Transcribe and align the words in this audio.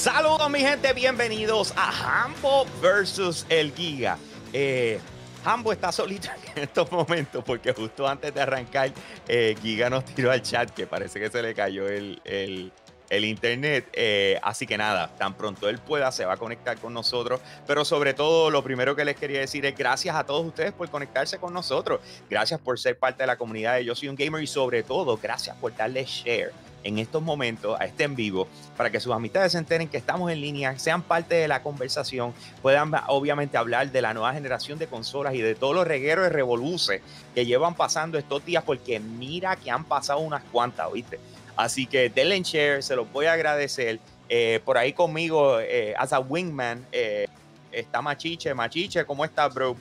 Saludos 0.00 0.48
mi 0.48 0.60
gente, 0.60 0.94
bienvenidos 0.94 1.74
a 1.76 2.24
Hambo 2.24 2.64
versus 2.80 3.44
el 3.50 3.70
Giga. 3.74 4.16
Eh, 4.50 4.98
Hambo 5.44 5.72
está 5.72 5.92
solito 5.92 6.30
en 6.56 6.62
estos 6.62 6.90
momentos 6.90 7.44
porque 7.44 7.74
justo 7.74 8.08
antes 8.08 8.32
de 8.32 8.40
arrancar, 8.40 8.92
eh, 9.28 9.54
Giga 9.60 9.90
nos 9.90 10.06
tiró 10.06 10.30
al 10.30 10.40
chat 10.40 10.70
que 10.70 10.86
parece 10.86 11.20
que 11.20 11.28
se 11.28 11.42
le 11.42 11.54
cayó 11.54 11.86
el, 11.86 12.18
el, 12.24 13.24
internet. 13.26 13.90
Eh, 13.92 14.40
así 14.42 14.66
que 14.66 14.78
nada, 14.78 15.08
tan 15.18 15.34
pronto 15.34 15.68
él 15.68 15.76
pueda, 15.76 16.10
se 16.12 16.24
va 16.24 16.32
a 16.32 16.38
conectar 16.38 16.78
con 16.78 16.94
nosotros. 16.94 17.42
Pero 17.66 17.84
sobre 17.84 18.14
todo, 18.14 18.50
lo 18.50 18.64
primero 18.64 18.96
que 18.96 19.04
les 19.04 19.16
quería 19.16 19.40
decir 19.40 19.66
es 19.66 19.76
gracias 19.76 20.16
a 20.16 20.24
todos 20.24 20.46
ustedes 20.46 20.72
por 20.72 20.88
conectarse 20.88 21.36
con 21.36 21.52
nosotros. 21.52 22.00
Gracias 22.30 22.58
por 22.58 22.80
ser 22.80 22.98
parte 22.98 23.24
de 23.24 23.26
la 23.26 23.36
comunidad 23.36 23.74
de 23.74 23.84
Yo 23.84 23.94
Soy 23.94 24.08
un 24.08 24.16
Gamer 24.16 24.42
y 24.42 24.46
sobre 24.46 24.82
todo, 24.82 25.18
gracias 25.18 25.54
por 25.56 25.76
darle 25.76 26.06
share 26.06 26.54
en 26.82 26.98
estos 26.98 27.22
momentos 27.22 27.78
a 27.80 27.84
este 27.84 28.04
en 28.04 28.14
vivo 28.14 28.48
para 28.76 28.90
que 28.90 29.00
sus 29.00 29.12
amistades 29.12 29.52
se 29.52 29.58
enteren 29.58 29.88
que 29.88 29.96
estamos 29.96 30.30
en 30.30 30.40
línea, 30.40 30.78
sean 30.78 31.02
parte 31.02 31.34
de 31.34 31.48
la 31.48 31.62
conversación, 31.62 32.32
puedan 32.62 32.92
obviamente 33.08 33.58
hablar 33.58 33.90
de 33.90 34.02
la 34.02 34.14
nueva 34.14 34.32
generación 34.32 34.78
de 34.78 34.86
consolas 34.86 35.34
y 35.34 35.40
de 35.40 35.54
todos 35.54 35.74
los 35.74 35.86
regueros 35.86 36.24
de 36.24 36.30
revoluces 36.30 37.02
que 37.34 37.46
llevan 37.46 37.74
pasando 37.74 38.18
estos 38.18 38.44
días, 38.44 38.64
porque 38.64 39.00
mira 39.00 39.56
que 39.56 39.70
han 39.70 39.84
pasado 39.84 40.20
unas 40.20 40.42
cuantas, 40.44 40.90
¿viste? 40.92 41.20
Así 41.56 41.86
que 41.86 42.08
denle 42.08 42.36
en 42.36 42.42
share, 42.42 42.82
se 42.82 42.96
los 42.96 43.10
voy 43.12 43.26
a 43.26 43.34
agradecer. 43.34 44.00
Eh, 44.28 44.60
por 44.64 44.78
ahí 44.78 44.92
conmigo, 44.92 45.58
eh, 45.60 45.94
as 45.98 46.12
a 46.12 46.20
wingman, 46.20 46.86
eh, 46.92 47.26
está 47.72 48.00
Machiche. 48.00 48.54
Machiche, 48.54 49.04
¿cómo 49.04 49.24
estás, 49.24 49.52
bro? 49.52 49.76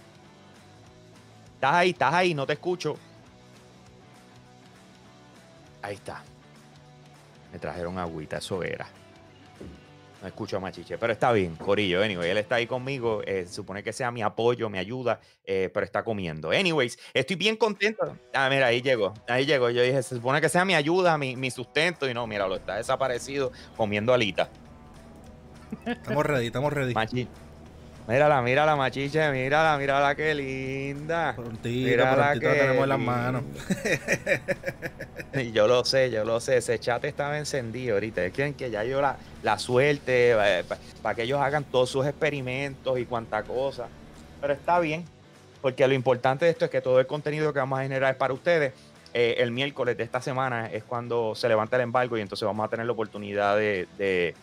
¿Estás 1.55 1.73
ahí? 1.73 1.89
¿Estás 1.91 2.13
ahí? 2.13 2.33
No 2.33 2.45
te 2.45 2.53
escucho. 2.53 2.97
Ahí 5.81 5.95
está. 5.95 6.23
Me 7.51 7.59
trajeron 7.59 7.97
agüita, 7.97 8.37
eso 8.37 8.63
era. 8.63 8.87
No 10.21 10.27
escucho 10.27 10.57
a 10.57 10.59
Machiche, 10.59 10.97
pero 10.97 11.13
está 11.13 11.31
bien, 11.31 11.55
Corillo. 11.55 12.03
Anyway, 12.03 12.29
él 12.29 12.37
está 12.37 12.55
ahí 12.55 12.67
conmigo. 12.67 13.21
Eh, 13.25 13.45
supone 13.47 13.83
que 13.83 13.93
sea 13.93 14.11
mi 14.11 14.21
apoyo, 14.21 14.69
mi 14.69 14.77
ayuda, 14.77 15.21
eh, 15.45 15.69
pero 15.73 15.85
está 15.85 16.03
comiendo. 16.03 16.49
Anyways, 16.51 16.99
estoy 17.13 17.37
bien 17.37 17.55
contento. 17.55 18.17
Ah, 18.33 18.49
mira, 18.49 18.67
ahí 18.67 18.81
llegó. 18.81 19.13
Ahí 19.29 19.45
llegó. 19.45 19.69
Yo 19.69 19.81
dije, 19.81 20.03
se 20.03 20.15
supone 20.15 20.41
que 20.41 20.49
sea 20.49 20.65
mi 20.65 20.75
ayuda, 20.75 21.17
mi, 21.17 21.37
mi 21.37 21.49
sustento. 21.51 22.09
Y 22.09 22.13
no, 22.13 22.27
mira, 22.27 22.47
lo 22.47 22.57
está 22.57 22.75
desaparecido 22.75 23.53
comiendo 23.77 24.13
alita. 24.13 24.49
Estamos 25.85 26.25
ready, 26.25 26.47
estamos 26.47 26.73
ready. 26.73 26.93
Machiche. 26.93 27.29
Mírala, 28.09 28.41
mírala, 28.41 28.75
machiche, 28.75 29.31
mírala, 29.31 29.77
mírala, 29.77 30.15
qué 30.15 30.33
linda. 30.33 31.35
Prontito, 31.35 31.95
prontito 32.01 32.47
la 32.47 32.53
tenemos 32.55 32.83
en 32.83 32.89
las 32.89 32.99
manos. 32.99 33.43
yo 35.53 35.67
lo 35.67 35.85
sé, 35.85 36.09
yo 36.09 36.25
lo 36.25 36.39
sé. 36.39 36.57
Ese 36.57 36.79
chat 36.79 37.05
estaba 37.05 37.37
encendido 37.37 37.93
ahorita. 37.93 38.25
Es 38.25 38.33
quieren 38.33 38.55
que 38.55 38.71
ya 38.71 38.83
yo 38.83 38.99
la, 38.99 39.15
la 39.43 39.59
suelte 39.59 40.31
eh, 40.31 40.63
para 41.03 41.13
que 41.13 41.21
ellos 41.21 41.39
hagan 41.39 41.63
todos 41.65 41.91
sus 41.91 42.07
experimentos 42.07 42.97
y 42.97 43.05
cuanta 43.05 43.43
cosa. 43.43 43.87
Pero 44.41 44.53
está 44.53 44.79
bien, 44.79 45.05
porque 45.61 45.87
lo 45.87 45.93
importante 45.93 46.45
de 46.45 46.51
esto 46.51 46.65
es 46.65 46.71
que 46.71 46.81
todo 46.81 46.99
el 46.99 47.05
contenido 47.05 47.53
que 47.53 47.59
vamos 47.59 47.77
a 47.77 47.83
generar 47.83 48.13
es 48.13 48.17
para 48.17 48.33
ustedes. 48.33 48.73
Eh, 49.13 49.35
el 49.37 49.51
miércoles 49.51 49.95
de 49.95 50.03
esta 50.03 50.19
semana 50.19 50.65
es 50.65 50.83
cuando 50.83 51.35
se 51.35 51.47
levanta 51.47 51.75
el 51.75 51.83
embargo 51.83 52.17
y 52.17 52.21
entonces 52.21 52.43
vamos 52.43 52.65
a 52.65 52.69
tener 52.69 52.87
la 52.87 52.91
oportunidad 52.91 53.55
de, 53.55 53.87
de 53.99 54.33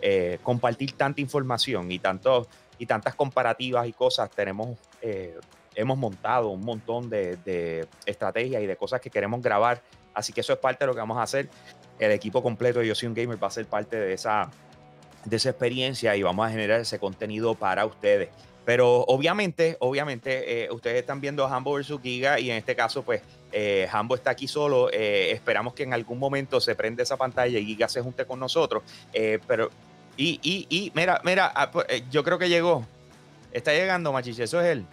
eh, 0.00 0.38
compartir 0.42 0.92
tanta 0.92 1.20
información 1.20 1.90
y 1.90 1.98
tantos 1.98 2.46
y 2.78 2.86
tantas 2.86 3.14
comparativas 3.14 3.86
y 3.86 3.92
cosas, 3.92 4.30
tenemos, 4.30 4.78
eh, 5.00 5.38
hemos 5.74 5.98
montado 5.98 6.48
un 6.48 6.62
montón 6.62 7.08
de, 7.08 7.36
de, 7.36 7.86
estrategias 8.04 8.62
y 8.62 8.66
de 8.66 8.76
cosas 8.76 9.00
que 9.00 9.10
queremos 9.10 9.42
grabar. 9.42 9.82
Así 10.14 10.32
que 10.32 10.40
eso 10.40 10.52
es 10.52 10.58
parte 10.58 10.84
de 10.84 10.88
lo 10.88 10.94
que 10.94 11.00
vamos 11.00 11.18
a 11.18 11.22
hacer. 11.22 11.48
El 11.98 12.12
equipo 12.12 12.42
completo 12.42 12.80
de 12.80 12.86
Yo 12.86 12.94
Soy 12.94 13.08
un 13.08 13.14
Gamer 13.14 13.42
va 13.42 13.48
a 13.48 13.50
ser 13.50 13.66
parte 13.66 13.96
de 13.96 14.12
esa, 14.12 14.50
de 15.24 15.36
esa 15.36 15.50
experiencia 15.50 16.16
y 16.16 16.22
vamos 16.22 16.46
a 16.46 16.50
generar 16.50 16.80
ese 16.80 16.98
contenido 16.98 17.54
para 17.54 17.84
ustedes. 17.84 18.30
Pero 18.64 19.02
obviamente, 19.02 19.76
obviamente, 19.78 20.64
eh, 20.64 20.70
ustedes 20.72 20.98
están 20.98 21.20
viendo 21.20 21.46
Hambo 21.46 21.74
versus 21.74 22.00
Giga 22.02 22.40
y 22.40 22.50
en 22.50 22.56
este 22.56 22.74
caso, 22.74 23.02
pues, 23.04 23.22
eh, 23.52 23.88
Hambo 23.90 24.16
está 24.16 24.30
aquí 24.30 24.48
solo. 24.48 24.90
Eh, 24.92 25.30
esperamos 25.30 25.72
que 25.72 25.84
en 25.84 25.94
algún 25.94 26.18
momento 26.18 26.60
se 26.60 26.74
prenda 26.74 27.02
esa 27.02 27.16
pantalla 27.16 27.58
y 27.58 27.64
Giga 27.64 27.88
se 27.88 28.02
junte 28.02 28.26
con 28.26 28.40
nosotros. 28.40 28.82
Eh, 29.12 29.38
pero 29.46 29.70
y, 30.16 30.40
y, 30.42 30.66
y, 30.70 30.92
mira, 30.94 31.20
mira, 31.24 31.52
ah, 31.54 31.70
pues, 31.70 31.86
eh, 31.88 32.04
yo 32.10 32.24
creo 32.24 32.38
que 32.38 32.48
llegó. 32.48 32.86
Está 33.52 33.72
llegando, 33.72 34.12
Machiche, 34.12 34.44
eso 34.44 34.60
es 34.60 34.66
él. 34.66 34.86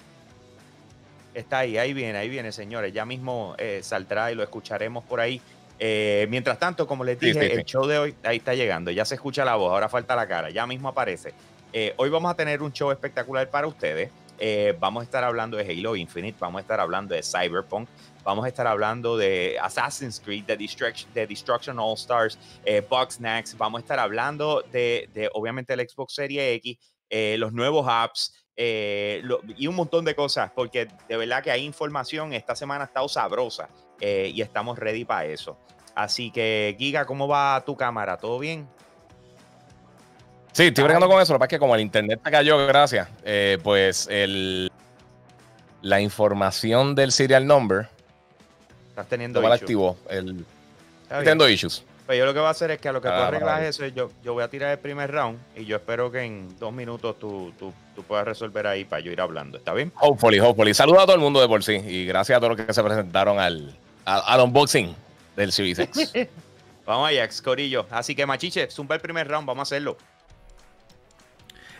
Está 1.33 1.59
ahí, 1.59 1.77
ahí 1.77 1.93
viene, 1.93 2.17
ahí 2.17 2.29
viene, 2.29 2.51
señores. 2.51 2.93
Ya 2.93 3.05
mismo 3.05 3.55
eh, 3.57 3.79
saldrá 3.83 4.31
y 4.31 4.35
lo 4.35 4.43
escucharemos 4.43 5.03
por 5.03 5.19
ahí. 5.19 5.41
Eh, 5.79 6.27
mientras 6.29 6.59
tanto, 6.59 6.85
como 6.85 7.03
les 7.03 7.19
dije, 7.19 7.33
sí, 7.33 7.39
sí, 7.39 7.47
sí. 7.47 7.59
el 7.59 7.65
show 7.65 7.85
de 7.87 7.97
hoy 7.97 8.15
ahí 8.23 8.37
está 8.37 8.53
llegando. 8.53 8.91
Ya 8.91 9.05
se 9.05 9.15
escucha 9.15 9.43
la 9.43 9.55
voz, 9.55 9.71
ahora 9.71 9.89
falta 9.89 10.15
la 10.15 10.27
cara. 10.27 10.49
Ya 10.49 10.67
mismo 10.67 10.89
aparece. 10.89 11.33
Eh, 11.73 11.93
hoy 11.97 12.09
vamos 12.09 12.31
a 12.31 12.35
tener 12.35 12.61
un 12.61 12.71
show 12.71 12.91
espectacular 12.91 13.49
para 13.49 13.67
ustedes. 13.67 14.11
Vamos 14.77 15.01
a 15.01 15.03
estar 15.05 15.23
hablando 15.23 15.55
de 15.55 15.63
Halo 15.63 15.95
Infinite, 15.95 16.37
vamos 16.37 16.59
a 16.59 16.61
estar 16.63 16.77
hablando 16.81 17.15
de 17.15 17.23
Cyberpunk, 17.23 17.87
vamos 18.23 18.45
a 18.45 18.47
estar 18.47 18.67
hablando 18.67 19.17
de 19.17 19.57
Assassin's 19.61 20.19
Creed, 20.19 20.45
de 20.45 20.57
Destruction, 20.57 21.13
de 21.13 21.27
Destruction 21.27 21.79
All 21.79 21.95
Stars, 21.95 22.37
eh, 22.65 22.81
Bugsnax, 22.87 23.57
vamos 23.57 23.79
a 23.79 23.81
estar 23.81 23.99
hablando 23.99 24.63
de, 24.71 25.09
de, 25.13 25.29
obviamente 25.33 25.73
el 25.73 25.87
Xbox 25.87 26.15
Series 26.15 26.57
X, 26.57 26.77
eh, 27.09 27.35
los 27.37 27.53
nuevos 27.53 27.85
apps 27.87 28.33
eh, 28.55 29.21
lo, 29.23 29.41
y 29.57 29.67
un 29.67 29.75
montón 29.75 30.05
de 30.05 30.15
cosas, 30.15 30.51
porque 30.55 30.87
de 31.07 31.17
verdad 31.17 31.43
que 31.43 31.51
hay 31.51 31.63
información, 31.63 32.33
esta 32.33 32.55
semana 32.55 32.83
ha 32.83 32.87
estado 32.87 33.07
sabrosa 33.07 33.69
y 34.01 34.41
estamos 34.41 34.77
ready 34.77 35.05
para 35.05 35.25
eso. 35.27 35.57
Así 35.95 36.29
que, 36.29 36.75
Giga, 36.77 37.05
¿cómo 37.05 37.25
va 37.25 37.63
tu 37.65 37.77
cámara? 37.77 38.17
¿Todo 38.17 38.37
bien? 38.37 38.67
Sí, 40.53 40.65
estoy 40.65 40.83
bregando 40.83 41.07
con 41.07 41.19
eso. 41.19 41.33
Lo 41.33 41.37
que 41.37 41.39
pasa 41.39 41.47
es 41.47 41.49
que 41.57 41.59
como 41.59 41.75
el 41.75 41.81
internet 41.81 42.19
cayó, 42.23 42.65
gracias, 42.67 43.09
eh, 43.23 43.57
pues 43.63 44.07
el, 44.09 44.71
la 45.81 45.99
información 45.99 46.93
del 46.93 47.11
serial 47.11 47.47
number 47.47 47.89
Estás 48.93 49.07
teniendo 49.07 49.41
no 49.41 49.51
activo. 49.51 49.97
El, 50.07 50.45
teniendo 51.09 51.49
issues. 51.49 51.83
Pues 52.05 52.19
yo 52.19 52.25
lo 52.27 52.33
que 52.33 52.39
voy 52.39 52.47
a 52.47 52.51
hacer 52.51 52.69
es 52.69 52.79
que 52.79 52.89
a 52.89 52.91
lo 52.91 53.01
que 53.01 53.07
ah, 53.07 53.15
tú 53.17 53.23
arreglas 53.23 53.63
eso, 53.63 53.87
yo, 53.87 54.11
yo 54.23 54.33
voy 54.33 54.43
a 54.43 54.49
tirar 54.49 54.69
el 54.69 54.77
primer 54.77 55.09
round 55.09 55.39
y 55.55 55.65
yo 55.65 55.77
espero 55.77 56.11
que 56.11 56.21
en 56.21 56.59
dos 56.59 56.71
minutos 56.71 57.17
tú, 57.17 57.51
tú, 57.57 57.73
tú, 57.95 58.03
puedas 58.03 58.23
resolver 58.23 58.67
ahí 58.67 58.85
para 58.85 58.99
yo 58.99 59.11
ir 59.11 59.19
hablando. 59.19 59.57
¿Está 59.57 59.73
bien? 59.73 59.91
Hopefully, 59.99 60.39
hopefully. 60.39 60.75
Saludos 60.75 61.01
a 61.01 61.05
todo 61.05 61.15
el 61.15 61.21
mundo 61.21 61.41
de 61.41 61.47
por 61.47 61.63
sí 61.63 61.73
y 61.73 62.05
gracias 62.05 62.37
a 62.37 62.39
todos 62.39 62.55
los 62.55 62.67
que 62.67 62.71
se 62.71 62.83
presentaron 62.83 63.39
al, 63.39 63.75
al, 64.05 64.21
al 64.27 64.41
unboxing 64.41 64.95
del 65.35 65.51
Series 65.51 65.79
X. 65.79 66.13
vamos 66.85 67.09
allá, 67.09 67.27
Corillo. 67.43 67.87
Así 67.89 68.13
que, 68.13 68.27
machiche, 68.27 68.69
zumba 68.69 68.93
el 68.93 69.01
primer 69.01 69.27
round, 69.27 69.47
vamos 69.47 69.61
a 69.61 69.63
hacerlo. 69.63 69.97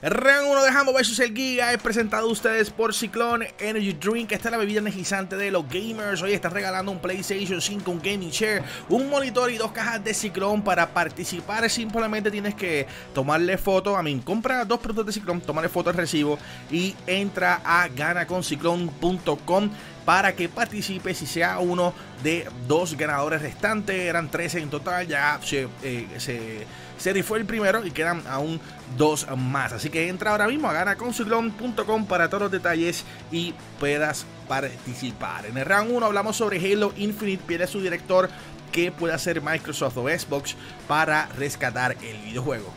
Round 0.04 0.52
1 0.52 0.64
de 0.64 0.70
Hambo 0.70 0.92
vs 0.92 1.18
el 1.20 1.34
Giga 1.34 1.72
es 1.72 1.82
presentado 1.82 2.28
a 2.28 2.30
ustedes 2.30 2.70
por 2.70 2.94
Ciclón 2.94 3.46
Energy 3.58 3.94
Drink. 3.94 4.34
Esta 4.34 4.50
es 4.50 4.52
la 4.52 4.58
bebida 4.58 4.80
energizante 4.80 5.38
de 5.38 5.50
los 5.50 5.64
gamers. 5.70 6.22
Hoy 6.22 6.34
están 6.34 6.52
regalando 6.52 6.92
un 6.92 7.00
PlayStation 7.00 7.62
5, 7.62 7.90
un 7.90 8.02
gaming 8.02 8.30
chair, 8.30 8.62
un 8.90 9.10
monitor 9.10 9.50
y 9.50 9.58
dos 9.58 9.72
cajas 9.72 10.04
de 10.04 10.14
Ciclón. 10.14 10.62
Para 10.62 10.94
participar 10.94 11.70
simplemente 11.70 12.30
tienes 12.30 12.54
que 12.54 12.86
tomarle 13.14 13.58
foto. 13.58 13.96
A 13.96 14.04
mí, 14.04 14.22
compra 14.26 14.66
dos 14.66 14.80
productos 14.80 15.06
de 15.06 15.14
Ciclón, 15.14 15.40
tomarle 15.40 15.70
foto 15.70 15.90
al 15.90 15.96
recibo 15.96 16.38
y 16.70 16.94
entra 17.08 17.62
a 17.64 17.88
ganaconciclón.com 17.88 19.70
para 20.06 20.36
que 20.36 20.50
participe 20.50 21.14
si 21.14 21.26
sea 21.26 21.60
uno 21.60 21.94
de 22.24 22.48
dos 22.68 22.96
ganadores 22.98 23.42
restantes. 23.42 23.96
Eran 23.96 24.30
13 24.30 24.60
en 24.60 24.70
total, 24.70 25.08
ya 25.08 25.40
se, 25.44 25.68
eh, 25.84 26.08
se, 26.18 26.66
se 26.98 27.14
rifó 27.14 27.36
el 27.36 27.46
primero 27.46 27.86
y 27.86 27.92
quedan 27.92 28.24
aún 28.28 28.60
dos 28.98 29.28
más. 29.38 29.74
Así 29.74 29.90
que 29.90 30.10
entra 30.10 30.32
ahora 30.32 30.48
mismo 30.48 30.70
a 30.70 30.74
ganaconsuglon.com 30.74 32.06
para 32.06 32.30
todos 32.30 32.44
los 32.44 32.52
detalles 32.52 33.04
y 33.32 33.54
puedas 33.80 34.26
participar. 34.48 35.46
En 35.46 35.58
el 35.58 35.66
round 35.66 35.92
1 35.92 36.06
hablamos 36.06 36.36
sobre 36.36 36.58
Halo 36.60 36.94
Infinite, 36.98 37.44
pide 37.46 37.68
su 37.68 37.82
director 37.82 38.30
que 38.72 38.92
puede 38.92 39.14
hacer 39.14 39.42
Microsoft 39.42 39.98
o 39.98 40.10
Xbox 40.10 40.56
para 40.88 41.28
rescatar 41.28 41.96
el 42.02 42.18
videojuego. 42.24 42.74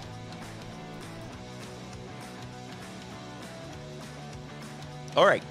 Alright. 5.16 5.42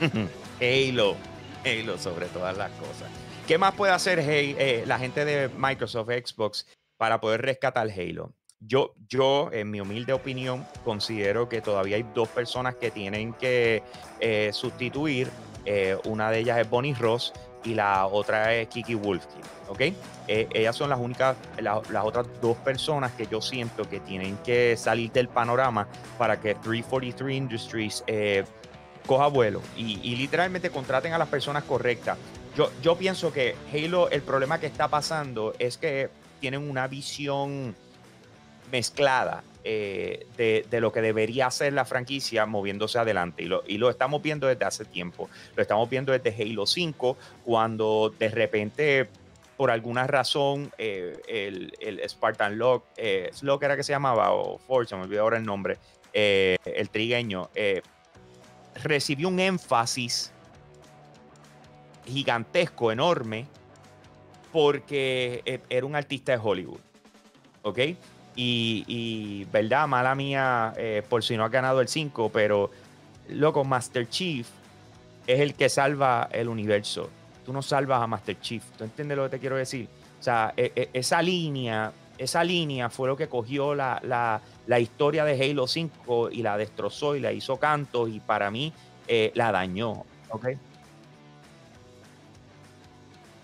Halo. 0.60 1.16
Halo 1.64 1.98
sobre 1.98 2.26
todas 2.26 2.56
las 2.56 2.70
cosas. 2.72 3.08
¿Qué 3.46 3.58
más 3.58 3.74
puede 3.74 3.92
hacer 3.92 4.18
eh, 4.20 4.84
la 4.86 4.98
gente 4.98 5.24
de 5.24 5.48
Microsoft, 5.48 6.10
Xbox, 6.10 6.66
para 6.96 7.20
poder 7.20 7.42
rescatar 7.42 7.88
Halo? 7.88 8.32
Yo, 8.60 8.94
yo, 9.08 9.50
en 9.52 9.70
mi 9.70 9.80
humilde 9.80 10.12
opinión, 10.12 10.66
considero 10.84 11.48
que 11.48 11.60
todavía 11.60 11.96
hay 11.96 12.04
dos 12.14 12.28
personas 12.28 12.74
que 12.74 12.90
tienen 12.90 13.32
que 13.34 13.82
eh, 14.20 14.50
sustituir. 14.52 15.30
Eh, 15.64 15.96
una 16.04 16.30
de 16.30 16.40
ellas 16.40 16.58
es 16.58 16.68
Bonnie 16.68 16.94
Ross 16.94 17.32
y 17.64 17.74
la 17.74 18.06
otra 18.06 18.54
es 18.54 18.68
Kiki 18.68 18.94
Wolfkin. 18.94 19.42
¿Ok? 19.68 19.82
Ellas 20.26 20.76
son 20.76 20.90
las 20.90 20.98
únicas, 20.98 21.36
la, 21.58 21.80
las 21.90 22.04
otras 22.04 22.26
dos 22.40 22.56
personas 22.58 23.12
que 23.12 23.26
yo 23.26 23.40
siento 23.40 23.88
que 23.88 24.00
tienen 24.00 24.36
que 24.38 24.76
salir 24.76 25.12
del 25.12 25.28
panorama 25.28 25.88
para 26.18 26.40
que 26.40 26.54
343 26.54 27.36
Industries 27.36 28.04
coja 29.08 29.26
vuelo 29.26 29.60
y, 29.76 30.14
literalmente 30.14 30.70
contraten 30.70 31.12
a 31.14 31.18
las 31.18 31.28
personas 31.28 31.64
correctas. 31.64 32.16
Yo, 32.56 32.70
yo 32.82 32.96
pienso 32.96 33.32
que 33.32 33.56
Halo, 33.72 34.10
el 34.10 34.22
problema 34.22 34.60
que 34.60 34.66
está 34.66 34.86
pasando 34.86 35.54
es 35.58 35.78
que 35.78 36.10
tienen 36.38 36.70
una 36.70 36.86
visión 36.86 37.74
mezclada. 38.70 39.42
eh, 39.64 40.26
de, 40.70 40.80
lo 40.80 40.92
que 40.92 41.02
debería 41.02 41.46
hacer 41.46 41.72
la 41.72 41.84
franquicia 41.84 42.46
moviéndose 42.46 42.98
adelante. 42.98 43.42
Y 43.42 43.46
lo, 43.46 43.64
y 43.66 43.76
lo 43.76 43.90
estamos 43.90 44.22
viendo 44.22 44.46
desde 44.46 44.64
hace 44.64 44.84
tiempo. 44.84 45.28
Lo 45.56 45.62
estamos 45.62 45.90
viendo 45.90 46.12
desde 46.12 46.30
Halo 46.42 46.66
5, 46.66 47.16
cuando 47.44 48.14
de 48.18 48.28
repente 48.28 49.08
por 49.56 49.70
alguna 49.70 50.06
razón 50.06 50.70
el, 50.78 51.72
el, 51.80 52.08
Spartan 52.08 52.56
Lock, 52.56 52.84
eh, 52.96 53.30
era 53.60 53.76
que 53.76 53.82
se 53.82 53.92
llamaba, 53.92 54.32
o 54.32 54.58
Force, 54.58 54.94
me 54.94 55.02
olvidó 55.02 55.22
ahora 55.22 55.36
el 55.36 55.44
nombre, 55.44 55.78
el 56.12 56.90
trigueño, 56.90 57.50
recibió 58.82 59.28
un 59.28 59.40
énfasis 59.40 60.32
gigantesco, 62.06 62.90
enorme, 62.90 63.46
porque 64.52 65.42
e, 65.44 65.60
era 65.68 65.86
un 65.86 65.94
artista 65.94 66.32
de 66.32 66.38
Hollywood. 66.42 66.80
¿Ok? 67.62 67.78
Y, 68.40 69.44
verdad, 69.50 69.88
mala 69.88 70.14
mía, 70.14 70.72
eh, 70.76 71.02
por 71.08 71.24
si 71.24 71.36
no 71.36 71.44
ha 71.44 71.48
ganado 71.48 71.80
el 71.80 71.88
5, 71.88 72.30
pero 72.32 72.70
loco, 73.30 73.64
Master 73.64 74.08
Chief 74.08 74.46
es 75.26 75.40
el 75.40 75.54
que 75.54 75.68
salva 75.68 76.28
el 76.30 76.48
universo. 76.48 77.10
Tú 77.44 77.52
no 77.52 77.62
salvas 77.62 78.00
a 78.00 78.06
Master 78.06 78.38
Chief. 78.40 78.62
¿Tú 78.76 78.84
entiendes 78.84 79.16
lo 79.16 79.24
que 79.24 79.30
te 79.30 79.38
quiero 79.40 79.56
decir? 79.56 79.88
O 80.20 80.22
sea, 80.22 80.54
e, 80.56 80.72
e, 80.76 80.90
esa 80.92 81.20
línea, 81.20 81.92
esa 82.16 82.44
línea 82.44 82.88
fue 82.90 83.08
lo 83.08 83.16
que 83.16 83.28
cogió 83.28 83.74
la, 83.74 84.40
historia 84.80 85.24
de 85.24 85.42
Halo 85.42 85.66
5 85.66 86.30
y 86.30 86.42
la 86.42 86.58
destrozó 86.58 87.16
y 87.16 87.20
la 87.20 87.32
hizo 87.32 87.56
cantos 87.56 88.10
y 88.10 88.20
para 88.20 88.50
mí 88.50 88.72
eh, 89.06 89.32
la 89.34 89.50
dañó. 89.50 90.04
¿Ok? 90.28 90.48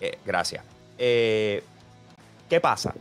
Eh, 0.01 0.19
gracias. 0.25 0.65
Eh, 0.99 1.63
¿Qué 2.49 2.61
pasa? 2.61 2.95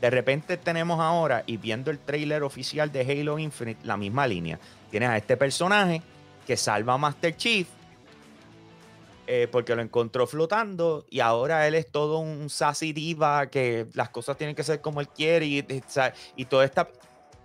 De 0.00 0.10
repente 0.10 0.56
tenemos 0.58 1.00
ahora, 1.00 1.42
y 1.46 1.56
viendo 1.56 1.90
el 1.90 1.98
trailer 1.98 2.44
oficial 2.44 2.92
de 2.92 3.00
Halo 3.00 3.38
Infinite, 3.38 3.84
la 3.84 3.96
misma 3.96 4.26
línea. 4.28 4.60
Tienes 4.90 5.08
a 5.08 5.16
este 5.16 5.36
personaje 5.36 6.02
que 6.46 6.56
salva 6.56 6.94
a 6.94 6.98
Master 6.98 7.36
Chief 7.36 7.66
eh, 9.28 9.48
porque 9.50 9.74
lo 9.74 9.82
encontró 9.82 10.28
flotando 10.28 11.04
y 11.10 11.18
ahora 11.18 11.66
él 11.66 11.74
es 11.74 11.90
todo 11.90 12.18
un 12.18 12.48
sassy 12.48 12.92
diva 12.92 13.48
que 13.48 13.88
las 13.94 14.10
cosas 14.10 14.36
tienen 14.36 14.54
que 14.54 14.62
ser 14.62 14.80
como 14.80 15.00
él 15.00 15.08
quiere 15.08 15.46
y, 15.46 15.66
y, 16.36 16.44
todo 16.44 16.62
está... 16.62 16.88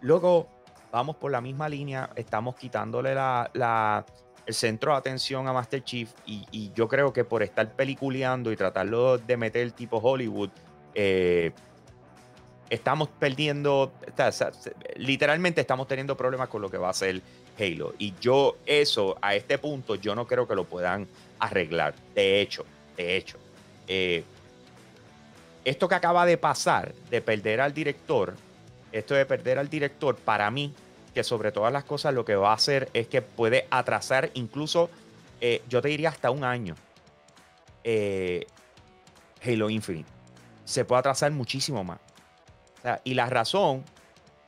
Luego 0.02 0.48
vamos 0.92 1.16
por 1.16 1.32
la 1.32 1.42
misma 1.42 1.70
línea, 1.70 2.10
estamos 2.16 2.56
quitándole 2.56 3.16
la, 3.16 4.06
el 4.46 4.54
centro 4.54 4.92
de 4.92 4.98
atención 4.98 5.48
a 5.48 5.54
Master 5.54 5.84
Chief 5.84 6.10
y, 6.26 6.72
yo 6.76 6.88
creo 6.88 7.14
que 7.14 7.24
por 7.24 7.44
estar 7.44 7.72
peliculeando 7.72 8.52
y 8.52 8.58
tratarlo 8.58 9.18
de 9.18 9.38
meter 9.38 9.72
tipo 9.72 9.98
Hollywood, 9.98 10.50
eh, 10.94 11.52
estamos 12.70 13.08
perdiendo, 13.08 13.92
literalmente 14.96 15.62
estamos 15.62 15.88
teniendo 15.88 16.18
problemas 16.18 16.50
con 16.50 16.62
lo 16.62 16.70
que 16.70 16.78
va 16.78 16.90
a 16.90 16.94
ser 16.94 17.22
Halo. 17.60 17.94
Y 18.00 18.14
yo 18.20 18.58
eso, 18.66 19.18
a 19.22 19.36
este 19.36 19.58
punto, 19.58 19.96
yo 19.96 20.16
no 20.16 20.26
creo 20.26 20.48
que 20.48 20.56
lo 20.56 20.64
puedan 20.64 21.08
arreglar. 21.40 21.94
De 22.16 22.42
hecho, 22.42 22.66
de 22.98 23.18
hecho, 23.18 23.38
eh, 23.88 24.24
esto 25.64 25.88
que 25.88 25.96
acaba 25.96 26.26
de 26.26 26.38
pasar, 26.38 26.94
de 27.10 27.22
perder 27.22 27.62
al 27.62 27.74
director, 27.74 28.36
esto 28.92 29.16
de 29.16 29.26
perder 29.26 29.60
al 29.60 29.70
director, 29.70 30.16
para 30.16 30.50
mí 30.52 30.74
que 31.14 31.24
sobre 31.24 31.52
todas 31.52 31.74
las 31.74 31.84
cosas 31.84 32.14
lo 32.14 32.26
que 32.26 32.36
va 32.36 32.52
a 32.52 32.56
hacer 32.56 32.90
es 32.94 33.08
que 33.08 33.22
puede 33.22 33.68
atrasar 33.70 34.32
incluso, 34.34 34.90
eh, 35.42 35.62
yo 35.68 35.82
te 35.82 35.90
diría 35.90 36.10
hasta 36.10 36.32
un 36.32 36.44
año, 36.44 36.76
eh, 37.84 38.46
Halo 39.44 39.70
Infinite. 39.70 40.10
Se 40.66 40.86
puede 40.86 41.00
atrasar 41.00 41.32
muchísimo 41.32 41.84
más. 41.84 42.00
y 43.04 43.14
la 43.14 43.28
razón 43.28 43.84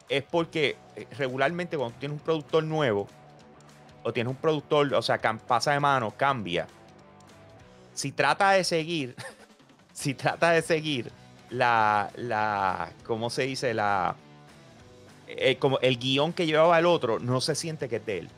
es 0.10 0.24
porque 0.24 0.76
eh, 0.96 1.08
regularmente 1.18 1.78
cuando 1.78 1.98
tienes 2.00 2.18
un 2.18 2.24
productor 2.24 2.64
nuevo, 2.64 3.08
o 4.04 4.12
tienes 4.12 4.32
un 4.32 4.38
productor, 4.38 4.94
o 4.94 5.02
sea, 5.02 5.20
pasa 5.20 5.72
de 5.72 5.80
mano, 5.80 6.12
cambia. 6.12 6.68
Si 7.94 8.12
trata 8.12 8.52
de 8.52 8.64
seguir, 8.64 9.16
si 9.94 10.14
trata 10.14 10.52
de 10.52 10.62
seguir 10.62 11.12
la, 11.50 12.12
la, 12.16 12.92
¿cómo 13.06 13.30
se 13.30 13.44
dice? 13.44 13.74
La, 13.74 14.16
eh, 15.28 15.58
como 15.58 15.80
el 15.80 15.98
guion 15.98 16.34
que 16.34 16.46
llevaba 16.46 16.78
el 16.80 16.86
otro 16.86 17.20
no 17.20 17.42
se 17.42 17.56
siente 17.56 17.90
que 17.90 17.98
es 17.98 18.06
de 18.06 18.20
él. 18.20 18.30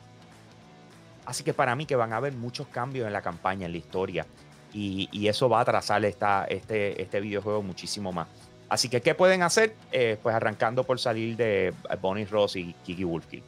Así 1.24 1.42
que 1.42 1.52
para 1.52 1.74
mí 1.74 1.86
que 1.86 1.96
van 1.96 2.12
a 2.12 2.18
haber 2.18 2.32
muchos 2.32 2.68
cambios 2.68 3.06
en 3.06 3.12
la 3.12 3.22
campaña, 3.22 3.66
en 3.66 3.72
la 3.72 3.78
historia. 3.78 4.26
Y, 4.72 5.26
eso 5.26 5.48
va 5.48 5.60
a 5.60 5.62
atrasar 5.62 6.04
este, 6.04 7.00
este 7.00 7.20
videojuego 7.20 7.62
muchísimo 7.62 8.12
más. 8.12 8.28
Así 8.68 8.88
que, 8.88 9.00
¿qué 9.00 9.14
pueden 9.14 9.42
hacer? 9.42 9.74
Eh, 9.90 10.18
pues 10.22 10.34
arrancando 10.34 10.84
por 10.84 10.98
salir 10.98 11.36
de 11.36 11.72
Bonnie 12.00 12.26
Ross 12.26 12.56
y 12.56 12.74
Kiki 12.84 13.04
Wolfkill. 13.04 13.42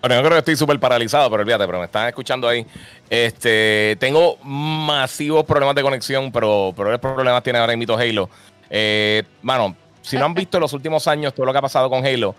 Bueno, 0.00 0.16
yo 0.16 0.20
creo 0.22 0.32
que 0.32 0.38
estoy 0.38 0.56
súper 0.56 0.80
paralizado, 0.80 1.30
pero 1.30 1.42
olvídate, 1.42 1.66
pero 1.66 1.78
me 1.78 1.84
están 1.84 2.08
escuchando 2.08 2.48
ahí. 2.48 2.66
Este, 3.08 3.96
tengo 4.00 4.38
masivos 4.42 5.44
problemas 5.44 5.74
de 5.74 5.82
conexión, 5.82 6.32
pero, 6.32 6.72
pero 6.74 6.92
el 6.92 6.98
problema 6.98 7.42
tiene 7.42 7.58
ahora 7.58 7.74
en 7.74 7.78
Mito 7.78 7.96
Halo. 7.96 8.30
Eh, 8.70 9.24
mano, 9.42 9.76
si 10.00 10.16
no 10.16 10.24
han 10.24 10.34
visto 10.34 10.58
los 10.60 10.72
últimos 10.72 11.06
años 11.08 11.34
todo 11.34 11.46
lo 11.46 11.52
que 11.52 11.58
ha 11.58 11.62
pasado 11.62 11.90
con 11.90 12.06
Halo, 12.06 12.34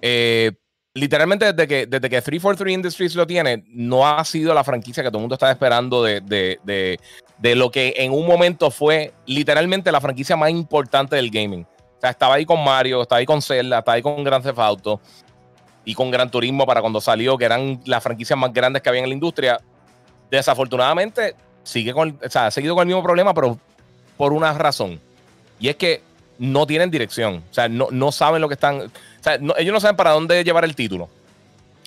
eh, 0.00 0.52
literalmente 0.94 1.52
desde 1.52 1.66
que, 1.66 1.86
desde 1.86 2.10
que 2.10 2.20
343 2.20 2.74
Industries 2.74 3.14
lo 3.14 3.26
tiene, 3.26 3.64
no 3.68 4.06
ha 4.06 4.24
sido 4.24 4.52
la 4.54 4.64
franquicia 4.64 5.02
que 5.02 5.08
todo 5.08 5.18
el 5.18 5.22
mundo 5.22 5.34
estaba 5.34 5.52
esperando 5.52 6.02
de, 6.02 6.20
de, 6.20 6.98
de, 7.38 7.54
lo 7.54 7.70
que 7.70 7.94
en 7.96 8.12
un 8.12 8.26
momento 8.26 8.70
fue 8.70 9.12
literalmente 9.26 9.90
la 9.90 10.00
franquicia 10.00 10.36
más 10.36 10.50
importante 10.50 11.16
del 11.16 11.30
gaming. 11.30 11.62
O 11.62 12.00
sea, 12.00 12.10
estaba 12.10 12.34
ahí 12.34 12.44
con 12.44 12.62
Mario, 12.62 13.02
estaba 13.02 13.20
ahí 13.20 13.26
con 13.26 13.40
Zelda, 13.40 13.78
estaba 13.78 13.96
ahí 13.96 14.02
con 14.02 14.22
Grand 14.22 14.44
Theft 14.44 14.58
Auto 14.58 15.00
y 15.84 15.94
con 15.94 16.10
Gran 16.10 16.30
Turismo 16.30 16.66
para 16.66 16.80
cuando 16.80 17.00
salió, 17.00 17.38
que 17.38 17.44
eran 17.44 17.80
las 17.86 18.02
franquicias 18.02 18.38
más 18.38 18.52
grandes 18.52 18.82
que 18.82 18.88
había 18.88 19.02
en 19.02 19.08
la 19.08 19.14
industria. 19.14 19.60
Desafortunadamente, 20.30 21.34
sigue 21.62 21.92
con, 21.92 22.18
o 22.24 22.30
sea, 22.30 22.46
ha 22.46 22.50
seguido 22.50 22.74
con 22.74 22.82
el 22.82 22.88
mismo 22.88 23.02
problema, 23.02 23.32
pero 23.32 23.58
por 24.16 24.32
una 24.32 24.52
razón. 24.52 25.00
Y 25.62 25.68
es 25.68 25.76
que 25.76 26.02
no 26.38 26.66
tienen 26.66 26.90
dirección. 26.90 27.44
O 27.48 27.54
sea, 27.54 27.68
no, 27.68 27.86
no 27.92 28.10
saben 28.10 28.42
lo 28.42 28.48
que 28.48 28.54
están. 28.54 28.80
O 28.80 28.90
sea, 29.22 29.38
ellos 29.56 29.72
no 29.72 29.80
saben 29.80 29.96
para 29.96 30.10
dónde 30.10 30.42
llevar 30.42 30.64
el 30.64 30.74
título. 30.74 31.08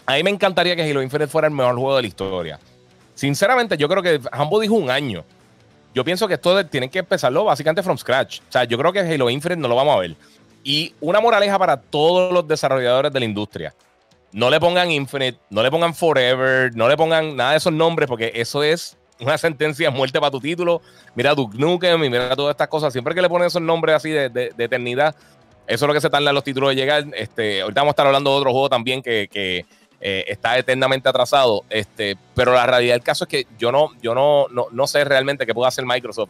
A 0.06 0.14
mí 0.14 0.24
me 0.24 0.30
encantaría 0.30 0.78
que 0.78 0.90
Halo 0.90 1.02
Infinite 1.02 1.28
fuera 1.28 1.50
el 1.50 1.54
mejor 1.54 1.76
juego 1.76 1.96
de 1.98 2.02
la 2.04 2.08
historia. 2.08 2.60
Sinceramente, 3.16 3.76
yo 3.76 3.90
creo 3.90 4.02
que 4.02 4.22
Hambo 4.32 4.62
dijo 4.62 4.76
un 4.76 4.90
año. 4.90 5.26
Yo 5.94 6.06
pienso 6.06 6.26
que 6.26 6.36
esto 6.36 6.66
tienen 6.68 6.90
que 6.90 7.00
empezarlo 7.00 7.44
básicamente 7.44 7.84
from 7.84 7.98
scratch. 7.98 8.40
O 8.48 8.52
sea, 8.52 8.64
yo 8.64 8.78
creo 8.78 8.94
que 8.94 9.00
Halo 9.00 9.30
Infinite 9.30 9.60
no 9.60 9.68
lo 9.68 9.76
vamos 9.76 9.98
a 9.98 10.00
ver. 10.00 10.16
Y 10.64 10.94
una 11.02 11.20
moraleja 11.20 11.60
para 11.60 11.76
todos 11.76 12.32
los 12.32 12.48
desarrolladores 12.48 13.12
de 13.12 13.20
la 13.20 13.26
industria. 13.26 13.74
No 14.32 14.50
le 14.50 14.60
pongan 14.62 14.90
Infinite, 14.90 15.38
no 15.50 15.62
le 15.64 15.70
pongan 15.70 15.94
Forever, 15.94 16.74
no 16.76 16.88
le 16.88 16.96
pongan 16.96 17.36
nada 17.36 17.52
de 17.52 17.58
esos 17.58 17.74
nombres, 17.74 18.08
porque 18.08 18.32
eso 18.36 18.64
es 18.64 18.96
una 19.20 19.38
sentencia 19.38 19.90
de 19.90 19.96
muerte 19.96 20.20
para 20.20 20.32
tu 20.32 20.40
título. 20.40 20.82
Mira 21.16 21.34
Duke 21.34 21.58
Nukem 21.58 22.04
y 22.04 22.10
mira 22.10 22.36
todas 22.36 22.52
estas 22.52 22.68
cosas. 22.68 22.92
Siempre 22.92 23.16
que 23.16 23.22
le 23.22 23.30
ponen 23.30 23.48
esos 23.48 23.62
nombres 23.62 23.96
así 23.96 24.10
de, 24.10 24.54
eternidad, 24.58 25.16
eso 25.68 25.86
es 25.86 25.88
lo 25.88 25.94
que 25.94 26.02
se 26.02 26.10
tarda 26.10 26.30
en 26.30 26.36
los 26.36 26.44
títulos 26.44 26.70
de 26.70 26.76
llegar. 26.76 27.06
Este, 27.16 27.62
ahorita 27.62 27.82
vamos 27.82 27.92
a 27.92 27.94
estar 27.94 28.08
hablando 28.08 28.32
de 28.32 28.38
otro 28.38 28.52
juego 28.52 28.70
también 28.70 29.02
que, 29.02 29.30
eh, 30.02 30.24
está 30.28 30.58
eternamente 30.58 31.10
atrasado. 31.10 31.64
Este, 31.70 32.18
pero 32.36 32.54
la 32.54 32.66
realidad 32.66 32.96
del 32.96 33.04
caso 33.04 33.24
es 33.24 33.30
que 33.30 33.48
yo 33.58 33.72
no, 33.72 33.90
yo 34.02 34.14
no, 34.14 34.48
no, 34.50 34.88
sé 34.88 35.04
realmente 35.04 35.46
qué 35.46 35.54
puede 35.54 35.68
hacer 35.68 35.86
Microsoft 35.86 36.30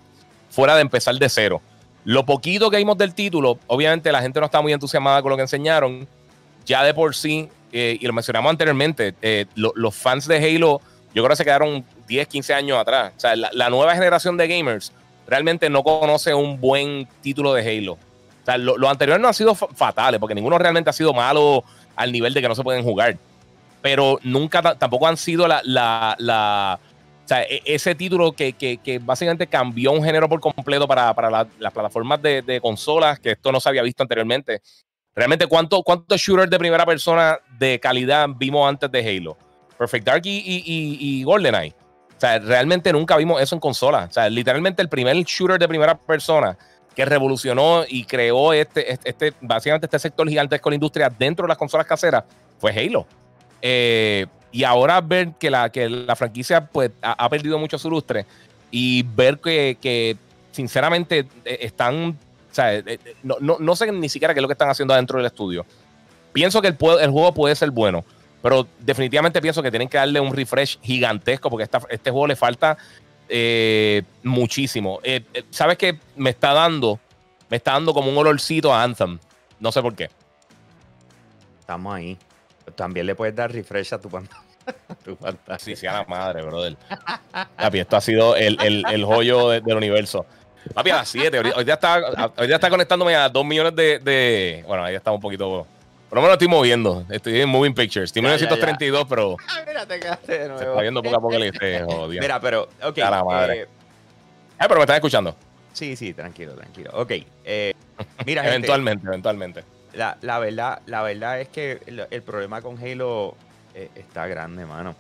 fuera 0.49 0.75
de 0.75 0.81
empezar 0.81 1.15
de 1.15 1.27
cero. 1.27 1.61
Lo 2.05 2.25
poquito 2.25 2.69
que 2.69 2.77
vimos 2.77 2.97
del 2.97 3.15
título, 3.15 3.57
obviamente 3.67 4.11
la 4.11 4.21
gente 4.21 4.39
no 4.39 4.45
está 4.45 4.61
muy 4.61 4.71
entusiasmada 4.71 5.21
con 5.21 5.31
lo 5.31 5.35
que 5.35 5.41
enseñaron. 5.41 6.07
Ya 6.65 6.83
de 6.83 6.93
por 6.93 7.15
sí, 7.15 7.49
eh, 7.71 7.97
y 7.99 8.07
lo 8.07 8.13
mencionamos 8.13 8.49
anteriormente, 8.49 9.15
eh, 9.21 9.45
los 9.55 9.95
fans 9.95 10.27
de 10.27 10.37
Halo, 10.37 10.81
yo 11.13 11.23
creo 11.23 11.29
que 11.29 11.35
se 11.35 11.43
quedaron 11.43 11.83
10, 12.07 12.27
15 12.27 12.53
años 12.53 12.77
atrás. 12.77 13.13
O 13.15 13.19
sea, 13.19 13.35
la, 13.35 13.69
nueva 13.69 13.93
generación 13.95 14.37
de 14.37 14.47
gamers 14.47 14.91
realmente 15.27 15.69
no 15.69 15.83
conoce 15.83 16.33
un 16.33 16.59
buen 16.59 17.07
título 17.21 17.53
de 17.53 17.61
Halo. 17.61 17.93
O 17.93 18.45
sea, 18.45 18.57
lo, 18.57 18.89
anterior 18.89 19.19
no 19.19 19.27
ha 19.27 19.33
sido 19.33 19.55
fatales, 19.55 20.19
porque 20.19 20.35
ninguno 20.35 20.57
realmente 20.57 20.89
ha 20.89 20.93
sido 20.93 21.13
malo 21.13 21.63
al 21.95 22.11
nivel 22.11 22.33
de 22.33 22.41
que 22.41 22.47
no 22.47 22.55
se 22.55 22.63
pueden 22.63 22.83
jugar. 22.83 23.17
Pero 23.81 24.19
nunca 24.23 24.61
tampoco 24.75 25.07
han 25.07 25.17
sido 25.17 25.47
la, 25.47 25.61
la, 25.63 26.79
o 27.23 27.27
sea, 27.27 27.43
e, 27.43 27.61
ese 27.65 27.95
título 27.95 28.33
que, 28.33 28.53
que, 28.53 28.99
básicamente 28.99 29.47
cambió 29.47 29.91
un 29.91 30.03
género 30.03 30.29
por 30.29 30.39
completo 30.39 30.87
para, 30.87 31.13
para 31.13 31.47
las 31.59 31.73
plataformas 31.73 32.21
de, 32.21 32.59
consolas, 32.61 33.19
que 33.19 33.31
esto 33.31 33.51
no 33.51 33.59
se 33.59 33.69
había 33.69 33.81
visto 33.81 34.03
anteriormente. 34.03 34.61
Realmente, 35.15 35.47
¿cuántos 35.47 35.81
cuánto 35.83 36.17
shooters 36.17 36.49
de 36.49 36.59
primera 36.59 36.85
persona 36.85 37.39
de 37.57 37.79
calidad 37.79 38.27
vimos 38.35 38.67
antes 38.67 38.91
de 38.91 38.99
Halo? 38.99 39.37
Perfect 39.77 40.05
Dark 40.05 40.21
y 40.25 41.23
GoldenEye. 41.23 41.73
O 42.17 42.19
sea, 42.19 42.39
realmente 42.39 42.91
nunca 42.93 43.17
vimos 43.17 43.41
eso 43.41 43.55
en 43.55 43.59
consola. 43.59 44.07
O 44.09 44.13
sea, 44.13 44.29
literalmente 44.29 44.81
el 44.81 44.89
primer 44.89 45.15
shooter 45.23 45.59
de 45.59 45.67
primera 45.67 45.97
persona 45.97 46.57
que 46.95 47.03
revolucionó 47.03 47.83
y 47.87 48.05
creó 48.05 48.53
este, 48.53 48.91
este, 48.91 49.09
este 49.09 49.33
básicamente 49.41 49.85
este 49.87 49.99
sector 49.99 50.27
gigantesco 50.29 50.69
de 50.69 50.73
la 50.73 50.75
industria 50.75 51.09
dentro 51.09 51.43
de 51.43 51.49
las 51.49 51.57
consolas 51.57 51.85
caseras 51.85 52.23
fue 52.57 52.71
Halo. 52.71 53.05
Eh, 53.61 54.25
y 54.51 54.63
ahora 54.63 55.01
ver 55.01 55.33
que 55.37 55.49
la, 55.49 55.69
que 55.69 55.89
la 55.89 56.15
franquicia 56.15 56.65
pues, 56.65 56.91
ha, 57.01 57.29
perdido 57.29 57.59
mucho 57.59 57.77
su 57.77 57.89
lustre 57.89 58.25
y 58.71 59.03
ver 59.03 59.39
que, 59.39 59.77
que 59.81 60.15
sinceramente 60.51 61.27
eh, 61.43 61.57
están 61.61 62.17
sea, 62.55 62.73
eh, 62.73 62.83
eh, 62.85 63.15
no, 63.21 63.35
no, 63.39 63.57
no, 63.59 63.75
sé 63.75 63.91
ni 63.91 64.09
siquiera 64.09 64.33
qué 64.33 64.39
es 64.39 64.41
lo 64.41 64.47
que 64.47 64.53
están 64.53 64.69
haciendo 64.69 64.93
adentro 64.93 65.17
del 65.17 65.27
estudio. 65.27 65.65
Pienso 66.33 66.61
que 66.61 66.69
el, 66.69 66.77
el 67.01 67.11
juego 67.11 67.33
puede 67.33 67.55
ser 67.55 67.71
bueno, 67.71 68.03
pero 68.45 68.67
definitivamente 68.77 69.41
pienso 69.41 69.63
que 69.63 69.71
tienen 69.71 69.89
que 69.89 69.97
darle 69.97 70.19
un 70.19 70.31
refresh 70.31 70.79
gigantesco 70.79 71.49
porque 71.49 71.63
esta, 71.63 71.81
este 71.89 72.11
juego 72.11 72.27
le 72.27 72.35
falta 72.35 72.77
eh, 73.27 74.03
muchísimo. 74.21 74.99
¿Sabes 75.49 75.79
qué? 75.79 75.97
Me 76.15 76.29
está 76.29 76.53
dando, 76.53 76.99
me 77.49 77.57
está 77.57 77.71
dando 77.71 77.91
como 77.91 78.11
un 78.11 78.15
olorcito 78.19 78.71
a 78.71 78.83
Anthem. 78.83 79.17
No 79.59 79.71
sé 79.71 79.81
por 79.81 79.95
qué. 79.95 80.11
Estamos 81.59 81.95
ahí. 81.95 82.19
También 82.75 83.07
le 83.07 83.15
puedes 83.15 83.35
dar 83.35 83.51
refresh 83.51 83.95
a 83.95 83.99
tu 83.99 84.11
pantalla. 84.11 84.43
tu 85.03 85.15
pantalla. 85.15 85.57
Sí, 85.57 85.75
sí, 85.75 85.87
a 85.87 85.93
la 85.93 86.03
madre, 86.03 86.43
brother. 86.43 86.77
Papi, 87.57 87.79
esto 87.79 87.97
ha 87.97 88.01
sido 88.01 88.35
el, 88.35 88.61
el, 88.61 88.85
el 88.91 89.05
joyo 89.05 89.49
del 89.49 89.75
universo. 89.75 90.23
Papi, 90.71 90.91
a 90.91 90.97
las 90.97 91.09
7. 91.09 91.39
Hoy, 91.39 91.65
ya 91.65 91.73
está, 91.73 92.31
hoy 92.37 92.47
ya 92.47 92.55
está 92.57 92.69
conectándome 92.69 93.15
a 93.15 93.27
2 93.27 93.43
millones 93.43 93.75
de, 93.75 93.97
de, 93.97 94.63
Bueno, 94.67 94.83
ahí 94.83 94.93
está 94.93 95.11
un 95.11 95.19
poquito. 95.19 95.65
Por 96.15 96.21
lo 96.21 96.27
menos 96.29 96.35
estoy 96.35 96.47
moviendo. 96.47 97.05
Estoy 97.09 97.41
en 97.41 97.49
Moving 97.49 97.73
Pictures. 97.73 98.05
Estoy 98.05 98.21
en 98.21 98.27
1932, 98.27 99.05
pero. 99.09 99.35
Ah, 99.49 99.63
mira, 99.67 99.85
te 99.85 99.99
quedaste 99.99 100.31
de 100.31 100.47
nuevo. 100.47 100.59
Se 100.59 100.65
está 100.65 100.81
viendo 100.81 101.03
poco 101.03 101.17
a 101.17 101.19
poco 101.19 101.33
el 101.33 101.43
este, 101.43 101.85
Mira, 102.07 102.39
pero. 102.39 102.69
Ok. 102.81 102.99
A 102.99 103.11
la 103.11 103.21
madre. 103.21 103.61
Eh, 103.63 103.67
ah, 104.57 104.65
pero 104.65 104.75
me 104.75 104.83
están 104.83 104.95
escuchando. 104.95 105.35
Sí, 105.73 105.97
sí, 105.97 106.13
tranquilo, 106.13 106.53
tranquilo. 106.53 106.91
Ok. 106.93 107.11
Eh, 107.43 107.73
mira, 108.25 108.47
eventualmente, 108.47 109.05
eventualmente. 109.05 109.65
La, 109.91 110.17
la, 110.21 110.39
verdad, 110.39 110.81
la 110.85 111.01
verdad 111.01 111.41
es 111.41 111.49
que 111.49 111.81
el, 111.85 112.21
problema 112.21 112.61
con 112.61 112.77
Halo 112.77 113.35
eh, 113.73 113.89
está 113.95 114.25
grande, 114.25 114.65
mano 114.65 114.95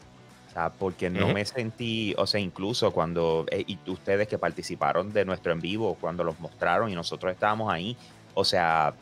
porque 0.79 1.09
no 1.09 1.33
me 1.33 1.43
sentí, 1.43 2.15
o 2.17 2.25
sea, 2.25 2.39
incluso 2.39 2.91
cuando, 2.91 3.45
eh, 3.51 3.65
y 3.67 3.77
ustedes 3.87 4.27
que 4.27 4.37
participaron 4.37 5.11
de 5.11 5.25
nuestro 5.25 5.51
en 5.51 5.59
vivo, 5.59 5.97
cuando 5.99 6.23
los 6.23 6.39
mostraron 6.39 6.89
y 6.89 6.95
nosotros 6.95 7.33
estábamos 7.33 7.71
ahí, 7.71 7.97
o 8.35 8.43
sea, 8.43 8.93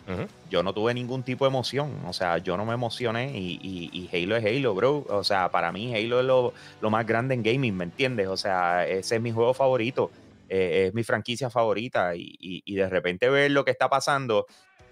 yo 0.49 0.63
no 0.63 0.73
tuve 0.73 0.93
ningún 0.93 1.23
tipo 1.23 1.43
de 1.43 1.49
emoción, 1.49 1.91
o 2.07 2.13
sea, 2.13 2.37
yo 2.37 2.55
no 2.55 2.65
me 2.65 2.73
emocioné 2.73 3.37
y, 3.37 3.59
y, 3.61 4.09
Halo 4.15 4.37
es 4.37 4.45
Halo, 4.45 4.75
bro, 4.75 5.05
o 5.09 5.23
sea, 5.23 5.49
para 5.49 5.71
mí 5.71 5.93
Halo 5.93 6.19
es 6.19 6.25
lo, 6.25 6.53
lo, 6.79 6.89
más 6.89 7.05
grande 7.05 7.33
en 7.33 7.43
gaming, 7.43 7.75
¿me 7.75 7.83
entiendes? 7.83 8.27
O 8.27 8.37
sea, 8.37 8.87
ese 8.87 9.15
es 9.15 9.21
mi 9.21 9.31
juego 9.31 9.53
favorito, 9.53 10.11
eh, 10.49 10.85
es 10.87 10.93
mi 10.93 11.03
franquicia 11.03 11.49
favorita 11.49 12.15
y, 12.15 12.37
y 12.39 12.75
de 12.75 12.87
repente 12.87 13.27
ver 13.29 13.51
lo 13.51 13.65
que 13.65 13.71
está 13.71 13.89
pasando 13.89 14.45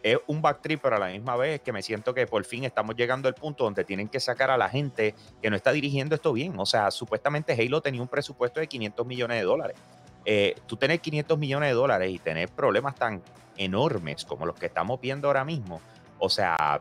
es 0.03 0.17
un 0.27 0.41
backtrip, 0.41 0.81
pero 0.81 0.95
a 0.95 0.99
la 0.99 1.07
misma 1.07 1.35
vez 1.35 1.61
que 1.61 1.71
me 1.71 1.81
siento 1.81 2.13
que 2.13 2.25
por 2.25 2.43
fin 2.45 2.63
estamos 2.63 2.95
llegando 2.95 3.27
al 3.27 3.35
punto 3.35 3.63
donde 3.63 3.83
tienen 3.83 4.07
que 4.07 4.19
sacar 4.19 4.49
a 4.49 4.57
la 4.57 4.69
gente 4.69 5.15
que 5.41 5.49
no 5.49 5.55
está 5.55 5.71
dirigiendo 5.71 6.15
esto 6.15 6.33
bien. 6.33 6.53
O 6.57 6.65
sea, 6.65 6.91
supuestamente 6.91 7.53
Halo 7.53 7.81
tenía 7.81 8.01
un 8.01 8.07
presupuesto 8.07 8.59
de 8.59 8.67
500 8.67 9.05
millones 9.05 9.37
de 9.37 9.43
dólares. 9.43 9.77
Eh, 10.25 10.55
tú 10.67 10.77
tener 10.77 10.99
500 10.99 11.37
millones 11.37 11.69
de 11.69 11.73
dólares 11.73 12.11
y 12.11 12.19
tener 12.19 12.49
problemas 12.49 12.95
tan 12.95 13.21
enormes 13.57 14.25
como 14.25 14.45
los 14.45 14.55
que 14.55 14.67
estamos 14.67 15.01
viendo 15.01 15.27
ahora 15.27 15.43
mismo, 15.43 15.81
o 16.19 16.29
sea, 16.29 16.79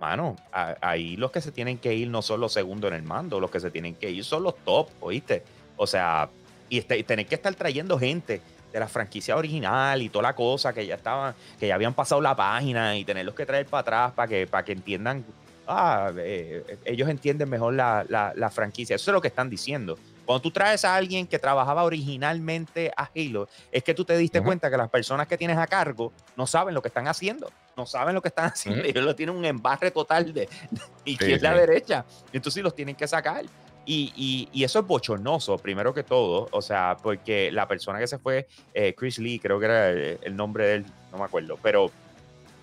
mano, 0.00 0.36
ahí 0.50 1.16
los 1.16 1.30
que 1.30 1.40
se 1.40 1.52
tienen 1.52 1.78
que 1.78 1.94
ir 1.94 2.08
no 2.08 2.22
son 2.22 2.40
los 2.40 2.52
segundos 2.52 2.90
en 2.90 2.96
el 2.96 3.02
mando, 3.02 3.40
los 3.40 3.50
que 3.50 3.60
se 3.60 3.70
tienen 3.70 3.94
que 3.94 4.10
ir 4.10 4.24
son 4.24 4.42
los 4.42 4.56
top, 4.64 4.88
¿oíste? 5.00 5.44
O 5.76 5.86
sea, 5.86 6.28
y, 6.68 6.78
este, 6.78 7.02
tener 7.04 7.26
que 7.26 7.36
estar 7.36 7.54
trayendo 7.54 7.98
gente 7.98 8.40
de 8.72 8.80
la 8.80 8.88
franquicia 8.88 9.36
original 9.36 10.02
y 10.02 10.08
toda 10.08 10.22
la 10.22 10.34
cosa 10.34 10.72
que 10.72 10.86
ya 10.86 10.96
estaban, 10.96 11.34
que 11.60 11.68
ya 11.68 11.74
habían 11.74 11.94
pasado 11.94 12.20
la 12.20 12.34
página 12.34 12.96
y 12.96 13.04
tenerlos 13.04 13.34
que 13.34 13.46
traer 13.46 13.66
para 13.66 13.80
atrás 13.80 14.12
para 14.12 14.28
que, 14.28 14.46
para 14.46 14.64
que 14.64 14.72
entiendan, 14.72 15.24
ah, 15.66 16.10
eh, 16.16 16.78
ellos 16.84 17.08
entienden 17.08 17.48
mejor 17.48 17.74
la, 17.74 18.04
la, 18.08 18.50
franquicia. 18.50 18.96
Eso 18.96 19.10
es 19.10 19.14
lo 19.14 19.20
que 19.20 19.28
están 19.28 19.50
diciendo. 19.50 19.98
Cuando 20.24 20.40
tú 20.40 20.50
traes 20.50 20.84
a 20.84 20.94
alguien 20.94 21.26
que 21.26 21.38
trabajaba 21.38 21.82
originalmente 21.84 22.92
a 22.96 23.10
Halo, 23.14 23.48
es 23.70 23.82
que 23.82 23.94
tú 23.94 24.04
te 24.04 24.16
diste 24.16 24.40
cuenta 24.40 24.70
que 24.70 24.76
las 24.76 24.88
personas 24.88 25.26
que 25.26 25.36
tienes 25.36 25.58
a 25.58 25.66
cargo 25.66 26.12
no 26.36 26.46
saben 26.46 26.74
lo 26.74 26.82
que 26.82 26.88
están 26.88 27.08
haciendo. 27.08 27.50
No 27.76 27.86
saben 27.86 28.14
lo 28.14 28.22
que 28.22 28.28
están 28.28 28.46
haciendo. 28.52 28.84
Ellos 28.84 29.04
lo 29.04 29.16
tienen 29.16 29.34
un 29.34 29.44
embarre 29.44 29.90
total 29.90 30.32
de, 30.32 30.48
izquierda 31.04 31.50
a 31.50 31.54
derecha. 31.54 32.04
Entonces 32.32 32.62
los 32.62 32.74
tienen 32.74 32.94
que 32.94 33.06
sacar. 33.08 33.44
Y, 33.84 34.48
eso 34.54 34.78
es 34.78 34.86
bochornoso, 34.86 35.58
primero 35.58 35.92
que 35.92 36.04
todo, 36.04 36.48
o 36.52 36.62
sea, 36.62 36.96
porque 37.02 37.50
la 37.50 37.66
persona 37.66 37.98
que 37.98 38.06
se 38.06 38.16
fue, 38.18 38.46
eh, 38.74 38.94
Chris 38.96 39.18
Lee, 39.18 39.40
creo 39.40 39.58
que 39.58 39.64
era 39.64 39.90
el, 39.90 40.36
nombre 40.36 40.66
de 40.66 40.74
él, 40.76 40.86
no 41.10 41.18
me 41.18 41.24
acuerdo, 41.24 41.58
pero 41.60 41.90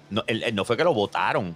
no, 0.09 0.23
no 0.53 0.63
fue 0.63 0.77
que 0.77 0.83
lo 0.85 0.93
votaron, 0.93 1.53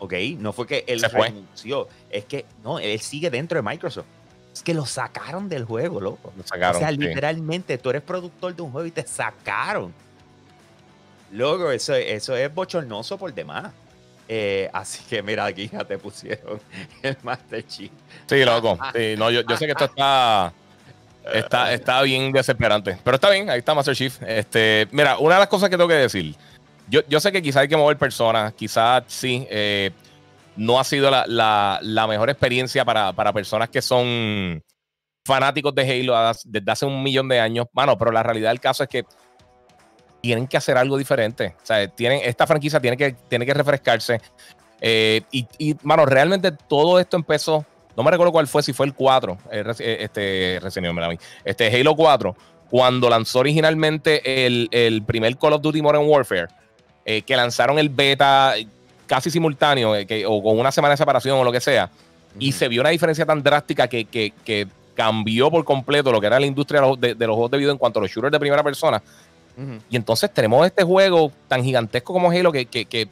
¿ok? 0.00 0.12
No 0.38 0.52
fue 0.52 0.66
que 0.66 0.84
él 0.88 1.00
renunció, 1.02 1.88
es 2.10 2.24
que 2.24 2.46
no, 2.64 2.80
él 2.80 2.98
sigue 2.98 3.30
dentro 3.30 3.56
de 3.56 3.62
Microsoft. 3.62 4.06
Es 4.54 4.62
que 4.62 4.72
lo 4.72 4.86
sacaron 4.86 5.48
del 5.48 5.64
juego, 5.64 6.00
loco. 6.00 6.32
Lo 6.36 6.44
sacaron, 6.44 6.76
o 6.76 6.78
sea, 6.78 6.92
literalmente 6.92 7.76
tú 7.76 7.90
eres 7.90 8.02
productor 8.02 8.54
de 8.54 8.62
un 8.62 8.70
juego 8.70 8.86
y 8.86 8.92
te 8.92 9.04
sacaron. 9.04 9.92
Luego, 11.32 11.72
eso, 11.72 11.94
eso 11.94 12.36
es 12.36 12.54
bochornoso 12.54 13.18
por 13.18 13.34
demás. 13.34 13.72
Eh, 14.28 14.70
así 14.72 15.02
que 15.04 15.22
mira, 15.22 15.44
aquí 15.44 15.68
ya 15.68 15.84
te 15.84 15.98
pusieron 15.98 16.60
el 17.02 17.16
Master 17.24 17.66
Chief. 17.66 17.90
Sí, 18.26 18.44
loco. 18.44 18.78
no, 19.18 19.30
yo, 19.30 19.42
sé 19.56 19.66
que 19.66 19.72
esto 19.72 19.86
está, 19.86 20.52
está, 21.32 21.72
está 21.72 22.02
bien 22.02 22.30
desesperante. 22.30 22.96
Pero 23.02 23.16
está 23.16 23.30
bien, 23.30 23.50
ahí 23.50 23.58
está 23.58 23.74
Master 23.74 23.96
Chief. 23.96 24.22
Este, 24.22 24.86
mira, 24.92 25.18
una 25.18 25.34
de 25.34 25.40
las 25.40 25.48
cosas 25.48 25.68
que 25.68 25.76
tengo 25.76 25.88
que 25.88 25.94
decir. 25.94 26.36
Yo, 26.86 27.00
yo 27.08 27.18
sé 27.18 27.32
que 27.32 27.42
quizás 27.42 27.62
hay 27.62 27.68
que 27.68 27.76
mover 27.76 27.98
personas, 27.98 28.52
quizás 28.54 29.02
sí. 29.08 29.48
Eh, 29.50 29.90
no 30.56 30.78
ha 30.78 30.84
sido 30.84 31.10
la, 31.10 32.06
mejor 32.08 32.30
experiencia 32.30 32.84
para, 32.84 33.12
para, 33.12 33.32
personas 33.32 33.68
que 33.68 33.82
son 33.82 34.62
fanáticos 35.26 35.74
de 35.74 35.82
Halo 35.82 36.32
desde 36.44 36.70
hace 36.70 36.86
un 36.86 37.02
millón 37.02 37.28
de 37.28 37.40
años. 37.40 37.66
Bueno, 37.72 37.96
pero 37.98 38.12
la 38.12 38.22
realidad 38.22 38.50
del 38.50 38.60
caso 38.60 38.82
es 38.82 38.88
que 38.88 39.04
tienen 40.24 40.46
que 40.46 40.56
hacer 40.56 40.78
algo 40.78 40.96
diferente. 40.96 41.54
O 41.62 41.66
sea, 41.66 41.86
tienen, 41.88 42.20
esta 42.24 42.46
franquicia 42.46 42.80
tiene 42.80 42.96
que, 42.96 43.12
tiene 43.28 43.44
que 43.44 43.52
refrescarse. 43.52 44.20
Eh, 44.80 45.20
y, 45.30 45.76
mano, 45.82 46.06
realmente 46.06 46.50
todo 46.52 46.98
esto 46.98 47.16
empezó. 47.16 47.64
No 47.96 48.02
me 48.02 48.10
recuerdo 48.10 48.32
cuál 48.32 48.48
fue, 48.48 48.62
si 48.62 48.72
fue 48.72 48.86
el 48.86 48.94
4, 48.94 49.38
eh, 49.50 49.64
eh, 49.78 49.96
este, 50.00 50.60
este 51.44 51.80
Halo 51.80 51.94
4, 51.94 52.36
cuando 52.70 53.08
lanzó 53.08 53.40
originalmente 53.40 54.46
el, 54.46 55.02
primer 55.06 55.36
Call 55.36 55.52
of 55.52 55.62
Duty 55.62 55.82
Modern 55.82 56.06
Warfare, 56.06 56.48
que 57.04 57.36
lanzaron 57.36 57.78
el 57.78 57.90
beta 57.90 58.54
casi 59.06 59.30
simultáneo, 59.30 59.92
o 60.26 60.42
con 60.42 60.58
una 60.58 60.72
semana 60.72 60.92
de 60.92 60.98
separación 60.98 61.38
o 61.38 61.44
lo 61.44 61.52
que 61.52 61.60
sea, 61.60 61.90
y 62.38 62.52
se 62.52 62.68
vio 62.68 62.80
una 62.80 62.90
diferencia 62.90 63.24
tan 63.24 63.42
drástica 63.42 63.88
que, 63.88 64.04
que, 64.04 64.68
cambió 64.94 65.50
por 65.50 65.64
completo 65.64 66.12
lo 66.12 66.20
que 66.20 66.28
era 66.28 66.38
la 66.38 66.46
industria 66.46 66.80
de, 66.96 67.16
de 67.16 67.26
los 67.26 67.34
juegos 67.34 67.50
de 67.50 67.58
video 67.58 67.72
en 67.72 67.78
cuanto 67.78 67.98
a 67.98 68.02
los 68.02 68.12
shooters 68.12 68.30
de 68.30 68.38
primera 68.38 68.62
persona 68.62 69.02
y 69.88 69.96
entonces 69.96 70.32
tenemos 70.32 70.66
este 70.66 70.82
juego 70.82 71.30
tan 71.48 71.62
gigantesco 71.62 72.12
como 72.12 72.30
Halo 72.30 72.50
que, 72.50 72.66
que, 72.66 73.08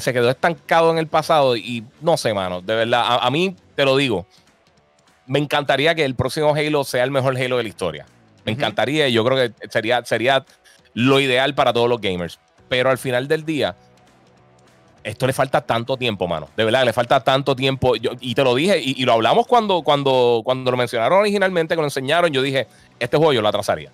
se 0.00 0.12
quedó 0.12 0.30
estancado 0.30 0.90
en 0.92 0.98
el 0.98 1.06
pasado. 1.06 1.56
Y 1.56 1.84
no 2.00 2.16
sé, 2.16 2.32
mano, 2.32 2.60
de 2.60 2.74
verdad, 2.74 3.18
a, 3.20 3.30
mí 3.30 3.56
te 3.74 3.84
lo 3.84 3.96
digo, 3.96 4.26
me 5.26 5.38
encantaría 5.38 5.94
que 5.94 6.04
el 6.04 6.14
próximo 6.14 6.54
Halo 6.54 6.84
sea 6.84 7.04
el 7.04 7.10
mejor 7.10 7.36
Halo 7.36 7.56
de 7.56 7.62
la 7.64 7.68
historia. 7.68 8.06
Me 8.44 8.52
encantaría 8.52 9.08
y 9.08 9.12
yo 9.12 9.24
creo 9.24 9.36
que 9.36 9.68
sería, 9.68 10.04
sería 10.04 10.44
lo 10.94 11.20
ideal 11.20 11.54
para 11.54 11.72
todos 11.72 11.88
los 11.88 12.00
gamers. 12.00 12.38
Pero 12.68 12.90
al 12.90 12.98
final 12.98 13.28
del 13.28 13.44
día, 13.44 13.76
esto 15.04 15.26
le 15.26 15.32
falta 15.32 15.60
tanto 15.60 15.96
tiempo, 15.96 16.28
mano. 16.28 16.48
De 16.56 16.64
verdad, 16.64 16.84
le 16.84 16.92
falta 16.92 17.20
tanto 17.20 17.56
tiempo. 17.56 17.94
y 17.96 18.34
te 18.34 18.44
lo 18.44 18.54
dije, 18.54 18.80
y, 18.80 19.04
lo 19.04 19.12
hablamos 19.12 19.46
cuando, 19.46 19.82
cuando, 19.82 20.42
cuando 20.44 20.70
lo 20.70 20.76
mencionaron 20.76 21.20
originalmente, 21.20 21.74
que 21.74 21.80
lo 21.80 21.86
enseñaron. 21.86 22.30
Yo 22.30 22.42
dije, 22.42 22.66
este 22.98 23.16
juego 23.16 23.32
yo 23.32 23.42
lo 23.42 23.48
atrasaría 23.48 23.90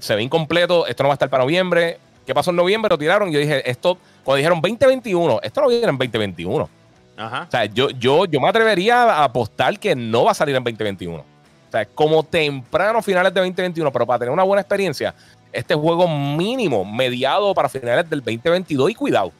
se 0.00 0.14
ve 0.14 0.22
incompleto, 0.22 0.86
esto 0.86 1.02
no 1.02 1.08
va 1.08 1.14
a 1.14 1.16
estar 1.16 1.30
para 1.30 1.42
noviembre. 1.42 1.98
¿Qué 2.26 2.34
pasó 2.34 2.50
en 2.50 2.56
noviembre? 2.56 2.90
Lo 2.90 2.98
tiraron. 2.98 3.30
Yo 3.30 3.40
dije, 3.40 3.68
esto, 3.68 3.98
cuando 4.22 4.36
dijeron 4.36 4.60
2021, 4.60 5.40
esto 5.42 5.60
no 5.60 5.68
viene 5.68 5.88
en 5.88 5.98
2021. 5.98 6.68
Ajá. 7.16 7.46
O 7.48 7.50
sea, 7.50 7.64
yo, 7.66 7.90
yo, 7.90 8.24
yo 8.26 8.40
me 8.40 8.48
atrevería 8.48 9.02
a 9.02 9.24
apostar 9.24 9.78
que 9.78 9.94
no 9.94 10.24
va 10.24 10.32
a 10.32 10.34
salir 10.34 10.54
en 10.54 10.62
2021. 10.62 11.18
O 11.18 11.24
sea, 11.70 11.86
como 11.86 12.22
temprano 12.22 13.02
finales 13.02 13.32
de 13.32 13.40
2021, 13.40 13.92
pero 13.92 14.06
para 14.06 14.18
tener 14.20 14.32
una 14.32 14.42
buena 14.42 14.60
experiencia, 14.60 15.14
este 15.52 15.74
juego 15.74 16.06
mínimo, 16.08 16.84
mediado 16.84 17.54
para 17.54 17.68
finales 17.68 18.08
del 18.08 18.20
2022 18.20 18.90
y 18.90 18.94
cuidado. 18.94 19.32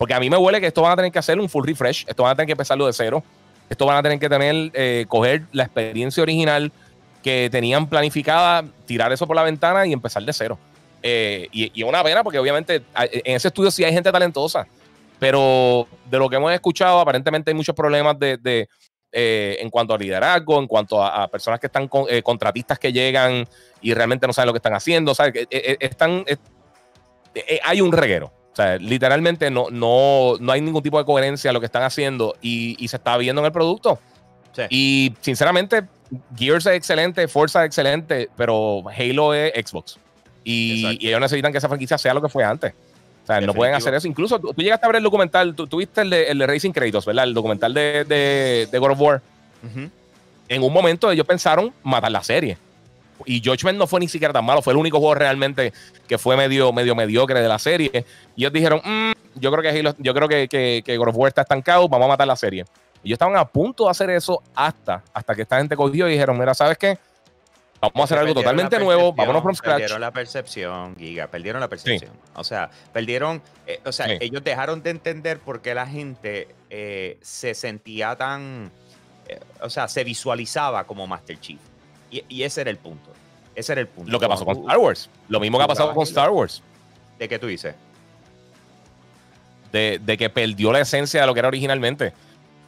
Porque 0.00 0.14
a 0.14 0.18
mí 0.18 0.30
me 0.30 0.38
huele 0.38 0.62
que 0.62 0.66
esto 0.66 0.80
van 0.80 0.92
a 0.92 0.96
tener 0.96 1.12
que 1.12 1.18
hacer 1.18 1.38
un 1.38 1.46
full 1.46 1.62
refresh, 1.62 2.06
esto 2.08 2.22
van 2.22 2.32
a 2.32 2.34
tener 2.34 2.46
que 2.46 2.52
empezarlo 2.52 2.86
de 2.86 2.92
cero, 2.94 3.22
esto 3.68 3.84
van 3.84 3.98
a 3.98 4.02
tener 4.02 4.18
que 4.18 4.30
tener, 4.30 4.70
eh, 4.72 5.04
coger 5.06 5.42
la 5.52 5.64
experiencia 5.64 6.22
original, 6.22 6.72
que 7.22 7.50
tenían 7.52 7.86
planificada 7.86 8.64
tirar 8.86 9.12
eso 9.12 9.26
por 9.26 9.36
la 9.36 9.42
ventana 9.42 9.86
y 9.86 9.92
empezar 9.92 10.22
de 10.22 10.32
cero. 10.32 10.58
Eh, 11.02 11.48
y, 11.52 11.82
es 11.82 11.86
una 11.86 12.02
pena 12.02 12.24
porque 12.24 12.38
obviamente 12.38 12.76
en 12.96 13.36
ese 13.36 13.48
estudio 13.48 13.70
sí 13.70 13.84
hay 13.84 13.92
gente 13.92 14.10
talentosa, 14.10 14.66
pero 15.18 15.86
de 16.06 16.18
lo 16.18 16.30
que 16.30 16.36
hemos 16.36 16.50
escuchado 16.54 16.98
aparentemente 16.98 17.50
hay 17.50 17.54
muchos 17.54 17.74
problemas 17.74 18.18
de, 18.18 18.68
eh, 19.12 19.58
en 19.60 19.68
cuanto 19.68 19.92
a 19.92 19.98
liderazgo, 19.98 20.58
en 20.58 20.66
cuanto 20.66 21.04
a, 21.04 21.28
personas 21.28 21.60
que 21.60 21.66
están 21.66 21.90
eh, 22.08 22.22
contratistas 22.22 22.78
que 22.78 22.90
llegan 22.90 23.46
y 23.82 23.92
realmente 23.92 24.26
no 24.26 24.32
saben 24.32 24.46
lo 24.46 24.54
que 24.54 24.60
están 24.60 24.72
haciendo. 24.72 25.12
están, 25.12 26.24
hay 27.64 27.82
un 27.82 27.92
reguero. 27.92 28.39
O 28.52 28.56
sea, 28.56 28.76
literalmente 28.78 29.50
no, 29.50 29.66
no, 29.70 30.34
no 30.40 30.52
hay 30.52 30.60
ningún 30.60 30.82
tipo 30.82 30.98
de 30.98 31.04
coherencia 31.04 31.50
a 31.50 31.52
lo 31.52 31.60
que 31.60 31.66
están 31.66 31.82
haciendo 31.82 32.34
y, 32.42 32.76
se 32.88 32.96
está 32.96 33.16
viendo 33.16 33.40
en 33.40 33.46
el 33.46 33.52
producto. 33.52 33.98
Y 34.68 35.14
sinceramente, 35.20 35.84
Gears 36.36 36.66
es 36.66 36.74
excelente, 36.74 37.26
Forza 37.28 37.62
es 37.62 37.66
excelente, 37.66 38.28
pero 38.36 38.82
Halo 38.88 39.32
es 39.34 39.52
Xbox. 39.66 39.98
Y, 40.44 41.06
ellos 41.06 41.20
necesitan 41.20 41.52
que 41.52 41.58
esa 41.58 41.68
franquicia 41.68 41.96
sea 41.96 42.12
lo 42.12 42.20
que 42.20 42.28
fue 42.28 42.44
antes. 42.44 42.72
O 43.22 43.26
sea, 43.26 43.40
no 43.40 43.54
pueden 43.54 43.74
hacer 43.74 43.94
eso. 43.94 44.08
Incluso 44.08 44.40
tú, 44.40 44.52
tú 44.52 44.62
llegaste 44.62 44.84
a 44.84 44.88
ver 44.88 44.96
el 44.96 45.04
documental, 45.04 45.54
tú, 45.54 45.66
tú 45.66 45.76
viste 45.76 46.00
el 46.00 46.10
de, 46.10 46.24
el 46.24 46.38
de 46.38 46.46
Racing 46.46 46.72
Kratos, 46.72 47.06
¿verdad? 47.06 47.24
El 47.24 47.34
documental 47.34 47.72
de, 47.72 48.04
de, 48.04 48.68
de 48.70 48.78
God 48.78 48.90
of 48.90 49.00
War. 49.00 49.22
En 50.48 50.62
un 50.64 50.72
momento 50.72 51.10
ellos 51.10 51.26
pensaron 51.26 51.72
matar 51.84 52.10
la 52.10 52.24
serie. 52.24 52.58
Y 53.26 53.42
Judgment 53.44 53.78
no 53.78 53.86
fue 53.86 54.00
ni 54.00 54.08
siquiera 54.08 54.32
tan 54.32 54.44
malo. 54.44 54.62
Fue 54.62 54.72
el 54.72 54.78
único 54.78 54.98
juego 54.98 55.14
realmente 55.14 55.72
que 56.08 56.18
fue 56.18 56.36
medio, 56.36 56.72
medio 56.72 56.94
mediocre 56.94 57.40
de 57.40 57.48
la 57.48 57.58
serie. 57.58 58.04
Y 58.36 58.42
ellos 58.42 58.52
dijeron, 58.52 58.80
"Mm, 58.84 59.12
yo 59.36 59.50
creo 59.52 59.62
que 59.62 59.68
Halo- 59.80 59.94
yo 59.98 60.14
creo 60.14 60.28
que, 60.28 60.48
que, 60.48 60.82
que 60.84 60.96
God 60.96 61.08
of 61.08 61.16
War 61.16 61.28
está 61.28 61.42
estancado, 61.42 61.88
vamos 61.88 62.06
a 62.06 62.08
matar 62.08 62.26
la 62.26 62.36
serie. 62.36 62.64
Y 63.02 63.08
ellos 63.08 63.16
estaban 63.16 63.36
a 63.36 63.44
punto 63.46 63.84
de 63.84 63.90
hacer 63.90 64.10
eso 64.10 64.42
hasta, 64.54 65.02
hasta 65.12 65.34
que 65.34 65.42
esta 65.42 65.58
gente 65.58 65.74
cogió 65.76 66.08
y 66.08 66.12
dijeron, 66.12 66.38
mira, 66.38 66.52
¿sabes 66.54 66.76
qué? 66.78 66.98
Vamos 67.80 67.98
a 68.02 68.04
hacer 68.04 68.18
algo 68.18 68.34
totalmente 68.34 68.78
nuevo, 68.78 69.14
vámonos 69.14 69.42
from 69.42 69.54
scratch. 69.54 69.78
Perdieron 69.78 70.00
la 70.02 70.10
percepción, 70.10 70.96
Giga, 70.96 71.28
perdieron 71.28 71.60
la 71.62 71.68
percepción. 71.68 72.12
O 72.34 72.44
sea, 72.44 72.68
perdieron, 72.92 73.40
eh, 73.66 73.80
o 73.86 73.90
sea, 73.92 74.04
Sí. 74.06 74.18
ellos 74.20 74.44
dejaron 74.44 74.82
de 74.82 74.90
entender 74.90 75.38
por 75.38 75.62
qué 75.62 75.74
la 75.74 75.86
gente 75.86 76.48
eh, 76.68 77.16
se 77.22 77.54
sentía 77.54 78.14
tan, 78.16 78.70
eh, 79.28 79.40
o 79.62 79.70
sea, 79.70 79.88
se 79.88 80.04
visualizaba 80.04 80.84
como 80.84 81.06
Master 81.06 81.40
Chief. 81.40 81.58
Y, 82.10 82.24
y 82.28 82.42
ese 82.42 82.62
era 82.62 82.70
el 82.70 82.76
punto. 82.76 83.10
Ese 83.54 83.72
era 83.72 83.80
el 83.80 83.88
punto. 83.88 84.10
Lo 84.10 84.18
que 84.18 84.28
pasó 84.28 84.44
con 84.44 84.54
Cuando 84.54 84.68
Star 84.68 84.78
Wars. 84.78 85.10
Lo 85.28 85.40
mismo 85.40 85.58
que 85.58 85.64
ha 85.64 85.68
pasado 85.68 85.94
con 85.94 86.04
Star 86.04 86.30
Wars. 86.30 86.62
¿De 87.18 87.28
qué 87.28 87.38
tú 87.38 87.46
dices? 87.46 87.74
De, 89.72 90.00
de 90.02 90.18
que 90.18 90.30
perdió 90.30 90.72
la 90.72 90.80
esencia 90.80 91.20
de 91.20 91.26
lo 91.26 91.34
que 91.34 91.40
era 91.40 91.48
originalmente. 91.48 92.12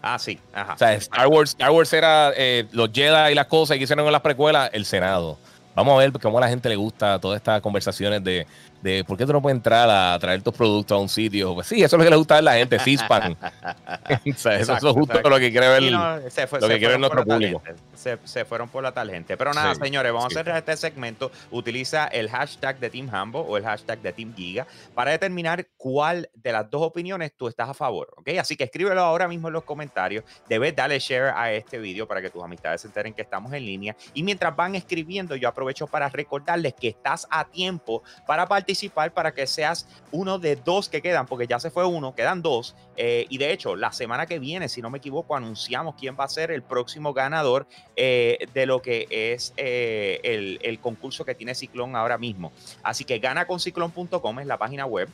Ah, 0.03 0.19
sí. 0.19 0.39
Ajá. 0.53 0.75
O 0.75 0.79
sea, 0.79 0.95
Star 0.95 1.27
Wars, 1.29 1.51
Star 1.51 1.71
Wars 1.71 1.93
era 1.93 2.33
eh, 2.37 2.67
los 2.73 2.91
Jedi 2.93 3.33
y 3.33 3.35
las 3.35 3.47
cosas 3.47 3.77
que 3.77 3.85
hicieron 3.85 4.05
en 4.05 4.13
las 4.13 4.21
precuelas, 4.21 4.71
el 4.73 4.85
Senado. 4.85 5.39
Vamos 5.75 5.95
a 5.95 5.99
ver 5.99 6.13
cómo 6.13 6.39
a 6.39 6.41
la 6.43 6.49
gente 6.49 6.69
le 6.69 6.77
gusta 6.77 7.19
todas 7.19 7.39
estas 7.39 7.63
conversaciones 7.63 8.23
de, 8.23 8.47
de 8.83 9.05
por 9.05 9.17
qué 9.17 9.25
tú 9.25 9.33
no 9.33 9.41
puedes 9.41 9.57
entrar 9.57 9.89
a 9.89 10.19
traer 10.19 10.43
tus 10.43 10.53
productos 10.55 10.95
a 10.97 11.01
un 11.01 11.09
sitio. 11.09 11.55
Pues 11.55 11.69
sí, 11.69 11.77
eso 11.83 11.97
es 11.97 11.99
lo 11.99 12.05
que 12.05 12.11
le 12.11 12.17
gusta 12.17 12.37
a 12.39 12.43
la 12.43 12.55
gente, 12.55 12.79
CISPAN. 12.79 13.33
o 13.41 14.37
sea, 14.37 14.57
eso, 14.57 14.75
es 14.77 14.83
justo 14.83 15.03
exacto. 15.05 15.31
lo 15.31 15.39
que 15.39 15.51
quiere 15.51 15.69
ver. 15.69 15.83
No, 15.93 16.19
se 16.29 16.47
fue- 16.47 16.61
lo 16.61 16.67
se 16.67 16.73
que 16.75 16.79
quiere 16.79 16.95
fueron 16.95 17.01
nuestro 17.01 17.25
por 17.25 17.29
la 17.29 17.35
público. 17.35 17.61
tangente. 17.65 17.83
Se, 17.97 18.19
se 18.25 18.45
fueron 18.45 18.69
por 18.69 18.83
la 18.83 18.93
tal 18.93 19.11
gente. 19.11 19.37
Pero 19.37 19.53
nada, 19.55 19.75
Sí, 19.75 19.81
señores, 19.81 20.13
vamos 20.13 20.33
sí. 20.33 20.39
a 20.39 20.43
cerrar 20.43 20.59
este 20.59 20.77
segmento. 20.77 21.31
Utiliza 21.51 22.07
el 22.09 22.29
hashtag 22.29 22.79
de 22.81 22.91
Team 22.91 23.09
Hambo 23.15 23.41
o 23.43 23.57
el 23.57 23.65
hashtag 23.65 24.01
de 24.03 24.13
Team 24.13 24.35
Giga 24.35 24.67
para 24.95 25.13
determinar 25.13 25.65
cuál 25.77 26.29
de 26.35 26.51
las 26.53 26.69
dos 26.69 26.83
opiniones 26.83 27.33
tú 27.37 27.47
estás 27.49 27.69
a 27.69 27.75
favor. 27.75 28.13
¿ok? 28.17 28.31
Así 28.41 28.57
que 28.57 28.65
escríbelo 28.65 29.01
ahora 29.03 29.29
mismo 29.29 29.47
en 29.49 29.55
los 29.55 29.63
comentarios. 29.65 30.25
Debes 30.49 30.75
darle 30.75 30.99
share 30.99 31.33
a 31.37 31.53
este 31.53 31.79
video 31.79 32.09
para 32.09 32.21
que 32.21 32.31
tus 32.31 32.43
amistades 32.43 32.81
se 32.81 32.89
enteren 32.89 33.15
que 33.15 33.23
estamos 33.23 33.53
en 33.53 33.65
línea. 33.65 33.95
Y 34.15 34.23
mientras 34.25 34.55
van 34.57 34.75
escribiendo, 34.75 35.37
yo 35.37 35.49
aprovecho 35.49 35.87
para 35.87 36.09
recordarles 36.09 36.75
que 36.75 36.89
estás 36.89 37.27
a 37.31 37.45
tiempo 37.45 38.03
para 38.27 38.47
participar, 38.49 38.72
para 39.13 39.33
que 39.33 39.47
seas 39.47 39.87
uno 40.11 40.39
de 40.39 40.57
dos 40.57 40.89
que 40.89 41.03
quedan, 41.03 41.27
porque 41.27 41.47
ya 41.47 41.59
se 41.61 41.71
fue 41.71 41.85
uno, 41.85 42.15
quedan 42.15 42.43
dos. 42.43 42.75
eh, 42.97 43.27
y 43.29 43.39
de 43.39 43.53
hecho, 43.53 43.77
la 43.77 43.93
semana 43.93 44.27
que 44.27 44.39
viene, 44.39 44.69
si 44.69 44.83
no 44.83 44.91
me 44.91 44.99
equivoco, 44.99 45.35
anunciamos 45.35 45.95
quién 45.99 46.17
va 46.19 46.25
a 46.25 46.29
ser 46.29 46.51
el 46.51 46.63
próximo 46.63 47.13
ganador 47.15 47.67
eh, 47.97 48.39
de 48.53 48.67
lo 48.67 48.83
que 48.83 49.07
es 49.11 49.53
eh, 49.57 50.21
el, 50.23 50.59
el 50.63 50.79
concurso 50.79 51.25
que 51.25 51.35
tiene 51.35 51.55
Ciclón 51.55 51.97
ahora 51.97 52.19
mismo. 52.19 52.53
Así 52.83 53.05
que 53.05 53.19
ganaconsiclón.com 53.19 54.41
es 54.41 54.47
la 54.47 54.59
página 54.59 54.87
web. 54.87 55.09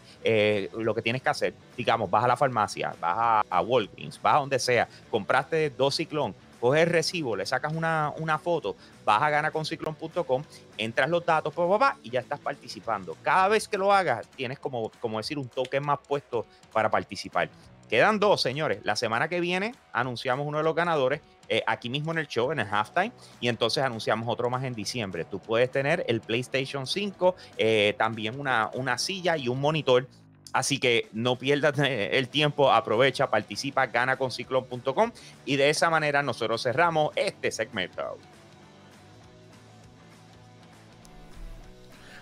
Lo 0.77 0.95
que 0.95 1.03
tienes 1.03 1.23
que 1.23 1.29
hacer, 1.29 1.55
digamos, 1.77 2.11
vas 2.11 2.25
a 2.25 2.29
la 2.29 2.37
farmacia, 2.37 2.95
vas 3.01 3.17
a, 3.17 3.45
a 3.49 3.61
Walgreens, 3.61 4.21
vas 4.21 4.35
a 4.35 4.39
donde 4.39 4.59
sea, 4.59 4.89
compraste 5.11 5.71
dos 5.71 5.97
Ciclón, 5.97 6.35
coges 6.59 6.83
el 6.83 6.91
recibo, 6.91 7.37
le 7.37 7.47
sacas 7.47 7.73
una, 7.73 8.13
una 8.19 8.39
foto, 8.39 8.77
vas 9.05 9.23
a 9.23 9.31
ganaconsiclón.com, 9.31 10.43
entras 10.77 11.09
los 11.09 11.25
datos, 11.25 11.55
pa, 11.55 11.69
pa, 11.69 11.79
pa, 11.79 11.97
y 12.03 12.11
ya 12.11 12.21
estás 12.21 12.41
participando. 12.41 13.17
Cada 13.23 13.49
vez 13.49 13.69
que 13.69 13.79
lo 13.79 13.93
hagas, 13.93 14.29
tienes 14.37 14.59
como, 14.59 14.91
como 15.01 15.19
decir 15.19 15.39
un 15.39 15.49
token 15.49 15.85
más 15.85 15.99
puesto 16.07 16.47
para 16.73 16.91
participar. 16.91 17.49
Quedan 17.89 18.19
dos, 18.21 18.43
señores. 18.43 18.81
La 18.85 18.97
semana 18.97 19.29
que 19.29 19.41
viene 19.41 19.75
anunciamos 19.93 20.47
uno 20.47 20.59
de 20.59 20.65
los 20.65 20.75
ganadores 20.75 21.23
eh, 21.49 21.63
aquí 21.67 21.89
mismo 21.89 22.13
en 22.13 22.19
el 22.19 22.29
show, 22.29 22.53
en 22.53 22.61
el 22.61 22.67
halftime, 22.71 23.13
y 23.41 23.49
entonces 23.49 23.83
anunciamos 23.83 24.29
otro 24.29 24.51
más 24.51 24.63
en 24.65 24.75
diciembre. 24.75 25.25
Tú 25.25 25.39
puedes 25.39 25.71
tener 25.71 26.05
el 26.07 26.21
PlayStation 26.21 26.87
5, 26.87 27.35
eh, 27.57 27.95
también 27.97 28.39
una, 28.39 28.71
una 28.75 28.99
silla 28.99 29.37
y 29.39 29.49
un 29.49 29.61
monitor. 29.61 30.07
Así 30.53 30.79
que 30.79 31.09
no 31.13 31.37
pierdas 31.37 31.79
eh, 31.79 32.17
el 32.19 32.29
tiempo, 32.29 32.73
aprovecha, 32.73 33.29
participa, 33.29 33.87
gana 33.87 34.17
con 34.17 34.31
ciclón.com 34.31 35.13
y 35.45 35.57
de 35.57 35.71
esa 35.71 35.91
manera 35.91 36.23
nosotros 36.23 36.63
cerramos 36.63 37.13
este 37.17 37.51
segmento. 37.51 38.19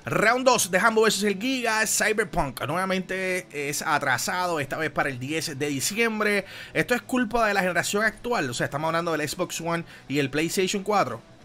Round 0.08 0.46
2 0.46 0.70
de 0.70 0.78
Hambo 0.78 1.02
vs 1.02 1.24
el 1.24 1.40
Giga, 1.40 1.84
Cyberpunk 1.84 2.64
nuevamente 2.64 3.48
es 3.50 3.82
atrasado, 3.82 4.60
esta 4.60 4.76
vez 4.76 4.92
para 4.92 5.08
el 5.08 5.18
10 5.18 5.58
de 5.58 5.66
diciembre. 5.66 6.44
Esto 6.74 6.94
es 6.94 7.02
culpa 7.02 7.48
de 7.48 7.54
la 7.54 7.60
generación 7.60 8.04
actual, 8.04 8.48
o 8.48 8.54
sea, 8.54 8.66
estamos 8.66 8.86
hablando 8.86 9.10
del 9.10 9.28
Xbox 9.28 9.60
One 9.60 9.84
y 10.06 10.20
el 10.20 10.30
PlayStation 10.30 10.84
4. 10.84 11.35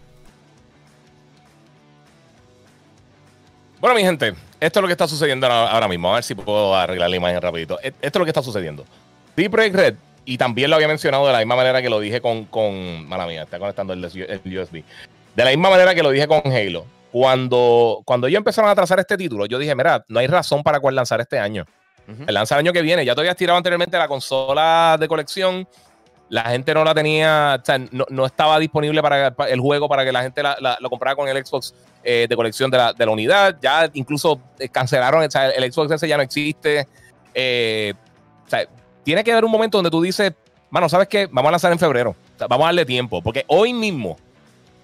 Bueno, 3.82 3.96
mi 3.96 4.02
gente, 4.02 4.32
esto 4.60 4.78
es 4.78 4.80
lo 4.80 4.86
que 4.86 4.92
está 4.92 5.08
sucediendo 5.08 5.44
ahora 5.48 5.88
mismo. 5.88 6.12
A 6.12 6.14
ver 6.14 6.22
si 6.22 6.36
puedo 6.36 6.72
arreglar 6.76 7.10
la 7.10 7.16
imagen 7.16 7.42
rapidito. 7.42 7.80
E- 7.82 7.88
Esto 7.88 7.96
es 8.00 8.16
lo 8.20 8.24
que 8.24 8.30
está 8.30 8.40
sucediendo. 8.40 8.84
The 9.34 9.50
Projekt 9.50 9.74
Red, 9.74 9.94
y 10.24 10.38
también 10.38 10.70
lo 10.70 10.76
había 10.76 10.86
mencionado 10.86 11.26
de 11.26 11.32
la 11.32 11.38
misma 11.40 11.56
manera 11.56 11.82
que 11.82 11.90
lo 11.90 11.98
dije 11.98 12.20
con... 12.20 12.44
con 12.44 13.08
mala 13.08 13.26
mía, 13.26 13.42
está 13.42 13.58
conectando 13.58 13.92
el, 13.92 14.04
el 14.04 14.58
USB. 14.58 14.84
De 15.34 15.44
la 15.44 15.50
misma 15.50 15.68
manera 15.68 15.96
que 15.96 16.02
lo 16.04 16.10
dije 16.10 16.28
con 16.28 16.42
Halo. 16.46 16.86
Cuando, 17.10 18.02
cuando 18.04 18.28
ellos 18.28 18.38
empezaron 18.38 18.70
a 18.70 18.74
trazar 18.76 19.00
este 19.00 19.16
título, 19.16 19.46
yo 19.46 19.58
dije, 19.58 19.74
mira, 19.74 20.04
no 20.06 20.20
hay 20.20 20.28
razón 20.28 20.62
para 20.62 20.78
cuál 20.78 20.94
lanzar 20.94 21.20
este 21.20 21.40
año. 21.40 21.66
El 22.26 22.34
lanza 22.34 22.54
el 22.54 22.60
año 22.60 22.72
que 22.72 22.82
viene. 22.82 23.04
Ya 23.04 23.16
te 23.16 23.20
habías 23.22 23.36
tirado 23.36 23.56
anteriormente 23.56 23.98
la 23.98 24.06
consola 24.06 24.96
de 25.00 25.08
colección. 25.08 25.66
La 26.32 26.44
gente 26.44 26.72
no 26.72 26.82
la 26.82 26.94
tenía, 26.94 27.58
o 27.60 27.62
sea, 27.64 27.76
no, 27.90 28.06
no 28.08 28.24
estaba 28.24 28.58
disponible 28.58 29.02
para, 29.02 29.34
el 29.50 29.60
juego 29.60 29.86
para 29.86 30.02
que 30.02 30.10
la 30.12 30.22
gente 30.22 30.42
la- 30.42 30.78
lo 30.80 30.88
comprara 30.88 31.14
con 31.14 31.28
el 31.28 31.44
Xbox 31.44 31.74
eh, 32.02 32.24
de 32.26 32.34
colección 32.34 32.70
de 32.70 32.78
la, 32.78 32.94
de 32.94 33.04
la 33.04 33.12
unidad. 33.12 33.58
Ya 33.60 33.90
incluso 33.92 34.40
eh, 34.58 34.66
cancelaron, 34.70 35.22
o 35.22 35.30
sea, 35.30 35.50
el 35.50 35.70
Xbox 35.70 35.90
ese 35.92 36.08
ya 36.08 36.16
no 36.16 36.22
existe. 36.22 36.88
Eh, 37.34 37.92
o 38.46 38.48
sea, 38.48 38.66
tiene 39.04 39.22
que 39.22 39.30
haber 39.30 39.44
un 39.44 39.50
momento 39.50 39.76
donde 39.76 39.90
tú 39.90 40.00
dices, 40.00 40.32
mano, 40.70 40.88
¿sabes 40.88 41.06
qué? 41.06 41.28
Vamos 41.30 41.50
a 41.50 41.50
lanzar 41.50 41.70
en 41.70 41.78
febrero. 41.78 42.16
Vamos 42.48 42.64
a 42.64 42.68
darle 42.68 42.86
tiempo. 42.86 43.20
Porque 43.20 43.44
hoy 43.48 43.74
mismo 43.74 44.16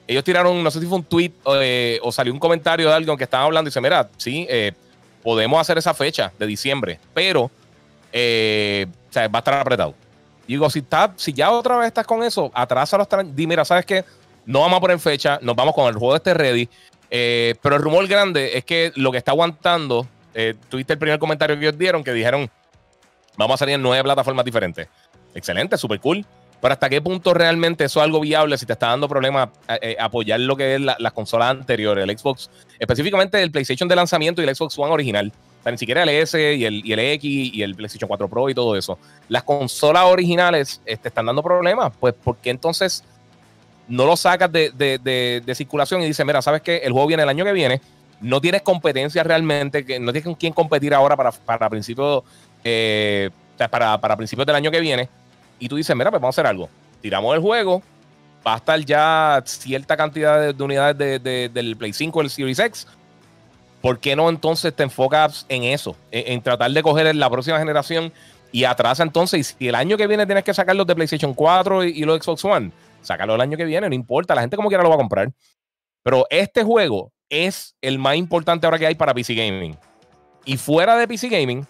ellos 0.07 0.25
tiraron, 0.25 0.63
no 0.63 0.71
sé 0.71 0.81
si 0.81 0.87
fue 0.87 0.99
un 0.99 1.05
tweet 1.05 1.33
o 1.45 2.13
salió 2.13 2.31
un 2.35 2.39
comentario 2.39 2.91
de 2.91 2.95
alguien 2.95 3.17
que 3.17 3.25
estaba 3.25 3.45
hablando 3.45 3.69
y 3.69 3.71
dice, 3.71 3.81
mira, 3.81 4.07
sí, 4.19 4.47
podemos 5.23 5.59
hacer 5.59 5.79
esa 5.79 5.95
fecha 5.95 6.31
de 6.39 6.47
diciembre, 6.47 7.01
pero 7.15 7.45
o 7.45 7.51
sea, 8.11 9.29
va 9.29 9.39
a 9.39 9.41
estar 9.41 9.55
apretado. 9.55 9.95
Y 10.49 10.55
digo, 10.55 10.69
si, 10.71 10.81
está, 10.81 11.13
si 11.15 11.33
ya 11.33 11.53
otra 11.53 11.77
vez 11.77 11.87
estás 11.89 12.07
con 12.07 12.25
eso, 12.25 12.51
atrásalo 12.53 13.03
hasta... 13.03 13.23
Di, 13.23 13.47
mira, 13.47 13.65
¿sabes 13.65 13.87
qué? 13.87 14.05
No 14.47 14.61
vamos 14.61 14.79
a 14.79 14.81
poner 14.81 14.99
fecha, 14.99 15.39
nos 15.43 15.55
vamos 15.55 15.75
con 15.75 15.87
el 15.87 15.95
juego 15.95 16.17
este 16.17 16.35
ready. 16.35 16.69
Eh, 17.11 17.55
pero 17.63 17.77
el 17.77 17.83
rumor 17.83 18.07
grande 18.09 18.57
es 18.59 18.65
que 18.65 18.91
lo 18.97 19.13
que 19.13 19.19
está 19.19 19.31
aguantando, 19.33 20.09
eh, 20.35 20.55
tuviste 20.69 20.95
el 20.95 20.99
primer 20.99 21.19
comentario 21.21 21.55
que 21.57 21.67
ellos 21.67 21.79
dieron, 21.79 22.03
que 22.03 22.13
dijeron, 22.13 22.51
vamos 23.37 23.55
a 23.55 23.59
salir 23.59 23.75
en 23.77 23.83
nueve 23.83 24.03
plataformas 24.03 24.45
diferentes. 24.45 24.89
Excelente, 25.35 25.77
súper 25.77 26.01
cool. 26.01 26.25
Pero 26.61 26.73
hasta 26.73 26.89
qué 26.89 27.01
punto 27.01 27.35
realmente 27.35 27.85
eso 27.85 28.01
es 28.01 28.05
algo 28.05 28.19
viable 28.19 28.59
si 28.59 28.67
te 28.67 28.73
está 28.73 28.89
dando 28.89 29.09
problemas 29.09 29.51
eh, 29.69 29.79
eh, 29.83 29.97
apoyar 30.01 30.41
lo 30.41 30.57
que 30.57 30.75
es 30.75 30.81
la- 30.81 30.97
las 30.99 31.13
consolas 31.13 31.51
anteriores, 31.51 32.03
el 32.03 32.19
Xbox, 32.19 32.51
específicamente 32.81 33.41
el 33.41 33.53
PlayStation 33.53 33.89
de 33.89 33.95
lanzamiento 33.95 34.43
y 34.43 34.45
el 34.49 34.57
Xbox 34.57 34.77
One 34.77 34.93
original. 34.93 35.33
O 35.65 35.71
ni 35.71 35.77
siquiera 35.79 36.03
el 36.03 36.09
S 36.09 36.55
y 36.55 36.65
el, 36.65 36.83
el 36.91 36.99
X 36.99 37.51
y 37.55 37.63
el 37.63 37.75
PlayStation 37.75 38.09
4 38.09 38.29
Pro 38.29 38.49
y 38.49 38.55
todo 38.55 38.77
eso. 38.77 38.99
Las 39.29 39.43
consolas 39.43 40.05
originales 40.05 40.81
eh, 40.87 40.97
te 40.97 41.09
están 41.09 41.27
dando 41.27 41.43
problemas. 41.43 41.93
Pues, 42.01 42.15
¿por 42.15 42.37
qué 42.39 42.51
entonces 42.51 43.05
no 43.89 44.05
lo 44.07 44.17
sacas 44.17 44.51
de, 44.53 44.71
de- 44.71 44.99
de- 45.45 45.55
circulación 45.55 46.03
y 46.03 46.07
dices, 46.07 46.25
mira, 46.25 46.41
sabes 46.43 46.63
que 46.63 46.77
el 46.79 46.93
juego 46.93 47.07
viene 47.09 47.23
el 47.23 47.29
año 47.29 47.45
que 47.45 47.53
viene, 47.53 47.81
no 48.21 48.41
tienes 48.41 48.63
competencia 48.63 49.23
realmente, 49.23 49.85
que 49.85 49.99
no 49.99 50.13
tienes 50.13 50.25
con 50.27 50.35
quién 50.35 50.53
competir 50.53 50.93
ahora 50.95 51.17
para, 51.17 51.33
para 51.33 51.69
principios 51.71 52.23
eh, 52.65 53.31
para, 53.71 53.99
para 54.01 54.17
principios 54.17 54.47
del 54.47 54.57
año 54.57 54.71
que 54.71 54.81
viene, 54.81 55.09
y 55.59 55.69
tú 55.69 55.77
dices, 55.77 55.95
mira, 55.97 56.11
pues 56.11 56.21
vamos 56.21 56.37
a 56.37 56.41
hacer 56.41 56.47
algo. 56.49 56.69
Tiramos 57.01 57.35
el 57.35 57.41
juego, 57.41 57.83
va 58.47 58.55
a 58.55 58.57
estar 58.59 58.79
ya 58.85 59.43
cierta 59.47 59.97
cantidad 59.97 60.41
de, 60.41 60.53
de 60.53 60.63
unidades 60.63 60.97
de- 60.99 61.19
de- 61.19 61.49
del 61.49 61.77
Play 61.77 61.93
5, 61.93 62.21
el 62.21 62.31
Series 62.31 62.59
X. 62.59 62.87
¿Por 63.81 64.01
qué 64.01 64.17
no 64.17 64.29
entonces 64.29 64.75
te 64.75 64.83
enfocas 64.83 65.47
en 65.49 65.65
eso? 65.65 65.97
En, 66.11 66.43
tratar 66.43 66.71
de 66.71 66.83
coger 66.83 67.15
la 67.15 67.31
próxima 67.31 67.59
generación 67.59 68.13
y 68.51 68.65
atrasa 68.65 69.03
entonces. 69.03 69.41
Y 69.41 69.45
si 69.45 69.69
el 69.69 69.75
año 69.75 69.97
que 69.97 70.07
viene 70.07 70.27
tienes 70.27 70.45
que 70.45 70.53
sacar 70.53 70.75
los 70.75 70.87
de 70.87 70.95
PlayStation 70.95 71.35
4 71.35 71.85
y, 71.85 71.89
y 71.91 72.05
los 72.05 72.23
Xbox 72.23 72.45
One, 72.45 72.73
sácalo 73.03 73.35
el 73.37 73.41
año 73.41 73.57
que 73.57 73.65
viene, 73.65 73.89
no 73.89 73.95
importa. 73.95 74.35
La 74.35 74.41
gente 74.41 74.57
como 74.57 74.69
quiera 74.69 74.83
lo 74.83 74.89
va 74.89 74.97
a 74.97 74.99
comprar. 74.99 75.31
Pero 76.03 76.27
este 76.31 76.65
juego 76.65 77.13
es 77.29 77.77
el 77.81 77.99
más 77.99 78.17
importante 78.17 78.67
ahora 78.67 78.79
que 78.79 78.87
hay 78.87 78.95
para 78.95 79.15
PC 79.15 79.35
Gaming. 79.35 79.77
Y 80.45 80.57
fuera 80.57 80.97
de 80.97 81.07
PC 81.07 81.29
Gaming, 81.29 81.67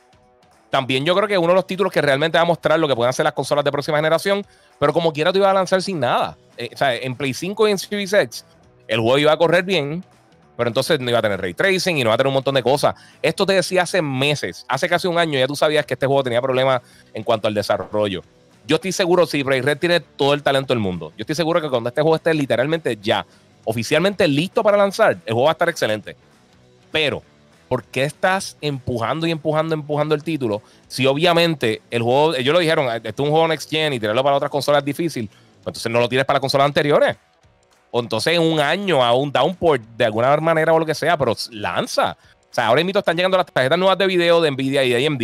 también 0.70 1.04
yo 1.04 1.14
creo 1.14 1.26
que 1.26 1.38
uno 1.38 1.48
de 1.48 1.54
los 1.54 1.66
títulos 1.66 1.92
que 1.92 2.02
realmente 2.02 2.38
va 2.38 2.42
a 2.42 2.46
mostrar 2.46 2.78
lo 2.78 2.86
que 2.86 2.94
pueden 2.94 3.10
hacer 3.10 3.24
las 3.24 3.32
consolas 3.32 3.64
de 3.64 3.72
próxima 3.72 3.98
generación, 3.98 4.46
pero 4.78 4.92
como 4.92 5.12
quiera 5.12 5.32
te 5.32 5.38
iba 5.38 5.50
a 5.50 5.54
lanzar 5.54 5.82
sin 5.82 6.00
nada. 6.00 6.36
Eh, 6.56 6.70
o 6.72 6.76
sea, 6.76 6.94
en 6.94 7.16
Play 7.16 7.34
5 7.34 7.68
y 7.68 7.70
en 7.70 7.78
Series 7.78 8.12
X, 8.12 8.44
el 8.86 9.00
juego 9.00 9.18
iba 9.18 9.32
a 9.32 9.36
correr 9.36 9.64
bien, 9.64 10.04
pero 10.58 10.70
entonces 10.70 10.98
no 10.98 11.08
iba 11.08 11.20
a 11.20 11.22
tener 11.22 11.40
ray 11.40 11.54
tracing 11.54 11.98
y 11.98 12.02
no 12.02 12.08
iba 12.08 12.14
a 12.14 12.16
tener 12.16 12.26
un 12.26 12.34
montón 12.34 12.56
de 12.56 12.64
cosas. 12.64 12.96
Esto 13.22 13.46
te 13.46 13.52
decía 13.52 13.82
hace 13.82 14.02
meses, 14.02 14.66
hace 14.66 14.88
casi 14.88 15.06
un 15.06 15.16
año, 15.16 15.38
ya 15.38 15.46
tú 15.46 15.54
sabías 15.54 15.86
que 15.86 15.94
este 15.94 16.04
juego 16.04 16.24
tenía 16.24 16.42
problemas 16.42 16.82
en 17.14 17.22
cuanto 17.22 17.46
al 17.46 17.54
desarrollo. 17.54 18.24
Yo 18.66 18.74
estoy 18.74 18.90
seguro, 18.90 19.24
si 19.24 19.44
Bray 19.44 19.60
Red 19.60 19.78
tiene 19.78 20.00
todo 20.00 20.34
el 20.34 20.42
talento 20.42 20.74
del 20.74 20.80
mundo, 20.80 21.12
yo 21.16 21.22
estoy 21.22 21.36
seguro 21.36 21.60
que 21.62 21.70
cuando 21.70 21.90
este 21.90 22.02
juego 22.02 22.16
esté 22.16 22.34
literalmente 22.34 22.98
ya, 23.00 23.24
oficialmente 23.64 24.26
listo 24.26 24.64
para 24.64 24.76
lanzar, 24.76 25.12
el 25.24 25.32
juego 25.32 25.44
va 25.44 25.50
a 25.50 25.52
estar 25.52 25.68
excelente. 25.68 26.16
Pero, 26.90 27.22
¿por 27.68 27.84
qué 27.84 28.02
estás 28.02 28.56
empujando 28.60 29.28
y 29.28 29.30
empujando, 29.30 29.76
empujando 29.76 30.16
el 30.16 30.24
título? 30.24 30.60
Si 30.88 31.06
obviamente 31.06 31.82
el 31.88 32.02
juego, 32.02 32.34
ellos 32.34 32.52
lo 32.52 32.58
dijeron, 32.58 32.92
este 32.96 33.10
es 33.10 33.18
un 33.20 33.30
juego 33.30 33.46
next 33.46 33.70
gen 33.70 33.92
y 33.92 34.00
tirarlo 34.00 34.24
para 34.24 34.34
otras 34.34 34.50
consolas 34.50 34.80
es 34.80 34.86
difícil, 34.86 35.28
pues 35.28 35.68
entonces 35.68 35.92
no 35.92 36.00
lo 36.00 36.08
tienes 36.08 36.26
para 36.26 36.40
consolas 36.40 36.64
anteriores. 36.64 37.16
O 37.90 38.00
entonces 38.00 38.34
en 38.34 38.42
un 38.42 38.60
año 38.60 39.02
a 39.02 39.14
un 39.14 39.32
downport 39.32 39.82
de 39.96 40.04
alguna 40.04 40.36
manera 40.38 40.72
o 40.72 40.78
lo 40.78 40.86
que 40.86 40.94
sea, 40.94 41.16
pero 41.16 41.34
lanza. 41.50 42.16
O 42.50 42.54
sea, 42.54 42.66
ahora 42.66 42.82
mismo 42.82 42.98
están 42.98 43.16
llegando 43.16 43.36
las 43.36 43.46
tarjetas 43.46 43.78
nuevas 43.78 43.98
de 43.98 44.06
video 44.06 44.40
de 44.40 44.50
Nvidia 44.50 44.84
y 44.84 44.90
de 44.90 45.06
AMD. 45.06 45.22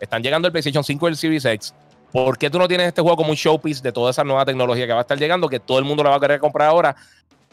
Están 0.00 0.22
llegando 0.22 0.46
el 0.48 0.52
PlayStation 0.52 0.84
5 0.84 1.08
y 1.08 1.10
el 1.10 1.16
Series 1.16 1.44
X. 1.44 1.74
¿Por 2.12 2.38
qué 2.38 2.48
tú 2.48 2.58
no 2.58 2.68
tienes 2.68 2.88
este 2.88 3.02
juego 3.02 3.16
como 3.16 3.30
un 3.30 3.36
showpiece 3.36 3.82
de 3.82 3.92
toda 3.92 4.10
esa 4.10 4.24
nueva 4.24 4.44
tecnología 4.44 4.86
que 4.86 4.92
va 4.92 5.00
a 5.00 5.02
estar 5.02 5.18
llegando, 5.18 5.48
que 5.48 5.60
todo 5.60 5.78
el 5.78 5.84
mundo 5.84 6.02
la 6.02 6.10
va 6.10 6.16
a 6.16 6.20
querer 6.20 6.40
comprar 6.40 6.68
ahora? 6.68 6.96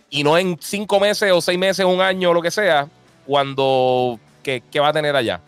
Y 0.10 0.24
no 0.24 0.38
en 0.38 0.58
cinco 0.62 1.00
meses 1.00 1.32
o 1.32 1.42
seis 1.42 1.58
meses, 1.58 1.86
un 1.86 2.00
año 2.00 2.30
o 2.30 2.34
lo 2.34 2.42
que 2.42 2.52
sea, 2.52 2.88
cuando. 3.26 4.20
¿Qué, 4.44 4.62
va 4.80 4.90
a 4.90 4.94
tener 4.94 5.16
allá? 5.16 5.42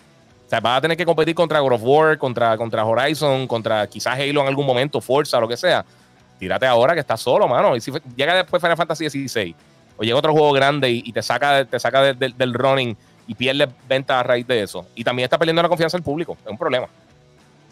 O 0.46 0.50
sea, 0.50 0.60
va 0.60 0.78
a 0.78 0.82
tener 0.82 0.96
que 0.96 1.06
competir 1.06 1.36
contra 1.36 1.60
God 1.60 1.74
of 1.74 1.82
War, 1.84 2.18
contra, 2.18 2.58
contra 2.58 2.86
Horizon, 2.86 3.46
contra 3.46 3.88
quizás 3.88 4.18
Halo 4.18 4.42
en 4.42 4.48
algún 4.48 4.66
momento, 4.66 5.02
Forza, 5.02 5.40
lo 5.40 5.48
que 5.48 5.58
sea. 5.58 5.86
Tírate 6.40 6.66
ahora 6.66 6.94
que 6.94 7.00
estás 7.00 7.22
solo, 7.22 7.48
mano. 7.48 7.76
Y 7.76 7.82
si 7.82 7.92
llega 8.16 8.36
después 8.36 8.62
Final 8.62 8.78
Fantasy 8.78 9.10
XVI, 9.10 9.56
o 9.98 10.04
llega 10.04 10.18
otro 10.18 10.34
juego 10.34 10.52
grande 10.52 10.90
y, 10.90 11.12
te 11.12 11.22
saca, 11.22 11.66
te 11.66 11.80
saca 11.80 12.14
del 12.14 12.54
running 12.54 12.96
y 13.28 13.36
pierdes 13.36 13.70
venta 13.88 14.20
a 14.20 14.24
raíz 14.24 14.46
de 14.48 14.62
eso. 14.62 14.86
Y 14.96 15.04
también 15.04 15.26
está 15.26 15.38
perdiendo 15.38 15.62
la 15.62 15.70
confianza 15.70 15.98
del 15.98 16.04
público. 16.04 16.38
Es 16.44 16.52
un 16.52 16.58
problema. 16.58 16.88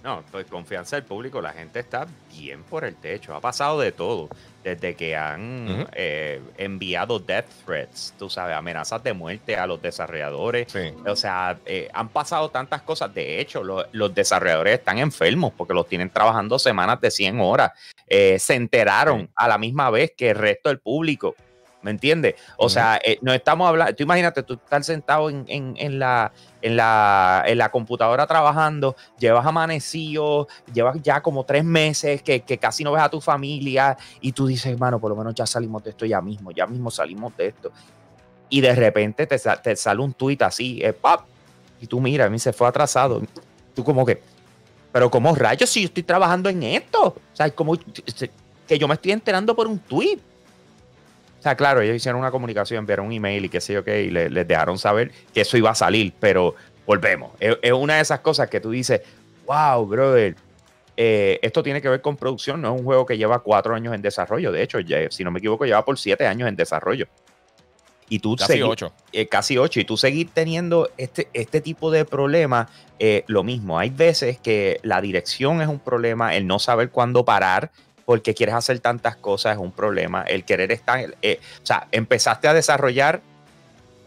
No, 0.03 0.21
pues 0.31 0.45
confianza 0.47 0.97
del 0.97 1.05
público, 1.05 1.41
la 1.41 1.53
gente 1.53 1.79
está 1.79 2.05
bien 2.29 2.63
por 2.63 2.83
el 2.83 2.93
techo. 2.95 3.33
Ha 3.33 3.39
pasado 3.39 3.79
de 3.79 3.93
todo. 3.93 4.27
Desde 4.61 4.95
que 4.95 5.15
han 5.15 5.87
eh, 5.93 6.41
enviado 6.57 7.19
death 7.19 7.45
threats, 7.65 8.13
tú 8.19 8.29
sabes, 8.29 8.55
amenazas 8.55 9.01
de 9.01 9.13
muerte 9.13 9.55
a 9.55 9.65
los 9.65 9.81
desarrolladores. 9.81 10.67
O 11.05 11.15
sea, 11.15 11.57
eh, 11.65 11.89
han 11.93 12.09
pasado 12.09 12.49
tantas 12.49 12.81
cosas. 12.81 13.13
De 13.13 13.39
hecho, 13.39 13.63
los 13.63 14.13
desarrolladores 14.13 14.79
están 14.79 14.99
enfermos 14.99 15.53
porque 15.55 15.73
los 15.73 15.87
tienen 15.87 16.09
trabajando 16.09 16.59
semanas 16.59 16.99
de 16.99 17.09
100 17.09 17.39
horas. 17.39 17.71
Eh, 18.05 18.37
se 18.39 18.55
enteraron 18.55 19.29
a 19.35 19.47
la 19.47 19.57
misma 19.57 19.89
vez 19.89 20.11
que 20.17 20.31
el 20.31 20.35
resto 20.37 20.67
del 20.67 20.79
público. 20.79 21.33
¿Me 21.83 21.91
entiendes? 21.91 22.35
O 22.57 22.69
sea, 22.69 22.99
no 23.21 23.33
estamos 23.33 23.67
hablando. 23.67 23.93
Tú 23.93 24.03
imagínate, 24.03 24.41
tú 24.41 24.53
estás 24.53 24.85
sentado 24.85 25.29
en, 25.29 25.45
en 25.47 25.99
la 25.99 26.31
en 26.63 26.77
la, 26.77 27.43
en 27.45 27.57
la 27.57 27.69
computadora 27.69 28.25
trabajando, 28.25 28.95
llevas 29.19 29.45
amanecido, 29.45 30.47
llevas 30.73 30.95
ya 31.03 31.21
como 31.21 31.43
tres 31.43 31.63
meses 31.65 32.23
que, 32.23 32.41
casi 32.57 32.85
no 32.85 32.93
ves 32.93 33.03
a 33.03 33.09
tu 33.09 33.19
familia 33.19 33.97
y 34.21 34.31
tú 34.31 34.47
dices, 34.47 34.71
hermano, 34.71 34.97
por 34.97 35.09
lo 35.11 35.17
menos 35.17 35.35
ya 35.35 35.45
salimos 35.45 35.83
de 35.83 35.89
esto 35.89 36.05
ya 36.05 36.21
mismo, 36.21 36.51
ya 36.51 36.65
mismo 36.65 36.89
salimos 36.89 37.35
de 37.35 37.47
esto. 37.47 37.71
Y 38.47 38.61
de 38.61 38.73
repente 38.73 39.27
te, 39.27 39.37
te 39.37 39.75
sale 39.75 40.01
un 40.01 40.13
tuit 40.13 40.41
así, 40.41 40.79
eh, 40.81 40.93
¡pap! 40.93 41.25
y 41.81 41.87
tú 41.87 41.99
mira, 41.99 42.25
a 42.25 42.29
mí 42.29 42.39
se 42.39 42.53
fue 42.53 42.65
atrasado. 42.65 43.21
Tú 43.75 43.83
como 43.83 44.05
que, 44.05 44.21
pero 44.93 45.11
como 45.11 45.35
rayos 45.35 45.69
si 45.69 45.81
yo 45.81 45.87
estoy 45.87 46.03
trabajando 46.03 46.47
en 46.47 46.63
esto? 46.63 47.07
O 47.07 47.35
sea, 47.35 47.49
como 47.49 47.77
que 48.65 48.79
yo 48.79 48.87
me 48.87 48.93
estoy 48.93 49.11
enterando 49.11 49.53
por 49.53 49.67
un 49.67 49.79
tuit. 49.79 50.21
O 51.43 51.45
sea, 51.45 51.57
claro, 51.57 51.81
ellos 51.81 51.97
hicieron 51.97 52.21
una 52.21 52.31
comunicación, 52.31 52.79
enviaron 52.79 53.07
un 53.07 53.11
email 53.11 53.43
y 53.43 53.49
qué 53.49 53.59
sé 53.59 53.73
yo 53.73 53.83
qué, 53.83 54.03
y 54.03 54.09
les 54.09 54.47
dejaron 54.47 54.77
saber 54.77 55.11
que 55.33 55.41
eso 55.41 55.57
iba 55.57 55.71
a 55.71 55.75
salir, 55.75 56.13
pero 56.17 56.55
volvemos. 56.85 57.33
Es, 57.37 57.73
una 57.73 57.95
de 57.95 58.01
esas 58.01 58.21
cosas 58.21 58.49
que 58.49 58.61
tú 58.61 58.71
dices, 58.71 59.01
wow, 59.45 59.85
brother, 59.85 60.37
eh, 60.95 61.39
esto 61.41 61.61
tiene 61.61 61.81
que 61.81 61.89
ver 61.89 61.99
con 61.99 62.15
producción, 62.15 62.61
no 62.61 62.73
es 62.73 62.79
un 62.79 62.85
juego 62.85 63.05
que 63.05 63.17
lleva 63.17 63.39
cuatro 63.39 63.75
años 63.75 63.93
en 63.93 64.01
desarrollo, 64.01 64.53
de 64.53 64.63
hecho, 64.63 64.77
si 65.09 65.25
no 65.25 65.31
me 65.31 65.39
equivoco, 65.39 65.65
lleva 65.65 65.83
por 65.83 65.99
siete 65.99 66.25
años 66.25 66.47
en 66.47 66.55
desarrollo. 66.55 67.07
Y 68.07 68.19
tú 68.19 68.37
casi 68.37 68.61
ocho. 68.61 68.93
Eh, 69.11 69.27
casi 69.27 69.57
ocho. 69.57 69.81
Y 69.81 69.83
tú 69.83 69.97
seguir 69.97 70.29
teniendo 70.33 70.89
este, 70.97 71.27
este 71.33 71.59
tipo 71.59 71.91
de 71.91 72.05
problemas, 72.05 72.69
eh, 72.99 73.25
lo 73.27 73.43
mismo. 73.43 73.79
Hay 73.79 73.89
veces 73.89 74.39
que 74.39 74.79
la 74.81 75.01
dirección 75.01 75.61
es 75.61 75.67
un 75.67 75.79
problema, 75.79 76.35
el 76.35 76.47
no 76.47 76.59
saber 76.59 76.89
cuándo 76.89 77.25
parar, 77.25 77.71
porque 78.05 78.33
quieres 78.33 78.55
hacer 78.55 78.79
tantas 78.79 79.15
cosas 79.15 79.53
es 79.53 79.59
un 79.59 79.71
problema. 79.71 80.23
El 80.23 80.43
querer 80.43 80.71
estar, 80.71 81.15
eh, 81.21 81.39
o 81.61 81.65
sea, 81.65 81.87
empezaste 81.91 82.47
a 82.47 82.53
desarrollar 82.53 83.21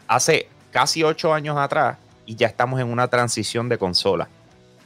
hace 0.07 0.49
casi 0.71 1.03
ocho 1.03 1.33
años 1.33 1.57
atrás 1.57 1.97
y 2.27 2.37
ya 2.37 2.47
estamos 2.47 2.81
en 2.81 2.89
una 2.89 3.09
transición 3.09 3.69
de 3.69 3.79
consola. 3.79 4.29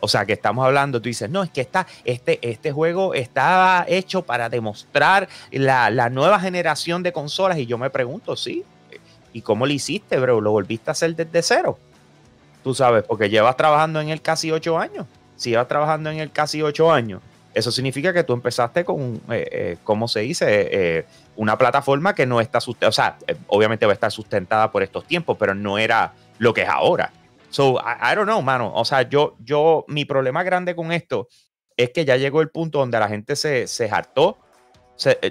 O 0.02 0.08
sea, 0.08 0.24
que 0.24 0.32
estamos 0.32 0.64
hablando, 0.64 1.00
tú 1.00 1.08
dices, 1.08 1.28
no, 1.28 1.42
es 1.42 1.50
que 1.50 1.60
está, 1.60 1.86
este, 2.04 2.38
este 2.48 2.72
juego 2.72 3.12
estaba 3.12 3.84
hecho 3.86 4.22
para 4.22 4.48
demostrar 4.48 5.28
la, 5.50 5.90
la 5.90 6.08
nueva 6.08 6.40
generación 6.40 7.02
de 7.02 7.12
consolas. 7.12 7.58
Y 7.58 7.66
yo 7.66 7.76
me 7.76 7.90
pregunto, 7.90 8.34
sí, 8.34 8.64
¿y 9.32 9.42
cómo 9.42 9.66
lo 9.66 9.72
hiciste, 9.72 10.18
bro? 10.18 10.40
¿Lo 10.40 10.52
volviste 10.52 10.90
a 10.90 10.92
hacer 10.92 11.14
desde 11.14 11.42
cero? 11.42 11.78
Tú 12.64 12.74
sabes, 12.74 13.04
porque 13.04 13.28
llevas 13.28 13.56
trabajando 13.56 14.00
en 14.00 14.08
el 14.08 14.22
casi 14.22 14.50
ocho 14.50 14.78
años. 14.78 15.06
Si 15.36 15.50
llevas 15.50 15.68
trabajando 15.68 16.10
en 16.10 16.18
el 16.18 16.30
casi 16.30 16.62
ocho 16.62 16.90
años 16.90 17.20
eso 17.54 17.72
significa 17.72 18.12
que 18.12 18.24
tú 18.24 18.32
empezaste 18.32 18.84
con, 18.84 19.20
eh, 19.30 19.48
eh 19.50 19.76
¿cómo 19.84 20.08
se 20.08 20.20
dice? 20.20 20.46
Eh, 20.48 21.06
una 21.36 21.58
plataforma 21.58 22.14
que 22.14 22.26
no 22.26 22.40
está 22.40 22.58
o 22.58 22.92
sea, 22.92 23.18
eh, 23.26 23.36
obviamente 23.48 23.86
va 23.86 23.92
a 23.92 23.94
estar 23.94 24.12
sustentada 24.12 24.70
por 24.70 24.82
estos 24.82 25.06
tiempos, 25.06 25.36
pero 25.38 25.54
no 25.54 25.78
era 25.78 26.12
lo 26.38 26.54
que 26.54 26.62
es 26.62 26.68
ahora. 26.68 27.12
So, 27.50 27.80
I, 27.80 28.14
don't 28.14 28.28
know, 28.28 28.40
mano. 28.42 28.72
O 28.74 28.84
sea, 28.84 29.02
yo, 29.02 29.36
yo, 29.40 29.84
mi 29.88 30.04
problema 30.04 30.44
grande 30.44 30.76
con 30.76 30.92
esto 30.92 31.26
es 31.76 31.90
que 31.90 32.04
ya 32.04 32.16
llegó 32.16 32.40
el 32.42 32.50
punto 32.50 32.78
donde 32.78 33.00
la 33.00 33.08
gente 33.08 33.34
se, 33.34 33.66
se 33.66 33.90
hartó. 33.90 34.38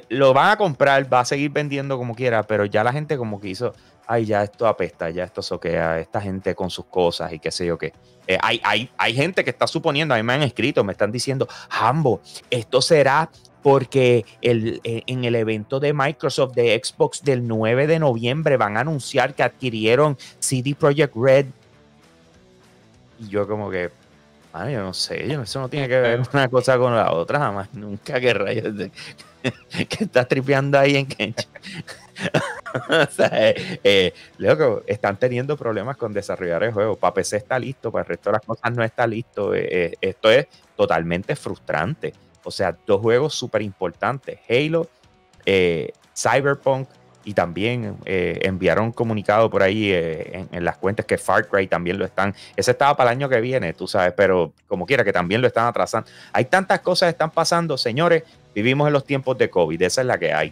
lo 0.10 0.34
van 0.34 0.52
a 0.52 0.58
comprar, 0.58 1.12
va 1.12 1.22
a 1.22 1.26
seguir 1.26 1.52
vendiendo 1.52 1.98
como 1.98 2.16
quiera, 2.16 2.44
pero 2.44 2.66
ya 2.66 2.84
la 2.84 2.92
gente 2.92 3.18
como 3.18 3.40
que 3.40 3.50
hizo, 3.50 3.74
ay, 4.10 4.26
ya 4.26 4.42
esto 4.42 4.66
apesta, 4.66 5.12
ya 5.12 5.24
esto 5.24 5.44
soquea, 5.44 6.00
esta 6.00 6.20
gente 6.20 6.56
con 6.56 6.72
sus 6.72 6.86
cosas 6.86 7.32
y 7.32 7.38
qué 7.38 7.52
sé 7.52 7.68
yo 7.68 7.78
qué. 7.78 7.94
Eh, 8.26 8.40
hay, 8.42 8.60
hay, 8.64 8.90
hay 8.98 9.14
gente 9.14 9.44
que 9.44 9.52
está 9.52 9.68
suponiendo, 9.68 10.16
a 10.16 10.18
mí 10.18 10.24
me 10.24 10.34
han 10.34 10.42
escrito, 10.42 10.84
me 10.84 10.94
están 10.94 11.12
diciendo, 11.12 11.48
Hambo, 11.70 12.20
esto 12.50 12.82
será 12.82 13.30
porque 13.62 14.26
el, 14.42 14.82
eh, 14.84 15.04
en 15.06 15.26
el 15.26 15.36
evento 15.36 15.80
de 15.80 15.94
Microsoft 15.94 16.56
de 16.56 16.82
Xbox 16.84 17.24
del 17.24 17.48
9 17.48 17.86
de 17.86 18.00
noviembre 18.00 18.58
van 18.58 18.78
a 18.78 18.80
anunciar 18.80 19.36
que 19.36 19.44
adquirieron 19.44 20.18
CD 20.40 20.74
Projekt 20.74 21.16
Red. 21.16 21.46
Y 23.20 23.28
yo 23.28 23.48
como 23.48 23.70
que, 23.70 23.92
ay, 24.54 24.74
yo 24.74 24.82
no 24.82 24.94
sé, 24.94 25.28
yo, 25.28 25.42
eso 25.42 25.60
no 25.60 25.70
tiene 25.70 25.88
que 25.88 26.00
ver 26.00 26.22
una 26.34 26.48
cosa 26.50 26.78
con 26.78 26.96
la 26.96 27.12
otra, 27.12 27.40
jamás, 27.40 27.74
nunca, 27.74 28.20
que 28.20 28.34
rayos, 28.34 28.76
de, 28.76 28.92
que 29.88 30.04
estás 30.04 30.28
tripeando 30.28 30.78
ahí 30.78 30.96
en 30.96 31.06
Kench. 31.06 31.48
o 32.90 33.12
sea, 33.12 33.30
eh, 33.32 33.80
eh 33.84 34.14
están 34.88 35.18
teniendo 35.18 35.56
problemas 35.56 35.98
con 35.98 36.14
desarrollar 36.14 36.64
el 36.64 36.74
juego. 36.74 36.96
Para 36.96 37.14
PC 37.14 37.38
está 37.38 37.58
listo, 37.58 37.92
para 37.92 38.04
el 38.04 38.10
resto 38.10 38.30
de 38.30 38.34
las 38.34 38.46
cosas 38.46 38.74
no 38.74 38.84
está 38.84 39.08
listo. 39.08 39.54
Eh, 39.56 39.94
esto 40.02 40.30
es 40.30 40.48
totalmente 40.76 41.36
frustrante. 41.36 42.14
O 42.44 42.52
sea, 42.52 42.76
dos 42.86 43.02
juegos 43.02 43.34
súper 43.34 43.62
importantes. 43.62 44.40
Halo, 44.50 44.88
Cyberpunk 46.16 46.90
y 47.30 47.34
también 47.36 47.96
enviaron 48.06 48.86
un 48.86 48.92
comunicado 48.92 49.52
por 49.52 49.62
ahí 49.62 49.92
en, 49.94 50.50
en, 50.52 50.66
las 50.66 50.78
cuentas 50.78 51.06
que 51.06 51.16
Far 51.20 51.48
Cry 51.48 51.68
también 51.68 52.00
lo 52.00 52.06
están. 52.06 52.34
Ese 52.56 52.72
estaba 52.72 52.98
para 52.98 53.12
el 53.12 53.18
año 53.18 53.30
que 53.30 53.40
viene, 53.40 53.72
tú 53.74 53.88
sabes, 53.88 54.14
pero 54.18 54.52
como 54.68 54.88
quiera 54.88 55.04
que 55.04 55.14
también 55.14 55.40
lo 55.40 55.46
están 55.46 55.68
atrasando. 55.68 56.10
Hay 56.34 56.46
tantas 56.46 56.80
cosas 56.80 57.06
que 57.06 57.12
están 57.12 57.30
pasando, 57.30 57.78
señores. 57.78 58.24
Vivimos 58.56 58.88
en 58.88 58.94
los 58.94 59.06
tiempos 59.06 59.38
de 59.38 59.48
COVID, 59.48 59.80
esa 59.80 60.02
es 60.02 60.08
la 60.08 60.18
que 60.18 60.34
hay. 60.34 60.52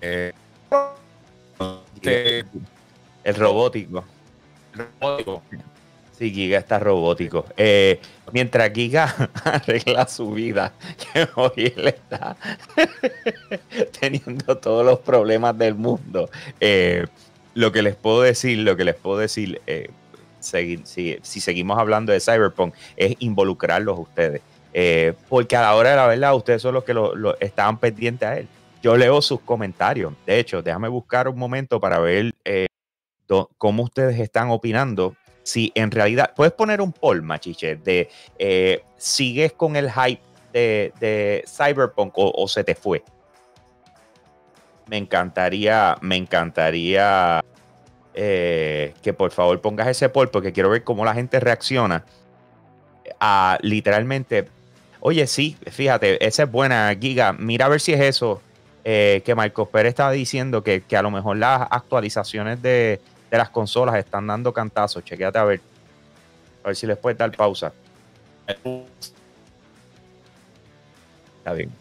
Eh, 0.00 0.32
el 3.24 3.34
robótico. 3.34 4.04
robótico. 5.00 5.42
Sí, 6.22 6.30
Giga 6.30 6.58
está 6.60 6.78
robótico. 6.78 7.46
Eh, 7.56 7.98
mientras 8.30 8.70
Giga 8.72 9.12
arregla 9.44 10.06
su 10.06 10.30
vida, 10.30 10.72
que 11.12 11.26
hoy 11.34 11.74
él 11.76 11.88
está 11.88 12.36
teniendo 14.00 14.56
todos 14.56 14.86
los 14.86 15.00
problemas 15.00 15.58
del 15.58 15.74
mundo. 15.74 16.30
Eh, 16.60 17.06
lo 17.54 17.72
que 17.72 17.82
les 17.82 17.96
puedo 17.96 18.22
decir, 18.22 18.58
lo 18.58 18.76
que 18.76 18.84
les 18.84 18.94
puedo 18.94 19.18
decir, 19.18 19.60
si, 20.38 21.18
seguimos 21.24 21.76
hablando 21.76 22.12
de 22.12 22.20
Cyberpunk, 22.20 22.72
es 22.96 23.16
involucrarlos 23.18 23.98
a 23.98 24.02
ustedes. 24.02 24.42
porque 25.28 25.56
a 25.56 25.62
la 25.62 25.74
hora 25.74 25.90
de 25.90 25.96
la 25.96 26.06
verdad, 26.06 26.36
ustedes 26.36 26.62
son 26.62 26.74
los 26.74 26.84
que 26.84 26.94
lo, 26.94 27.36
estaban 27.40 27.78
pendientes 27.78 28.28
a 28.28 28.38
él 28.38 28.46
yo 28.80 28.96
leo 28.96 29.22
sus 29.22 29.40
comentarios. 29.40 30.12
De 30.26 30.38
hecho, 30.40 30.60
déjame 30.60 30.88
buscar 30.88 31.28
un 31.28 31.38
momento 31.38 31.78
para 31.78 32.00
ver 32.00 32.32
eh, 32.44 32.66
cómo 33.58 33.84
ustedes 33.84 34.18
están 34.18 34.50
opinando. 34.50 35.16
Si 35.42 35.72
en 35.74 35.90
realidad, 35.90 36.32
puedes 36.34 36.52
poner 36.52 36.80
un 36.80 36.92
poll, 36.92 37.22
machiche, 37.22 37.76
de 37.76 38.08
eh, 38.38 38.84
sigues 38.96 39.52
con 39.52 39.76
el 39.76 39.90
hype 39.90 40.22
de, 40.52 41.44
Cyberpunk 41.46 42.12
o, 42.16 42.46
se 42.46 42.62
te 42.62 42.74
fue. 42.74 43.02
me 44.86 44.98
encantaría, 44.98 45.96
me 46.00 46.16
encantaría 46.16 47.42
eh, 48.14 48.92
que 49.02 49.14
por 49.14 49.30
favor 49.30 49.58
pongas 49.60 49.88
ese 49.88 50.10
poll 50.10 50.28
porque 50.28 50.52
quiero 50.52 50.68
ver 50.68 50.84
cómo 50.84 51.04
la 51.04 51.14
gente 51.14 51.40
reacciona 51.40 52.04
a 53.18 53.58
literalmente. 53.62 54.48
Oye, 55.00 55.26
sí, 55.26 55.56
fíjate, 55.70 56.24
esa 56.24 56.44
es 56.44 56.50
buena, 56.50 56.94
Giga. 57.00 57.32
Mira 57.32 57.66
a 57.66 57.68
ver 57.68 57.80
si 57.80 57.92
es 57.92 58.00
eso 58.00 58.40
eh, 58.84 59.22
que 59.24 59.34
Marcos 59.34 59.68
Pérez 59.68 59.90
estaba 59.90 60.10
diciendo, 60.10 60.62
que, 60.62 60.82
a 60.96 61.02
lo 61.02 61.10
mejor 61.10 61.36
las 61.36 61.68
actualizaciones 61.70 62.60
de, 62.62 63.00
de 63.32 63.38
las 63.38 63.48
consolas 63.48 63.96
están 63.96 64.26
dando 64.26 64.52
cantazos. 64.52 65.02
Chequéate 65.02 65.38
a 65.38 65.44
ver. 65.44 65.60
A 66.62 66.66
ver 66.66 66.76
si 66.76 66.86
les 66.86 66.98
puedes 66.98 67.18
dar 67.18 67.34
pausa. 67.34 67.72
Está 71.38 71.54
bien. 71.54 71.72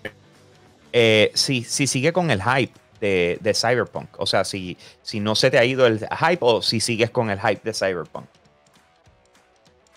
Eh, 0.93 1.29
si, 1.35 1.63
sigue 1.63 2.13
con 2.13 2.31
el 2.31 2.41
hype 2.41 2.71
de, 3.01 3.53
Cyberpunk, 3.53 4.17
o 4.17 4.25
sea, 4.25 4.45
si, 4.45 4.77
si 5.01 5.19
no 5.19 5.35
se 5.35 5.51
te 5.51 5.59
ha 5.59 5.65
ido 5.65 5.85
el 5.87 5.99
hype 5.99 6.37
o 6.39 6.61
si 6.61 6.79
sigues 6.79 7.09
con 7.09 7.29
el 7.29 7.39
hype 7.39 7.61
de 7.63 7.73
Cyberpunk. 7.73 8.25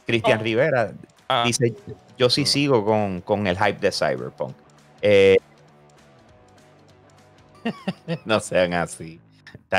Cristian 0.06 0.40
oh. 0.40 0.42
Rivera 0.42 0.92
ah. 1.28 1.44
dice, 1.46 1.72
yo 2.18 2.30
sí 2.30 2.46
sigo 2.46 3.22
con, 3.24 3.46
el 3.46 3.56
hype 3.56 3.78
de 3.78 3.92
Cyberpunk. 3.92 4.56
Eh, 5.02 5.36
no 8.24 8.40
sean 8.40 8.72
así. 8.74 9.20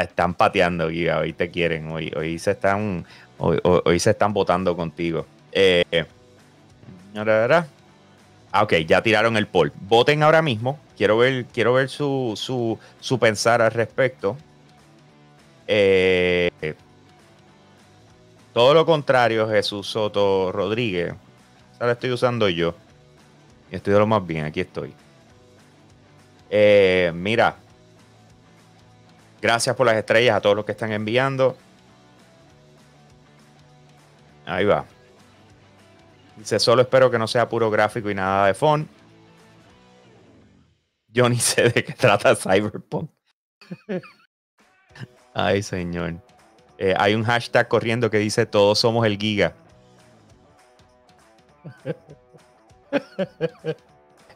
Están 0.02 0.34
pateando, 0.34 0.90
Giga. 0.90 1.20
Hoy 1.20 1.34
te 1.34 1.50
quieren. 1.50 1.92
Hoy, 1.92 2.12
hoy 2.16 2.40
se 2.40 2.52
están. 2.52 3.06
Hoy, 3.38 4.00
se 4.00 4.12
están 4.12 4.34
votando 4.34 4.76
contigo. 4.76 5.26
Eh, 5.52 6.06
Ah, 8.52 8.64
ok, 8.64 8.74
ya 8.88 9.04
tiraron 9.04 9.36
el 9.36 9.48
poll. 9.48 9.74
Voten 9.82 10.24
ahora 10.24 10.42
mismo. 10.42 10.80
Quiero 10.96 11.18
ver, 11.18 11.46
quiero 11.54 11.74
ver 11.74 11.90
su, 11.90 12.80
pensar 13.20 13.62
al 13.62 13.72
respecto. 13.72 14.38
Eh, 15.68 16.76
todo 18.54 18.74
lo 18.74 18.86
contrario, 18.86 19.50
Jesús 19.50 19.88
Soto 19.88 20.54
Rodríguez. 20.54 21.14
Ahora 21.82 21.94
estoy 21.94 22.12
usando 22.12 22.48
yo. 22.48 22.76
Estoy 23.72 23.92
de 23.92 24.00
lo 24.00 24.08
más 24.08 24.26
bien, 24.26 24.46
aquí 24.46 24.62
estoy. 24.62 24.94
Eh, 26.50 27.12
mira, 27.14 27.58
gracias 29.46 29.76
por 29.76 29.86
las 29.86 29.96
estrellas 29.96 30.36
a 30.36 30.42
todos 30.42 30.56
los 30.56 30.66
que 30.66 30.72
están 30.72 30.92
enviando. 30.92 31.56
Ahí 34.44 34.66
va. 34.66 34.86
Dice, 36.36 36.60
solo 36.60 36.82
espero 36.82 37.12
que 37.12 37.20
no 37.20 37.28
sea 37.28 37.48
puro 37.48 37.70
gráfico 37.70 38.10
y 38.10 38.16
nada 38.16 38.48
de 38.48 38.56
font. 38.56 38.90
Yo 41.10 41.30
ni 41.30 41.38
sé 41.38 41.70
de 41.70 41.84
qué 41.84 41.94
trata 41.94 42.36
Cyberpunk. 42.36 43.12
Ay, 45.36 45.62
señor. 45.62 46.16
Eh, 46.80 46.96
hay 46.98 47.14
un 47.14 47.24
hashtag 47.24 47.68
corriendo 47.68 48.10
que 48.10 48.18
dice 48.18 48.48
todos 48.48 48.80
somos 48.80 49.06
el 49.06 49.20
giga. 49.20 49.54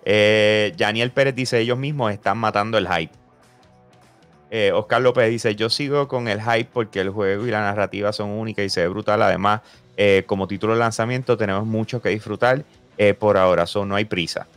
eh, 0.05 0.71
Daniel 0.77 1.11
Pérez 1.11 1.33
dice 1.33 1.59
ellos 1.59 1.79
mismos 1.79 2.11
están 2.11 2.37
matando 2.37 2.77
el 2.77 2.87
hype. 2.87 3.28
Eh, 4.51 4.71
Oscar 4.73 5.01
López 5.01 5.29
dice 5.29 5.55
yo 5.55 5.69
sigo 5.69 6.07
con 6.07 6.27
el 6.27 6.41
hype 6.41 6.69
porque 6.73 7.01
el 7.01 7.11
juego 7.11 7.45
y 7.45 7.51
la 7.51 7.61
narrativa 7.61 8.11
son 8.11 8.31
únicas 8.31 8.65
y 8.65 8.69
se 8.69 8.81
ve 8.81 8.87
brutal. 8.87 9.21
Además, 9.21 9.61
eh, 9.97 10.23
como 10.25 10.47
título 10.47 10.73
de 10.73 10.79
lanzamiento 10.79 11.37
tenemos 11.37 11.65
mucho 11.65 12.01
que 12.01 12.09
disfrutar 12.09 12.63
eh, 12.97 13.13
por 13.13 13.37
ahora, 13.37 13.65
so 13.65 13.85
no 13.85 13.95
hay 13.95 14.05
prisa. 14.05 14.47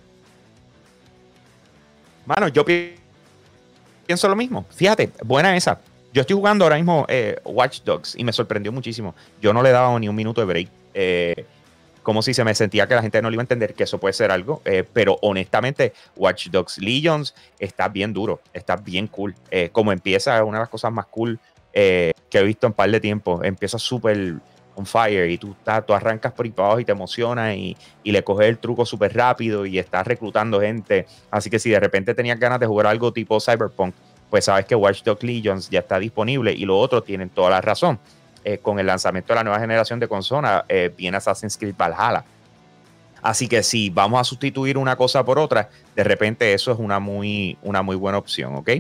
Mano, 2.25 2.49
yo 2.49 2.65
pienso 2.65 4.29
lo 4.29 4.37
mismo. 4.37 4.65
Fíjate, 4.71 5.11
buena 5.25 5.57
esa. 5.57 5.81
Yo 6.13 6.21
estoy 6.21 6.37
jugando 6.37 6.65
ahora 6.65 6.77
mismo 6.77 7.07
Watch 7.45 7.83
Dogs 7.83 8.15
y 8.17 8.25
me 8.25 8.33
sorprendió 8.33 8.71
muchísimo. 8.71 9.15
Yo 9.41 9.53
no 9.53 9.63
le 9.63 9.71
daba 9.71 9.99
ni 9.99 10.09
un 10.09 10.15
minuto 10.15 10.41
de 10.41 10.47
break. 10.47 10.69
Como 12.03 12.23
si 12.23 12.35
se 12.35 12.45
me 12.45 12.55
sentía 12.55 12.87
que 12.87 12.95
la 12.95 13.03
gente 13.03 13.21
no 13.23 13.31
le 13.31 13.35
iba 13.35 13.43
a 13.43 13.45
entender 13.45 13.75
que 13.75 13.85
eso 13.85 13.99
puede 13.99 14.13
ser 14.13 14.31
algo. 14.31 14.63
pero 14.93 15.19
honestamente, 15.23 15.93
Watch 16.17 16.49
Dogs 16.49 16.79
Legions 16.79 17.35
está 17.59 17.89
bien 17.89 18.13
duro, 18.13 18.41
está 18.53 18.77
bien 18.77 19.07
cool. 19.07 19.35
como 19.73 19.93
empieza, 19.93 20.37
es 20.37 20.43
una 20.43 20.59
de 20.59 20.63
las 20.63 20.69
cosas 20.69 20.93
más 20.93 21.07
cool 21.07 21.39
que 21.73 22.15
he 22.33 22.43
visto 22.43 22.67
en 22.67 22.73
par 22.73 22.91
de 22.91 23.01
tiempo. 23.01 23.43
Empieza 23.43 23.79
súper 23.79 24.37
on 24.75 24.87
fire 24.87 25.31
y 25.31 25.39
tú, 25.39 25.53
estás, 25.53 25.85
tú 25.85 25.93
arrancas 25.93 26.33
por 26.33 26.47
ahí 26.47 26.83
y 26.83 26.85
te 26.85 26.93
emocionas 26.93 27.57
y, 27.57 27.77
le 28.05 28.25
coges 28.25 28.49
el 28.49 28.59
truco 28.59 28.85
súper 28.87 29.15
rápido 29.15 29.67
y 29.67 29.79
estás 29.79 30.07
reclutando 30.07 30.61
gente. 30.61 31.07
Así 31.31 31.51
que 31.51 31.59
si 31.59 31.71
de 31.71 31.81
repente 31.81 32.15
tenías 32.15 32.39
ganas 32.39 32.61
de 32.61 32.67
jugar 32.67 32.87
algo 32.87 33.13
tipo 33.13 33.41
Cyberpunk, 33.41 33.95
pues 34.31 34.47
sabes 34.47 34.65
que 34.65 34.75
Watch 34.75 35.03
Dogs 35.03 35.23
Legions 35.23 35.69
ya 35.69 35.81
está 35.81 35.99
disponible 35.99 36.53
y 36.53 36.65
los 36.65 36.77
otros 36.77 37.05
tienen 37.05 37.29
toda 37.29 37.51
la 37.51 37.61
razón. 37.61 37.99
Eh, 38.45 38.59
con 38.59 38.81
el 38.81 38.87
lanzamiento 38.87 39.33
de 39.33 39.37
la 39.37 39.45
nueva 39.45 39.61
generación 39.61 40.01
de 40.01 40.09
consola, 40.09 40.65
eh, 40.69 40.93
viene 40.97 41.17
Assassin's 41.17 41.57
Creed 41.57 41.77
Valhalla. 41.77 42.25
Así 43.23 43.47
que 43.47 43.63
si 43.63 43.89
vamos 43.89 44.21
a 44.21 44.25
sustituir 44.25 44.77
una 44.77 44.97
cosa 44.97 45.25
por 45.25 45.39
otra, 45.39 45.71
de 45.95 46.03
repente 46.03 46.53
eso 46.53 46.73
es 46.73 46.79
una 46.81 46.99
muy, 46.99 47.57
una 47.63 47.83
muy 47.83 47.95
buena 47.95 48.19
opción, 48.19 48.57
¿ok? 48.57 48.71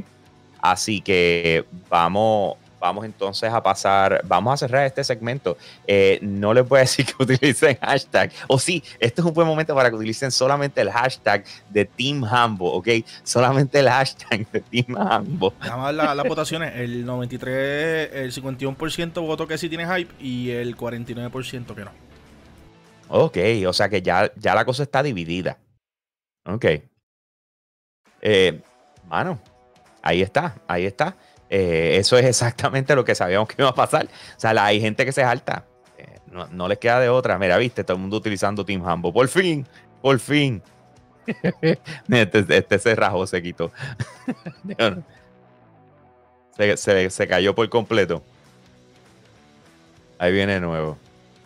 Así 0.60 1.00
que 1.00 1.64
vamos, 1.88 2.56
vamos 2.82 3.04
entonces 3.04 3.50
a 3.52 3.62
pasar, 3.62 4.20
vamos 4.24 4.52
a 4.52 4.56
cerrar 4.56 4.84
este 4.84 5.04
segmento. 5.04 5.56
Eh, 5.86 6.18
no 6.20 6.52
les 6.52 6.68
voy 6.68 6.78
a 6.78 6.80
decir 6.80 7.06
que 7.06 7.14
utilicen 7.22 7.78
hashtag, 7.80 8.32
o 8.48 8.58
sí, 8.58 8.82
este 8.98 9.20
es 9.20 9.26
un 9.26 9.32
buen 9.32 9.46
momento 9.46 9.72
para 9.74 9.88
que 9.88 9.94
utilicen 9.94 10.32
solamente 10.32 10.80
el 10.80 10.90
hashtag 10.90 11.44
de 11.70 11.84
Team 11.84 12.24
Hambo, 12.24 12.72
¿ok? 12.72 12.88
Solamente 13.22 13.78
el 13.78 13.88
hashtag 13.88 14.50
de 14.50 14.60
Team 14.60 14.96
Hambo. 14.96 15.54
Vamos 15.60 15.86
a 15.86 16.14
las 16.14 16.26
votaciones, 16.26 16.74
el 16.74 17.06
93, 17.06 18.10
el 18.14 18.32
51% 18.32 19.24
votó 19.24 19.46
que 19.46 19.56
sí 19.56 19.68
tiene 19.68 19.86
hype 19.86 20.12
y 20.18 20.50
el 20.50 20.76
49% 20.76 21.74
que 21.74 21.84
no. 21.84 21.92
Ok, 23.08 23.38
o 23.68 23.72
sea 23.72 23.88
que 23.88 24.02
ya, 24.02 24.32
ya 24.36 24.56
la 24.56 24.64
cosa 24.64 24.82
está 24.82 25.02
dividida. 25.04 25.58
Ok. 26.46 26.64
Eh, 28.22 28.60
mano, 29.08 29.38
ahí 30.02 30.20
está, 30.20 30.56
ahí 30.66 30.84
está. 30.84 31.16
Eh, 31.54 31.98
eso 31.98 32.16
es 32.16 32.24
exactamente 32.24 32.96
lo 32.96 33.04
que 33.04 33.14
sabíamos 33.14 33.46
que 33.46 33.56
iba 33.58 33.68
a 33.68 33.74
pasar. 33.74 34.06
O 34.06 34.40
sea, 34.40 34.52
hay 34.64 34.80
gente 34.80 35.04
que 35.04 35.12
se 35.12 35.20
salta. 35.20 35.66
Eh, 35.98 36.18
no, 36.50 36.66
les 36.66 36.78
queda 36.78 36.98
de 36.98 37.10
otra. 37.10 37.38
Mira, 37.38 37.58
viste, 37.58 37.84
todo 37.84 37.98
el 37.98 38.00
mundo 38.00 38.16
utilizando 38.16 38.64
Team 38.64 38.82
Hambo. 38.88 39.12
Por 39.12 39.28
fin, 39.28 39.66
por 40.00 40.18
fin. 40.18 40.62
este, 42.08 42.56
este 42.56 42.78
se 42.78 42.94
rajó, 42.94 43.26
se 43.26 43.42
quitó. 43.42 43.70
se, 46.56 47.10
se 47.10 47.28
cayó 47.28 47.54
por 47.54 47.68
completo. 47.68 48.22
Ahí 50.18 50.32
viene 50.32 50.54
de 50.54 50.60
nuevo. 50.60 50.96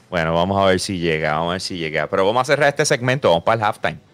Bueno, 0.08 0.34
vamos 0.34 0.62
a 0.62 0.66
ver 0.66 0.78
si 0.78 1.00
llega, 1.00 1.32
vamos 1.32 1.48
a 1.48 1.52
ver 1.54 1.60
si 1.60 1.78
llega. 1.78 2.06
Pero 2.06 2.24
vamos 2.24 2.42
a 2.42 2.44
cerrar 2.44 2.68
este 2.68 2.84
segmento, 2.84 3.28
vamos 3.30 3.42
para 3.42 3.56
el 3.56 3.64
halftime. 3.64 4.05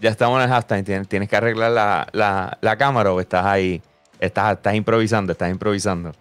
Ya 0.00 0.10
estamos 0.10 0.38
en 0.38 0.44
el 0.44 0.48
hashtag. 0.48 1.06
Tienes, 1.06 1.28
que 1.28 1.36
arreglar 1.36 2.08
la, 2.12 2.76
cámara 2.78 3.12
o 3.12 3.20
estás 3.20 3.44
ahí. 3.44 3.82
Estás, 4.18 4.56
estás 4.56 4.74
improvisando, 4.74 5.32
estás 5.32 5.50
improvisando. 5.50 6.12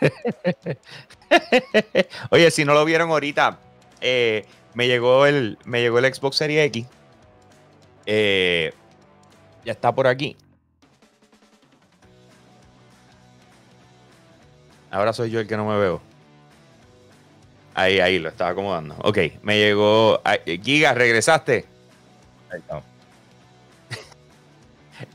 Oye, 2.30 2.50
si 2.50 2.64
no 2.64 2.74
lo 2.74 2.84
vieron 2.84 3.10
ahorita, 3.10 3.58
eh, 4.00 4.46
me, 4.74 4.86
llegó 4.86 5.26
el, 5.26 5.58
me 5.64 5.80
llegó 5.80 5.98
el 5.98 6.14
Xbox 6.14 6.36
Series 6.36 6.66
X. 6.66 6.86
Eh, 8.06 8.72
ya 9.64 9.72
está 9.72 9.94
por 9.94 10.06
aquí. 10.06 10.36
Ahora 14.90 15.12
soy 15.12 15.30
yo 15.30 15.40
el 15.40 15.46
que 15.46 15.56
no 15.56 15.66
me 15.66 15.78
veo. 15.78 16.00
Ahí, 17.74 18.00
ahí, 18.00 18.18
lo 18.18 18.28
estaba 18.28 18.50
acomodando. 18.50 18.96
Ok, 19.02 19.18
me 19.42 19.58
llegó. 19.58 20.20
Giga, 20.62 20.94
¿regresaste? 20.94 21.66
Ahí 22.50 22.58
estamos. 22.58 22.97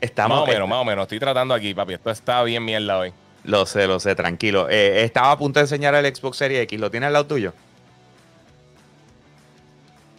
Estamos, 0.00 0.38
más 0.38 0.48
o 0.48 0.52
menos, 0.52 0.68
más 0.68 0.78
o 0.78 0.84
menos. 0.84 1.02
Estoy 1.04 1.18
tratando 1.18 1.54
aquí, 1.54 1.74
papi. 1.74 1.94
Esto 1.94 2.10
está 2.10 2.42
bien 2.42 2.64
mierda 2.64 2.98
hoy. 2.98 3.12
Lo 3.44 3.66
sé, 3.66 3.86
lo 3.86 4.00
sé, 4.00 4.14
tranquilo. 4.14 4.68
Eh, 4.70 5.04
estaba 5.04 5.30
a 5.30 5.38
punto 5.38 5.58
de 5.58 5.64
enseñar 5.64 5.94
el 5.94 6.14
Xbox 6.14 6.38
Series 6.38 6.62
X. 6.62 6.80
¿Lo 6.80 6.90
tienes 6.90 7.08
al 7.08 7.12
lado 7.12 7.26
tuyo? 7.26 7.52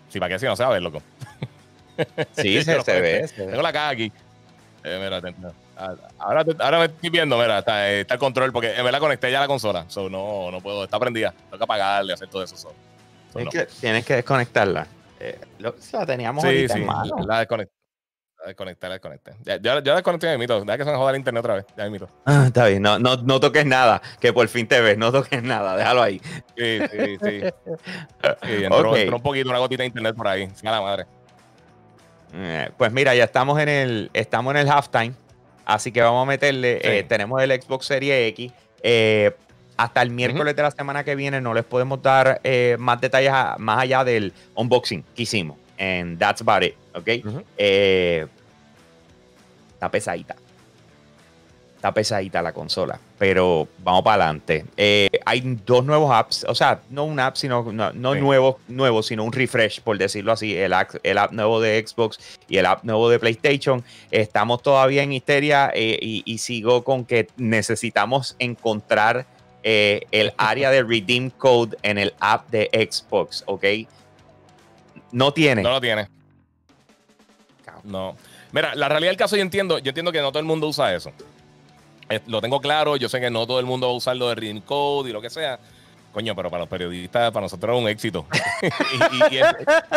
Sí, 0.10 0.20
para 0.20 0.34
que 0.34 0.40
si 0.40 0.46
no 0.46 0.56
se 0.56 0.80
loco. 0.80 1.02
Sí, 2.36 2.64
se, 2.64 3.02
ve. 3.02 3.28
Tengo 3.36 3.62
la 3.62 3.74
caja 3.74 3.90
aquí. 3.90 4.12
Eh, 4.84 5.00
mira, 5.02 5.20
ah, 5.78 5.96
ahora, 6.20 6.46
ahora 6.60 6.80
me 6.80 6.86
estoy 6.86 7.10
viendo, 7.10 7.40
mira, 7.40 7.60
está, 7.60 7.90
eh, 7.90 8.02
está, 8.02 8.14
el 8.14 8.20
control, 8.20 8.52
porque 8.52 8.72
me 8.84 8.92
la 8.92 9.00
conecté 9.00 9.32
ya 9.32 9.40
a 9.40 9.42
la 9.42 9.48
consola. 9.48 9.86
So, 9.88 10.08
no, 10.10 10.52
no 10.52 10.62
puedo, 10.62 10.84
está 10.84 11.00
prendida. 11.00 11.32
Tengo 11.32 11.58
que 11.58 11.64
apagarle, 11.64 12.14
hacer 12.14 12.28
todo 12.28 12.44
eso 12.44 12.72
que, 13.52 13.66
tienes 13.82 14.06
que 14.06 14.16
desconectarla. 14.16 14.88
la 15.60 16.06
teníamos 16.06 16.44
sí, 16.44 16.68
sí, 16.70 16.86
la 17.26 17.40
desconecté. 17.40 17.74
Desconectar, 18.46 18.92
desconecté. 18.92 19.32
Ya, 19.44 19.58
ya, 19.60 19.82
ya 19.84 19.96
desconecté 19.96 20.32
mi 20.34 20.38
mito. 20.38 20.60
Deja 20.64 20.78
que 20.78 20.84
se 20.84 20.92
me 20.92 20.98
joda 20.98 21.12
el 21.12 21.18
internet 21.18 21.40
otra 21.40 21.56
vez. 21.56 21.66
Ya 21.76 21.90
mito. 21.90 22.08
Ah, 22.26 22.44
está 22.48 22.68
bien, 22.68 22.82
no, 22.82 23.00
no, 23.00 23.16
no 23.18 23.40
toques 23.40 23.66
nada, 23.66 24.02
que 24.20 24.32
por 24.34 24.48
fin 24.48 24.68
te 24.68 24.80
ves, 24.82 24.98
no 24.98 25.12
toques 25.12 25.42
nada, 25.42 25.76
déjalo 25.76 26.04
ahí. 26.04 26.22
Sí, 26.56 26.80
sí, 26.92 27.18
sí. 27.24 27.42
sí 27.42 28.64
entró, 28.64 28.92
Ok. 28.92 28.98
entró 28.98 29.18
un 29.18 29.24
poquito, 29.24 29.50
una 29.50 29.58
gotita 29.60 29.82
de 29.84 29.88
internet 29.88 30.16
por 30.16 30.28
ahí. 30.28 30.48
Sea 30.56 30.72
la 30.72 30.82
madre. 30.82 31.06
Eh, 32.34 32.70
Pues 32.78 32.92
mira, 32.92 33.16
ya 33.16 33.24
estamos 33.24 33.60
en 33.60 33.70
el, 33.70 34.10
estamos 34.14 34.52
en 34.54 34.58
el 34.62 34.70
halftime, 34.70 35.14
así 35.66 35.92
que 35.92 36.02
vamos 36.02 36.24
a 36.24 36.26
meterle, 36.28 36.80
Sí. 36.84 36.88
eh, 36.90 37.04
tenemos 37.04 37.42
el 37.42 37.52
Xbox 37.62 37.86
Series 37.88 38.30
X. 38.30 38.52
eh, 38.84 39.36
hasta 39.78 40.02
el 40.04 40.10
miércoles 40.12 40.56
de 40.56 40.62
la 40.62 40.72
semana 40.72 41.04
que 41.04 41.16
viene 41.16 41.42
no 41.42 41.54
les 41.54 41.66
podemos 41.66 42.02
dar 42.02 42.40
más 42.78 43.02
detalles 43.02 43.32
a- 43.34 43.56
más 43.60 43.80
allá 43.80 44.04
del 44.06 44.32
unboxing 44.54 45.04
que 45.16 45.24
hicimos. 45.24 45.58
And 45.78 46.18
that's 46.18 46.42
about 46.42 46.64
it, 46.64 46.76
¿ok? 46.94 47.08
Eh, 47.58 48.26
está 49.74 49.90
pesadita. 49.92 50.36
Está 51.76 51.94
pesadita 51.94 52.42
la 52.42 52.52
consola, 52.52 53.00
pero 53.20 53.68
vamos 53.84 54.02
para 54.02 54.24
adelante. 54.24 54.66
Eh, 54.76 55.10
hay 55.24 55.42
dos 55.66 55.86
nuevos 55.86 56.12
apps, 56.12 56.44
o 56.48 56.56
sea, 56.56 56.80
no 56.90 57.04
un 57.04 57.20
app, 57.20 57.36
sino 57.36 57.62
no, 57.72 57.92
no 57.94 58.14
Sí. 58.14 58.20
nuevo, 58.22 58.60
nuevo, 58.68 59.04
sino 59.04 59.24
un 59.24 59.32
refresh, 59.32 59.82
por 59.82 59.98
decirlo 59.98 60.32
así. 60.32 60.56
El, 60.58 60.74
app- 60.74 60.96
el 61.04 61.18
app 61.20 61.32
nuevo 61.34 61.62
de 61.62 61.86
Xbox 61.86 62.18
y 62.48 62.58
el 62.58 62.66
app 62.66 62.84
nuevo 62.86 63.08
de 63.10 63.20
PlayStation. 63.20 63.84
Estamos 64.10 64.64
todavía 64.64 65.04
en 65.04 65.12
histeria 65.14 65.72
eh, 65.76 66.00
y, 66.02 66.24
y 66.26 66.40
sigo 66.40 66.84
con 66.84 67.06
que 67.06 67.28
necesitamos 67.38 68.36
encontrar 68.40 69.28
eh, 69.62 70.02
el 70.12 70.34
área 70.38 70.72
de 70.72 70.82
redeem 70.84 71.30
code 71.30 71.78
en 71.84 72.00
el 72.00 72.14
app 72.20 72.50
de 72.50 72.70
Xbox, 72.90 73.44
¿ok? 73.46 73.64
No 75.12 75.32
tiene. 75.34 75.62
No 75.62 75.70
lo 75.72 75.82
tiene. 75.82 76.08
No. 77.84 78.16
Mira, 78.52 78.74
la 78.76 78.88
realidad 78.90 79.12
del 79.12 79.18
caso 79.18 79.36
yo 79.36 79.42
entiendo, 79.42 79.80
yo 79.80 79.90
entiendo 79.90 80.12
que 80.12 80.22
no 80.22 80.30
todo 80.32 80.40
el 80.40 80.46
mundo 80.46 80.68
usa 80.68 80.94
eso. 80.96 81.12
Eh, 82.10 82.20
lo 82.28 82.42
tengo 82.42 82.60
claro, 82.62 82.96
yo 82.98 83.10
sé 83.10 83.20
que 83.20 83.30
no 83.30 83.46
todo 83.46 83.60
el 83.60 83.66
mundo 83.66 83.88
va 83.88 83.94
a 83.94 83.96
usar 83.96 84.16
lo 84.16 84.30
de 84.30 84.36
Reading 84.36 84.62
Code 84.62 85.10
y 85.10 85.14
lo 85.14 85.22
que 85.22 85.30
sea. 85.30 85.60
Coño, 86.14 86.34
pero 86.36 86.50
para 86.50 86.62
los 86.62 86.70
periodistas, 86.70 87.32
para 87.32 87.44
nosotros 87.46 87.76
es 87.76 87.82
un 87.84 87.90
éxito. 87.90 88.26
y, 88.62 89.16
y- 89.16 89.36
y 89.36 89.38
es- 89.40 89.56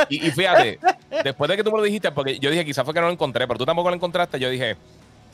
y- 0.09 0.27
y 0.27 0.31
fíjate, 0.33 0.79
después 1.23 1.49
de 1.49 1.57
que 1.57 1.63
tú 1.65 1.71
me 1.71 1.79
lo 1.79 1.85
dijiste, 1.85 2.11
porque 2.11 2.39
yo 2.39 2.51
dije, 2.51 2.65
quizás 2.65 2.85
fue 2.85 2.93
que 2.93 3.01
no 3.01 3.07
lo 3.07 3.13
encontré, 3.13 3.47
pero 3.47 3.59
tú 3.59 3.65
tampoco 3.67 3.89
lo 3.91 3.95
encontraste, 3.95 4.41
yo 4.41 4.51
dije, 4.51 4.77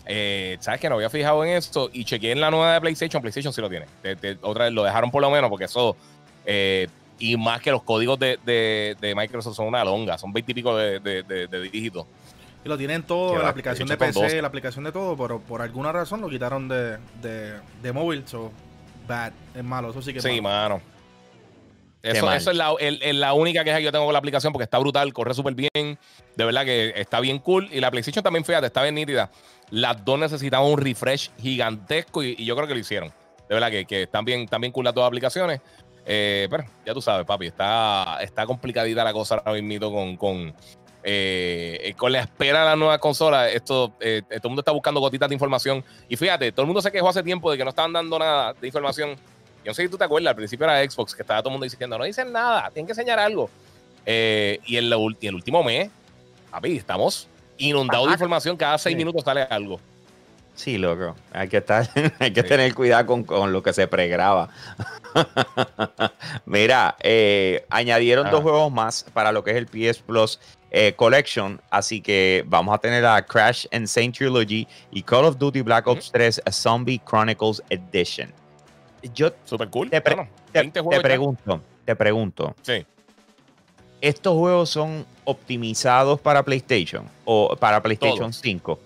eh, 0.07 0.59
¿sabes 0.61 0.81
que 0.81 0.89
No 0.91 0.97
había 0.97 1.09
fijado 1.09 1.43
en 1.45 1.53
esto 1.57 1.89
y 1.93 2.05
chequeé 2.05 2.33
en 2.33 2.41
la 2.41 2.51
nueva 2.51 2.75
de 2.75 2.81
PlayStation, 2.83 3.23
PlayStation 3.23 3.53
sí 3.55 3.61
lo 3.63 3.71
tiene. 3.71 3.87
Te- 4.03 4.17
te- 4.17 4.39
otra 4.43 4.65
vez 4.65 4.75
lo 4.75 4.85
dejaron 4.85 5.11
por 5.11 5.23
lo 5.23 5.31
menos, 5.31 5.49
porque 5.49 5.65
eso, 5.65 5.97
eh, 6.45 6.89
y 7.19 7.37
más 7.37 7.61
que 7.61 7.71
los 7.71 7.83
códigos 7.83 8.19
de, 8.19 8.39
de- 8.45 8.97
de 9.01 9.15
Microsoft 9.15 9.57
son 9.57 9.67
una 9.67 9.85
longa, 9.85 10.19
son 10.19 10.33
20 10.33 10.51
y 10.53 10.55
pico 10.55 10.77
de, 10.77 11.01
de- 11.01 11.23
de- 11.23 11.47
de 11.47 11.61
dígitos. 11.63 12.07
Y 12.65 12.69
lo 12.69 12.79
tienen 12.79 13.03
todo, 13.03 13.43
la 13.43 13.49
aplicación 13.51 13.87
de 13.89 13.97
PC, 13.97 14.21
12. 14.21 14.43
la 14.43 14.49
aplicación 14.49 14.85
de 14.85 14.93
todo, 14.93 15.17
pero 15.17 15.39
por 15.41 15.61
alguna 15.61 15.93
razón 15.93 16.21
lo 16.23 16.29
quitaron 16.31 16.67
de, 16.69 16.97
de, 17.21 17.55
de 17.83 17.93
móvil. 17.93 18.23
So, 18.27 18.51
bad, 19.07 19.33
es 19.55 19.63
malo, 19.63 19.91
eso 19.91 20.01
sí 20.01 20.13
que 20.13 20.19
es 20.19 20.25
Sí, 20.25 20.41
malo. 20.41 20.77
mano. 20.79 20.95
Eso, 22.03 22.31
eso 22.33 22.51
es 22.51 22.57
la, 22.57 22.75
el- 22.81 23.03
el- 23.03 23.19
la 23.21 23.33
única 23.33 23.65
queja 23.65 23.79
que 23.79 23.85
yo 23.85 23.93
tengo 23.93 24.05
con 24.05 24.13
la 24.13 24.19
aplicación 24.19 24.53
porque 24.53 24.65
está 24.65 24.79
brutal, 24.79 25.11
corre 25.15 25.33
súper 25.33 25.55
bien. 25.55 25.99
De 26.37 26.45
verdad 26.45 26.65
que 26.67 26.93
está 26.97 27.19
bien 27.21 27.39
cool. 27.39 27.67
Y 27.73 27.81
la 27.81 27.91
PlayStation 27.91 28.23
también, 28.23 28.45
fíjate, 28.45 28.67
está 28.67 28.83
bien 28.83 28.95
nítida. 28.95 29.31
Las 29.71 30.05
dos 30.05 30.19
necesitaban 30.19 30.71
un 30.71 30.79
refresh 30.79 31.31
gigantesco 31.41 32.23
y, 32.23 32.35
y 32.39 32.45
yo 32.45 32.57
creo 32.57 32.69
que 32.69 32.75
lo 32.75 32.81
hicieron. 32.81 33.09
De 33.49 33.55
verdad 33.55 33.71
que, 33.71 33.87
que 33.87 34.03
están, 34.03 34.25
bien, 34.25 34.41
están 34.43 34.61
bien 34.61 34.71
cool 34.73 34.85
las 34.85 34.95
dos 34.95 35.07
aplicaciones. 35.07 35.61
Eh, 36.07 36.47
pero 36.51 36.65
ya 36.85 36.93
tú 36.93 37.01
sabes, 37.01 37.27
papi, 37.27 37.47
está, 37.47 38.19
está 38.21 38.45
complicadita 38.47 39.03
la 39.05 39.13
cosa 39.13 39.37
ahora 39.45 39.61
mismo 39.63 39.91
con, 39.93 40.17
con, 40.17 40.55
eh, 41.03 41.95
con 41.97 42.13
la 42.13 42.21
espera 42.21 42.61
de 42.61 42.65
la 42.67 42.77
nueva 42.77 42.99
consola. 42.99 43.49
Esto, 43.49 43.93
eh, 44.01 44.23
todo 44.29 44.37
el 44.45 44.49
mundo 44.51 44.61
está 44.61 44.73
buscando 44.73 45.01
gotitas 45.01 45.29
de 45.29 45.35
información. 45.35 45.85
Y 46.09 46.17
fíjate, 46.17 46.53
todo 46.53 46.63
el 46.63 46.67
mundo 46.67 46.83
se 46.83 46.93
quejó 46.93 47.09
hace 47.09 47.23
tiempo 47.23 47.51
de 47.51 47.57
que 47.59 47.65
no 47.65 47.71
estaban 47.71 47.93
dando 47.93 48.19
nada 48.19 48.53
de 48.53 48.67
información. 48.67 49.11
Yo 49.65 49.71
no 49.71 49.75
sé 49.75 49.83
si 49.83 49.89
tú 49.89 49.97
te 49.97 50.05
acuerdas, 50.05 50.31
al 50.31 50.37
principio 50.37 50.67
era 50.67 50.89
Xbox, 50.91 51.15
que 51.15 51.23
estaba 51.23 51.41
todo 51.41 51.49
el 51.49 51.53
mundo 51.53 51.65
diciendo, 51.65 51.97
no 51.97 52.05
dicen 52.05 52.31
nada, 52.31 52.71
tienen 52.71 52.87
que 52.87 52.93
enseñar 52.93 53.19
algo. 53.19 53.49
Eh, 54.05 54.61
y, 54.67 54.77
en 54.77 54.91
la 54.91 54.97
y 55.21 55.27
el 55.27 55.35
último 55.35 55.63
mes, 55.63 55.91
papi, 56.51 56.77
estamos 56.77 57.29
inundados 57.57 58.09
de 58.09 58.13
información, 58.13 58.59
cada 58.59 58.77
seis 58.77 58.93
Sí. 58.93 58.97
minutos 58.99 59.23
sale 59.25 59.43
algo. 59.43 59.81
Sí, 60.55 60.79
loco. 60.79 61.17
Hay 61.33 61.49
que 61.49 61.57
estar, 61.59 61.89
hay 62.21 62.33
que 62.33 62.43
Sí. 62.43 62.49
tener 62.49 62.75
cuidado 62.75 63.07
con, 63.07 63.25
con 63.25 63.53
lo 63.53 63.63
que 63.63 63.73
se 63.73 63.87
pregraba. 63.89 64.49
Mira, 66.47 66.97
eh, 67.01 67.65
añadieron 67.71 68.27
Ah. 68.27 68.31
dos 68.31 68.43
juegos 68.43 68.73
más 68.73 69.05
para 69.13 69.33
lo 69.33 69.43
que 69.45 69.51
es 69.53 69.57
el 69.57 69.67
PS 69.67 70.03
Plus 70.03 70.41
eh, 70.71 70.93
Collection. 70.97 71.61
Así 71.71 72.01
que 72.01 72.45
vamos 72.47 72.75
a 72.75 72.79
tener 72.79 73.05
a 73.07 73.25
Crash 73.25 73.67
and 73.73 73.87
Saint 73.87 74.17
Trilogy 74.17 74.67
y 74.91 75.03
Call 75.03 75.25
of 75.25 75.39
Duty 75.39 75.61
Black 75.63 75.87
Ops 75.87 76.11
3 76.13 76.43
a 76.45 76.51
Zombie 76.53 77.01
Chronicles 77.09 77.63
Edition. 77.71 78.33
Yo 79.15 79.31
Super 79.45 79.69
cool. 79.71 79.91
Te 79.91 80.01
pre- 80.01 80.15
te, 80.53 80.59
20 80.61 80.73
te 80.73 80.81
juegos 80.81 81.03
ya. 81.03 81.03
pregunto, 81.09 81.61
te 81.85 81.95
pregunto, 81.97 82.55
Sí. 82.63 82.87
¿estos 84.01 84.35
juegos 84.35 84.71
son 84.71 85.05
optimizados 85.25 86.21
para 86.21 86.43
PlayStation 86.43 87.05
o 87.25 87.55
para 87.57 87.83
PlayStation 87.83 88.19
Todos. 88.31 88.37
5? 88.41 88.79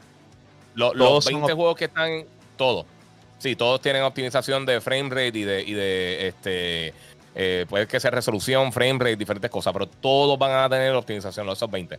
Lo- 0.78 0.94
los 0.94 1.24
son 1.24 1.34
20 1.34 1.52
op- 1.52 1.56
juegos 1.58 1.76
que 1.76 1.84
están, 1.86 2.24
todos. 2.56 2.86
Sí, 3.38 3.54
todos 3.56 3.80
tienen 3.80 4.02
optimización 4.02 4.64
de 4.66 4.80
frame 4.80 5.10
rate 5.10 5.38
y 5.38 5.42
de, 5.44 5.62
y 5.62 5.72
de 5.72 6.28
este, 6.28 6.94
eh, 7.34 7.66
puede 7.68 7.86
que 7.86 8.00
sea 8.00 8.10
resolución, 8.10 8.72
frame 8.72 8.98
rate, 8.98 9.16
diferentes 9.16 9.50
cosas, 9.50 9.72
pero 9.72 9.86
todos 9.86 10.38
van 10.38 10.50
a 10.52 10.68
tener 10.68 10.92
optimización, 10.94 11.46
los 11.46 11.58
esos 11.58 11.70
20. 11.70 11.98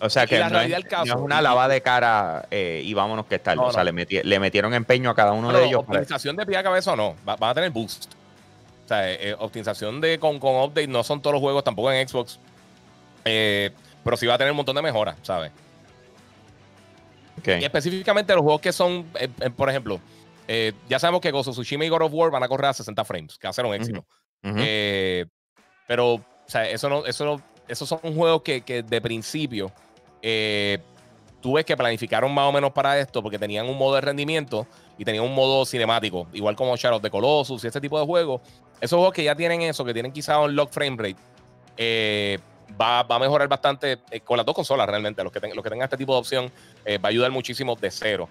O 0.00 0.10
sea 0.10 0.26
que 0.26 0.38
la 0.38 0.48
no 0.48 0.56
es, 0.56 0.58
realidad 0.58 0.76
del 0.78 0.88
caso- 0.88 1.04
no 1.06 1.14
es 1.14 1.20
una 1.20 1.40
lavada 1.40 1.68
de 1.68 1.80
cara 1.80 2.46
eh, 2.50 2.82
y 2.84 2.92
vámonos 2.94 3.26
que 3.26 3.38
tal. 3.38 3.56
No, 3.56 3.66
o 3.66 3.72
sea, 3.72 3.84
no. 3.84 3.92
le, 3.92 4.04
meti- 4.06 4.22
le 4.22 4.38
metieron 4.40 4.74
empeño 4.74 5.10
a 5.10 5.14
cada 5.14 5.32
uno 5.32 5.48
Pero 5.48 5.60
de 5.60 5.66
ellos. 5.66 5.84
para- 5.84 6.00
optimización 6.00 6.34
de 6.36 6.44
pie 6.46 6.56
a 6.56 6.62
cabeza 6.64 6.92
o 6.92 6.96
no, 6.96 7.14
va- 7.26 7.36
van 7.36 7.50
a 7.50 7.54
tener 7.54 7.70
boost. 7.70 8.06
O 8.84 8.88
sea, 8.88 9.10
eh, 9.10 9.30
eh, 9.30 9.36
optimización 9.38 10.00
de 10.00 10.18
con, 10.18 10.38
con 10.40 10.56
update 10.56 10.88
no 10.88 11.02
son 11.04 11.22
todos 11.22 11.34
los 11.34 11.40
juegos, 11.40 11.62
tampoco 11.64 11.90
en 11.92 12.06
Xbox. 12.08 12.38
Eh, 13.24 13.70
pero 14.02 14.16
sí 14.16 14.26
va 14.26 14.34
a 14.34 14.38
tener 14.38 14.50
un 14.50 14.56
montón 14.56 14.74
de 14.76 14.82
mejoras, 14.82 15.16
¿sabes? 15.22 15.52
Y 17.46 17.64
específicamente 17.64 18.34
los 18.34 18.42
juegos 18.42 18.60
que 18.60 18.72
son, 18.72 19.06
eh, 19.18 19.28
eh, 19.40 19.50
por 19.50 19.68
ejemplo, 19.68 20.00
eh, 20.48 20.72
ya 20.88 20.98
sabemos 20.98 21.20
que 21.20 21.30
of 21.30 21.48
Tsushima 21.48 21.84
y 21.84 21.88
God 21.88 22.02
of 22.02 22.12
War 22.12 22.30
van 22.30 22.42
a 22.42 22.48
correr 22.48 22.66
a 22.66 22.72
60 22.72 23.04
frames, 23.04 23.38
que 23.38 23.46
va 23.46 23.50
a 23.50 23.54
ser 23.54 23.66
un 23.66 23.74
éxito. 23.74 24.04
Pero, 25.86 26.14
o 26.14 26.24
sea, 26.46 26.68
eso 26.68 26.88
no, 26.88 27.04
eso 27.06 27.24
no, 27.24 27.42
esos 27.68 27.88
son 27.88 27.98
juegos 28.00 28.42
que, 28.42 28.62
que 28.62 28.82
de 28.82 29.00
principio 29.00 29.72
tú 31.44 31.52
ves 31.52 31.66
que 31.66 31.76
planificaron 31.76 32.32
más 32.32 32.48
o 32.48 32.52
menos 32.52 32.72
para 32.72 32.98
esto 32.98 33.22
porque 33.22 33.38
tenían 33.38 33.68
un 33.68 33.76
modo 33.76 33.96
de 33.96 34.00
rendimiento 34.00 34.66
y 34.96 35.04
tenían 35.04 35.24
un 35.24 35.34
modo 35.34 35.66
cinemático, 35.66 36.26
igual 36.32 36.56
como 36.56 36.74
Shadow 36.74 36.96
of 36.96 37.02
the 37.02 37.10
Colossus 37.10 37.64
y 37.64 37.66
ese 37.66 37.80
tipo 37.82 38.00
de 38.00 38.06
juegos. 38.06 38.40
Esos 38.80 38.96
juegos 38.96 39.12
que 39.12 39.24
ya 39.24 39.34
tienen 39.34 39.60
eso, 39.60 39.84
que 39.84 39.92
tienen 39.92 40.10
quizá 40.10 40.40
un 40.40 40.56
lock 40.56 40.72
frame 40.72 40.96
rate, 40.96 41.16
eh, 41.76 42.38
va, 42.80 43.02
va 43.02 43.16
a 43.16 43.18
mejorar 43.18 43.48
bastante 43.48 43.98
eh, 44.10 44.20
con 44.20 44.36
las 44.36 44.44
dos 44.46 44.54
consolas 44.54 44.86
realmente. 44.88 45.22
Los 45.22 45.32
que, 45.32 45.40
ten- 45.40 45.54
los 45.54 45.62
que 45.62 45.70
tengan 45.70 45.84
este 45.84 45.96
tipo 45.96 46.12
de 46.14 46.18
opción 46.20 46.50
eh, 46.84 46.98
va 46.98 47.08
a 47.08 47.10
ayudar 47.10 47.30
muchísimo 47.30 47.76
de 47.76 47.90
cero. 47.90 48.28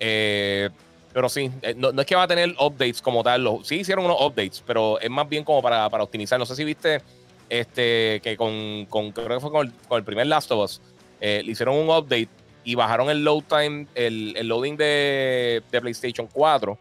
Eh, 0.00 0.68
pero 1.12 1.28
sí, 1.28 1.50
no, 1.76 1.92
no 1.92 2.00
es 2.02 2.06
que 2.06 2.14
va 2.14 2.24
a 2.24 2.28
tener 2.28 2.54
updates 2.60 3.00
como 3.00 3.22
tal. 3.22 3.42
los- 3.44 3.66
sí 3.66 3.76
hicieron 3.76 4.04
unos 4.04 4.20
updates, 4.20 4.62
pero 4.66 5.00
es 5.00 5.08
más 5.10 5.28
bien 5.28 5.44
como 5.44 5.62
para, 5.62 5.88
para 5.88 6.04
optimizar. 6.04 6.38
No 6.38 6.44
sé 6.46 6.54
si 6.54 6.64
viste 6.64 7.00
este 7.48 8.20
que 8.22 8.36
con, 8.36 8.86
con 8.86 9.12
creo 9.12 9.28
que 9.28 9.40
fue 9.40 9.50
con 9.50 9.66
el, 9.66 9.72
con 9.88 9.98
el 9.98 10.04
primer 10.04 10.26
Last 10.26 10.50
of 10.52 10.64
Us, 10.64 10.80
le 11.20 11.40
hicieron 11.42 11.76
un 11.76 11.88
update 11.88 12.28
y 12.64 12.74
bajaron 12.74 13.08
el 13.08 13.22
load 13.24 13.44
time, 13.48 13.86
el, 13.94 14.34
el 14.36 14.48
loading 14.48 14.76
de, 14.76 15.62
de 15.70 15.80
PlayStation 15.80 16.26
4, 16.32 16.76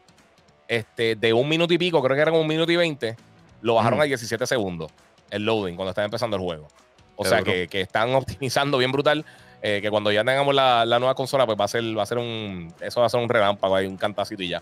este, 0.68 1.16
de 1.16 1.32
un 1.34 1.48
minuto 1.48 1.74
y 1.74 1.78
pico, 1.78 2.02
creo 2.02 2.16
que 2.16 2.22
era 2.24 2.32
como 2.32 2.42
un 2.42 2.48
minuto 2.48 2.72
y 2.72 2.76
veinte, 2.76 3.16
lo 3.62 3.76
bajaron 3.76 4.00
Ujú. 4.00 4.04
a 4.04 4.06
17 4.08 4.48
segundos, 4.48 4.92
el 5.30 5.44
loading, 5.46 5.76
cuando 5.76 5.92
estaba 5.92 6.06
empezando 6.06 6.36
el 6.38 6.42
juego. 6.42 6.68
O 7.16 7.24
Qué 7.24 7.30
sea 7.30 7.42
que, 7.44 7.68
que 7.68 7.82
están 7.82 8.14
optimizando 8.16 8.78
bien 8.78 8.92
brutal. 8.92 9.26
eh, 9.62 9.80
que 9.82 9.90
cuando 9.90 10.12
ya 10.12 10.24
tengamos 10.24 10.54
la, 10.54 10.86
la 10.86 11.00
nueva 11.00 11.16
consola, 11.16 11.46
pues 11.46 11.60
va 11.60 11.66
a 11.66 11.68
ser, 11.68 11.84
va 11.98 12.04
a 12.04 12.06
ser 12.06 12.18
un. 12.20 12.74
Eso 12.82 13.00
va 13.00 13.08
a 13.08 13.10
ser 13.10 13.20
un 13.20 13.30
relámpago 13.30 13.76
ahí, 13.76 13.86
un 13.88 13.98
cantacito 13.98 14.44
y 14.44 14.50
ya. 14.50 14.62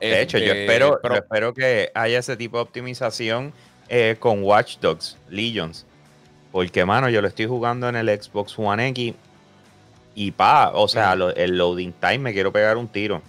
De 0.00 0.20
hecho, 0.20 0.36
yo 0.38 0.46
Este, 0.46 0.62
espero, 0.64 0.98
pero- 1.00 1.14
yo 1.14 1.20
espero 1.20 1.54
que 1.54 1.90
haya 1.94 2.18
ese 2.18 2.36
tipo 2.36 2.56
de 2.58 2.64
optimización 2.64 3.52
eh, 3.88 4.16
con 4.18 4.42
Watch 4.42 4.78
Dogs, 4.78 5.16
Legions. 5.30 5.86
Porque, 6.50 6.84
mano, 6.84 7.08
yo 7.08 7.22
lo 7.22 7.28
estoy 7.28 7.46
jugando 7.46 7.88
en 7.88 7.96
el 7.96 8.08
Xbox 8.22 8.58
One 8.58 8.88
X. 8.88 9.14
Y 10.14 10.32
pa, 10.32 10.72
o 10.74 10.88
sea, 10.88 11.14
lo- 11.14 11.34
el 11.34 11.56
loading 11.56 11.92
time 11.92 12.18
me 12.18 12.32
quiero 12.34 12.52
pegar 12.52 12.76
un 12.76 12.88
tiro. 12.88 13.22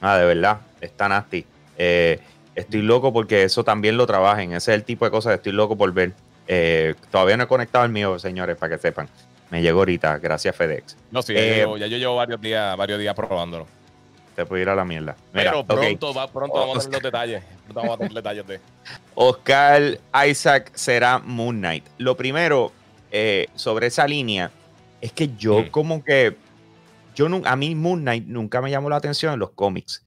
Ah, 0.00 0.16
de 0.18 0.26
verdad, 0.26 0.58
está 0.80 1.08
nasty. 1.08 1.44
Eh, 1.78 2.20
estoy 2.54 2.82
loco 2.82 3.12
porque 3.12 3.42
eso 3.42 3.64
también 3.64 3.96
lo 3.96 4.06
trabajen. 4.06 4.52
Ese 4.52 4.70
es 4.72 4.76
el 4.76 4.84
tipo 4.84 5.04
de 5.06 5.10
cosas 5.10 5.30
que 5.32 5.36
estoy 5.36 5.52
loco 5.52 5.76
por 5.76 5.90
ver. 5.92 6.12
Eh, 6.46 6.94
todavía 7.10 7.36
no 7.36 7.44
he 7.44 7.46
conectado 7.48 7.84
el 7.84 7.90
mío, 7.90 8.18
señores, 8.18 8.56
para 8.56 8.76
que 8.76 8.80
sepan. 8.82 9.08
Me 9.50 9.62
llegó 9.62 9.80
ahorita, 9.80 10.18
gracias 10.18 10.54
FedEx. 10.56 10.96
No, 11.10 11.22
sí, 11.22 11.34
ya, 11.34 11.40
eh, 11.40 11.60
yo 11.60 11.76
ya 11.76 11.86
yo 11.86 11.96
llevo 11.98 12.16
varios 12.16 12.40
días, 12.40 12.76
varios 12.76 12.98
días 12.98 13.14
probándolo. 13.14 13.66
Te 14.34 14.44
puedo 14.44 14.60
ir 14.60 14.68
a 14.68 14.74
la 14.74 14.84
mierda. 14.84 15.14
Mira, 15.32 15.52
Pero 15.52 15.64
pronto, 15.64 16.12
va, 16.12 16.26
pronto 16.26 16.54
vamos 16.58 16.78
a 16.78 16.80
tener 16.80 16.94
los 16.94 17.02
detalles. 17.02 17.42
Pronto 17.64 17.80
vamos 17.80 17.94
a 17.94 17.98
tener 17.98 18.12
detalles 18.14 18.46
de. 18.48 18.60
Oscar 19.14 19.98
Isaac 20.28 20.72
será 20.74 21.18
Moon 21.20 21.58
Knight. 21.58 21.84
Lo 21.98 22.16
primero 22.16 22.72
eh, 23.12 23.46
sobre 23.54 23.86
esa 23.86 24.06
línea 24.08 24.50
es 25.00 25.12
que 25.12 25.28
yo 25.36 25.60
Mm. 25.60 25.68
como 25.70 26.02
que 26.04 26.36
yo 27.14 27.28
a 27.44 27.54
mí 27.56 27.74
Moon 27.76 28.00
Knight 28.00 28.26
nunca 28.26 28.60
me 28.60 28.70
llamó 28.72 28.90
la 28.90 28.96
atención 28.96 29.32
en 29.34 29.38
los 29.38 29.50
cómics. 29.50 30.03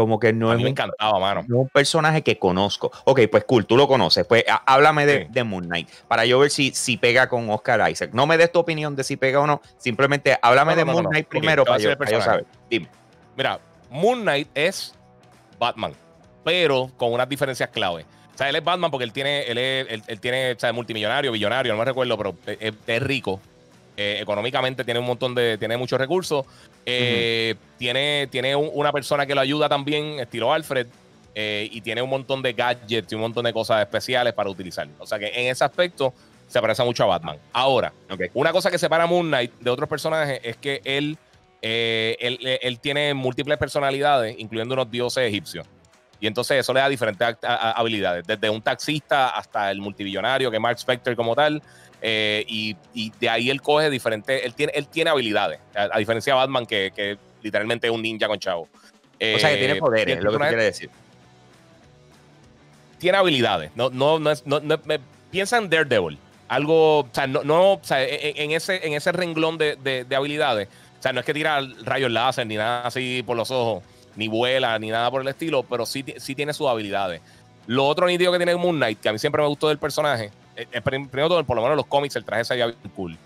Como 0.00 0.18
que 0.18 0.32
no 0.32 0.50
a 0.50 0.54
es 0.54 0.58
me 0.58 0.64
un, 0.64 0.70
encantaba, 0.70 1.18
mano. 1.18 1.44
no 1.46 1.56
es 1.56 1.62
un 1.62 1.68
personaje 1.68 2.22
que 2.22 2.38
conozco. 2.38 2.90
Ok, 3.04 3.20
pues 3.30 3.44
cool, 3.44 3.66
tú 3.66 3.76
lo 3.76 3.86
conoces. 3.86 4.24
Pues 4.26 4.44
há- 4.48 4.62
háblame 4.66 5.04
de, 5.04 5.24
Sí. 5.24 5.26
de 5.30 5.44
Moon 5.44 5.64
Knight 5.64 5.88
para 6.08 6.24
yo 6.24 6.38
ver 6.38 6.50
si, 6.50 6.70
si 6.72 6.96
pega 6.96 7.28
con 7.28 7.50
Oscar 7.50 7.90
Isaac. 7.90 8.10
No 8.14 8.26
me 8.26 8.38
des 8.38 8.50
tu 8.50 8.58
opinión 8.58 8.96
de 8.96 9.04
si 9.04 9.16
pega 9.16 9.40
o 9.40 9.46
no. 9.46 9.60
Simplemente 9.76 10.38
háblame 10.40 10.72
No, 10.72 10.76
de 10.78 10.84
no, 10.86 10.92
Moon. 10.92 11.04
Knight 11.06 11.28
primero 11.28 11.64
para 11.64 11.78
yo, 11.78 11.98
para 11.98 12.10
yo 12.10 12.20
saber. 12.22 12.46
Dime. 12.70 12.88
Mira, 13.36 13.60
Moon 13.90 14.22
Knight 14.22 14.48
es 14.54 14.94
Batman, 15.58 15.92
pero 16.44 16.90
con 16.96 17.12
unas 17.12 17.28
diferencias 17.28 17.68
clave. 17.68 18.06
O 18.34 18.38
sea, 18.38 18.48
él 18.48 18.56
es 18.56 18.64
Batman 18.64 18.90
porque 18.90 19.04
él 19.04 19.12
tiene, 19.12 19.42
él, 19.42 19.58
es- 19.58 19.86
él- 19.90 20.02
él 20.06 20.20
tiene, 20.20 20.52
o 20.52 20.58
sea, 20.58 20.72
multimillonario, 20.72 21.30
billonario, 21.32 21.72
no 21.74 21.78
me 21.78 21.84
recuerdo, 21.84 22.16
pero 22.16 22.34
es, 22.46 22.72
es 22.86 23.02
rico. 23.02 23.38
Eh, 23.96 24.18
económicamente 24.22 24.82
tiene 24.82 24.98
un 25.00 25.04
montón 25.06 25.34
de, 25.34 25.58
tiene 25.58 25.76
muchos 25.76 25.98
recursos. 25.98 26.46
Eh, 26.86 27.54
Tiene, 27.78 28.28
tiene 28.30 28.54
un- 28.54 28.70
una 28.74 28.92
persona 28.92 29.24
que 29.24 29.34
lo 29.34 29.40
ayuda 29.40 29.66
también, 29.68 30.20
estilo 30.20 30.52
Alfred, 30.52 30.86
eh, 31.34 31.66
y 31.72 31.80
tiene 31.80 32.02
un 32.02 32.10
montón 32.10 32.42
de 32.42 32.52
gadgets 32.52 33.10
y 33.10 33.14
un 33.14 33.22
montón 33.22 33.44
de 33.44 33.52
cosas 33.54 33.80
especiales 33.80 34.34
para 34.34 34.50
utilizar. 34.50 34.86
O 34.98 35.06
sea 35.06 35.18
que 35.18 35.28
en 35.28 35.46
ese 35.50 35.64
aspecto 35.64 36.12
se 36.46 36.60
parece 36.60 36.82
mucho 36.84 37.04
a 37.04 37.06
Batman. 37.06 37.38
Ahora, 37.54 37.90
una 38.34 38.52
cosa 38.52 38.70
que 38.70 38.76
separa 38.78 39.04
a 39.04 39.06
Moon 39.06 39.28
Knight 39.28 39.52
de 39.60 39.70
otros 39.70 39.88
personajes 39.88 40.40
es 40.42 40.56
que 40.58 40.82
él, 40.84 41.16
eh, 41.62 42.16
él, 42.20 42.58
él- 42.60 42.80
tiene 42.80 43.14
múltiples 43.14 43.56
personalidades, 43.56 44.34
incluyendo 44.38 44.74
unos 44.74 44.90
dioses 44.90 45.26
egipcios. 45.26 45.66
Y 46.20 46.26
entonces 46.26 46.58
eso 46.58 46.74
le 46.74 46.80
da 46.80 46.88
diferentes 46.90 47.34
habilidades, 47.42 48.26
desde 48.26 48.50
un 48.50 48.60
taxista 48.60 49.30
hasta 49.30 49.70
el 49.70 49.80
multibillonario, 49.80 50.50
que 50.50 50.58
es 50.58 50.60
Mark 50.60 50.76
Spector 50.78 51.16
como 51.16 51.34
tal. 51.34 51.62
Eh, 52.02 52.44
y, 52.48 52.76
y 52.94 53.12
de 53.20 53.28
ahí 53.28 53.50
él 53.50 53.60
coge 53.62 53.90
diferentes, 53.90 54.44
él 54.44 54.54
tiene, 54.54 54.72
él 54.74 54.86
tiene 54.86 55.10
habilidades, 55.10 55.60
a, 55.74 55.88
a 55.92 55.98
diferencia 55.98 56.32
de 56.34 56.38
Batman, 56.38 56.66
que, 56.66 56.92
que 56.94 57.18
literalmente 57.42 57.86
es 57.86 57.92
un 57.92 58.02
ninja 58.02 58.26
con 58.28 58.38
chavo. 58.38 58.62
O 58.62 59.38
sea, 59.38 59.50
que 59.50 59.56
tiene 59.58 59.74
Eh, 59.74 59.80
poderes, 59.80 60.16
es 60.16 60.22
lo 60.24 60.30
que 60.30 60.36
tú 60.38 60.42
quieres 60.44 60.64
decir. 60.64 60.90
tiene 62.98 63.18
habilidades. 63.18 63.70
No, 63.74 63.90
no, 63.90 64.18
no 64.18 64.30
es, 64.30 64.46
no, 64.46 64.60
no- 64.60 64.80
me- 64.84 65.00
piensa 65.30 65.58
en 65.58 65.70
Daredevil. 65.70 66.18
Algo, 66.48 67.00
o 67.00 67.08
sea, 67.12 67.26
no, 67.26 67.42
no, 67.44 67.72
o 67.74 67.80
sea, 67.82 68.02
en, 68.02 68.36
en 68.36 68.50
ese, 68.50 68.86
en 68.86 68.94
ese 68.94 69.12
renglón 69.12 69.56
de, 69.58 69.76
de- 69.76 70.04
de 70.04 70.16
habilidades. 70.16 70.68
O 70.98 71.02
sea, 71.02 71.12
no 71.12 71.20
es 71.20 71.26
que 71.26 71.32
tira 71.32 71.60
rayos 71.84 72.10
láser 72.10 72.46
ni 72.46 72.56
nada 72.56 72.82
así 72.86 73.22
por 73.24 73.36
los 73.36 73.50
ojos, 73.50 73.82
ni 74.16 74.28
vuela, 74.28 74.78
ni 74.78 74.88
nada 74.90 75.10
por 75.10 75.22
el 75.22 75.28
estilo, 75.28 75.62
pero 75.62 75.86
sí, 75.86 76.04
sí 76.18 76.34
tiene 76.34 76.52
sus 76.52 76.68
habilidades. 76.68 77.20
Lo 77.66 77.86
otro 77.86 78.06
nítido 78.06 78.32
que 78.32 78.38
tiene 78.38 78.56
Moon 78.56 78.76
Knight, 78.76 79.00
que 79.00 79.08
a 79.08 79.12
mí 79.12 79.18
siempre 79.18 79.40
me 79.40 79.48
gustó 79.48 79.68
del 79.68 79.78
personaje, 79.78 80.30
primero 80.84 81.28
todo, 81.28 81.44
por 81.44 81.56
lo 81.56 81.62
menos 81.62 81.74
en 81.74 81.78
los 81.78 81.86
cómics, 81.86 82.16
el 82.16 82.24
traje 82.24 82.44
se 82.44 82.54
veía 82.54 82.66
bien 82.66 82.78
cool. 82.94 83.16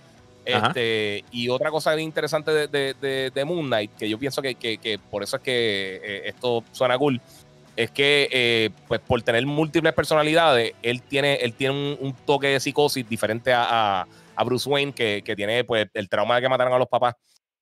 Ajá. 0.52 0.66
Este, 0.68 1.24
y 1.30 1.48
otra 1.48 1.70
cosa 1.70 1.94
bien 1.94 2.06
interesante 2.08 2.50
de, 2.52 2.66
de- 2.68 2.94
de- 3.00 3.30
de 3.34 3.44
Moon 3.44 3.66
Knight, 3.66 3.92
que 3.96 4.08
yo 4.08 4.18
pienso 4.18 4.42
que, 4.42 4.54
que- 4.56 4.76
que 4.78 4.98
por 4.98 5.22
eso 5.22 5.36
es 5.36 5.42
que 5.42 6.00
eh, 6.02 6.22
esto 6.26 6.62
suena 6.72 6.98
cool, 6.98 7.20
es 7.76 7.90
que 7.90 8.28
eh, 8.30 8.70
pues 8.86 9.00
por 9.00 9.20
tener 9.22 9.44
múltiples 9.46 9.92
personalidades, 9.94 10.74
él 10.82 11.00
tiene, 11.02 11.34
él 11.36 11.54
tiene 11.54 11.74
un, 11.74 11.96
un 12.00 12.12
toque 12.12 12.48
de 12.48 12.60
psicosis 12.60 13.08
diferente 13.08 13.52
a, 13.52 14.00
a- 14.02 14.06
a 14.36 14.44
Bruce 14.44 14.68
Wayne, 14.68 14.92
que, 14.92 15.22
que 15.24 15.34
tiene 15.34 15.64
pues 15.64 15.86
el 15.94 16.08
trauma 16.08 16.36
de 16.36 16.42
que 16.42 16.48
mataron 16.48 16.72
a 16.74 16.78
los 16.78 16.88
papás, 16.88 17.14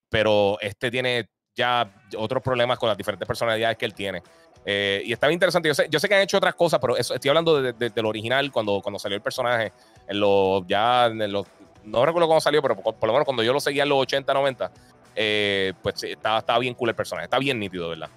pero 0.09 0.59
este 0.61 0.91
tiene 0.91 1.29
ya 1.55 1.89
otros 2.17 2.43
problemas 2.43 2.79
con 2.79 2.89
las 2.89 2.97
diferentes 2.99 3.27
personalidades 3.29 3.77
que 3.79 3.85
él 3.85 3.95
tiene. 3.95 4.23
Eh, 4.65 5.03
y 5.05 5.13
está 5.13 5.27
bien 5.27 5.37
interesante. 5.37 5.69
Yo 5.69 5.75
sé, 5.75 5.87
yo 5.91 5.99
sé 5.99 6.09
que 6.09 6.15
han 6.15 6.23
hecho 6.23 6.37
otras 6.37 6.55
cosas, 6.55 6.79
pero 6.81 6.97
estoy 6.97 7.29
hablando 7.29 7.61
de- 7.61 7.73
de- 7.73 7.91
del 7.91 8.07
original, 8.07 8.51
cuando, 8.53 8.81
cuando 8.81 8.99
salió 8.99 9.17
el 9.17 9.23
personaje, 9.23 9.73
en 10.07 10.21
los, 10.21 10.65
ya 10.67 11.07
en 11.07 11.33
los, 11.33 11.47
no 11.85 12.05
recuerdo 12.07 12.29
cómo 12.29 12.41
salió, 12.41 12.63
pero 12.63 12.77
por, 12.77 13.07
lo 13.07 13.13
menos 13.13 13.25
cuando 13.25 13.43
yo 13.43 13.53
lo 13.53 13.61
seguía 13.61 13.83
en 13.83 13.89
los 13.89 13.99
80, 13.99 14.33
90, 14.35 14.71
eh, 15.17 15.73
pues 15.83 16.03
estaba, 16.05 16.39
estaba 16.39 16.59
bien 16.59 16.75
cool 16.75 16.91
el 16.91 16.95
personaje, 16.95 17.25
está 17.25 17.39
bien 17.39 17.59
nítido, 17.59 17.89
¿verdad? 17.89 18.09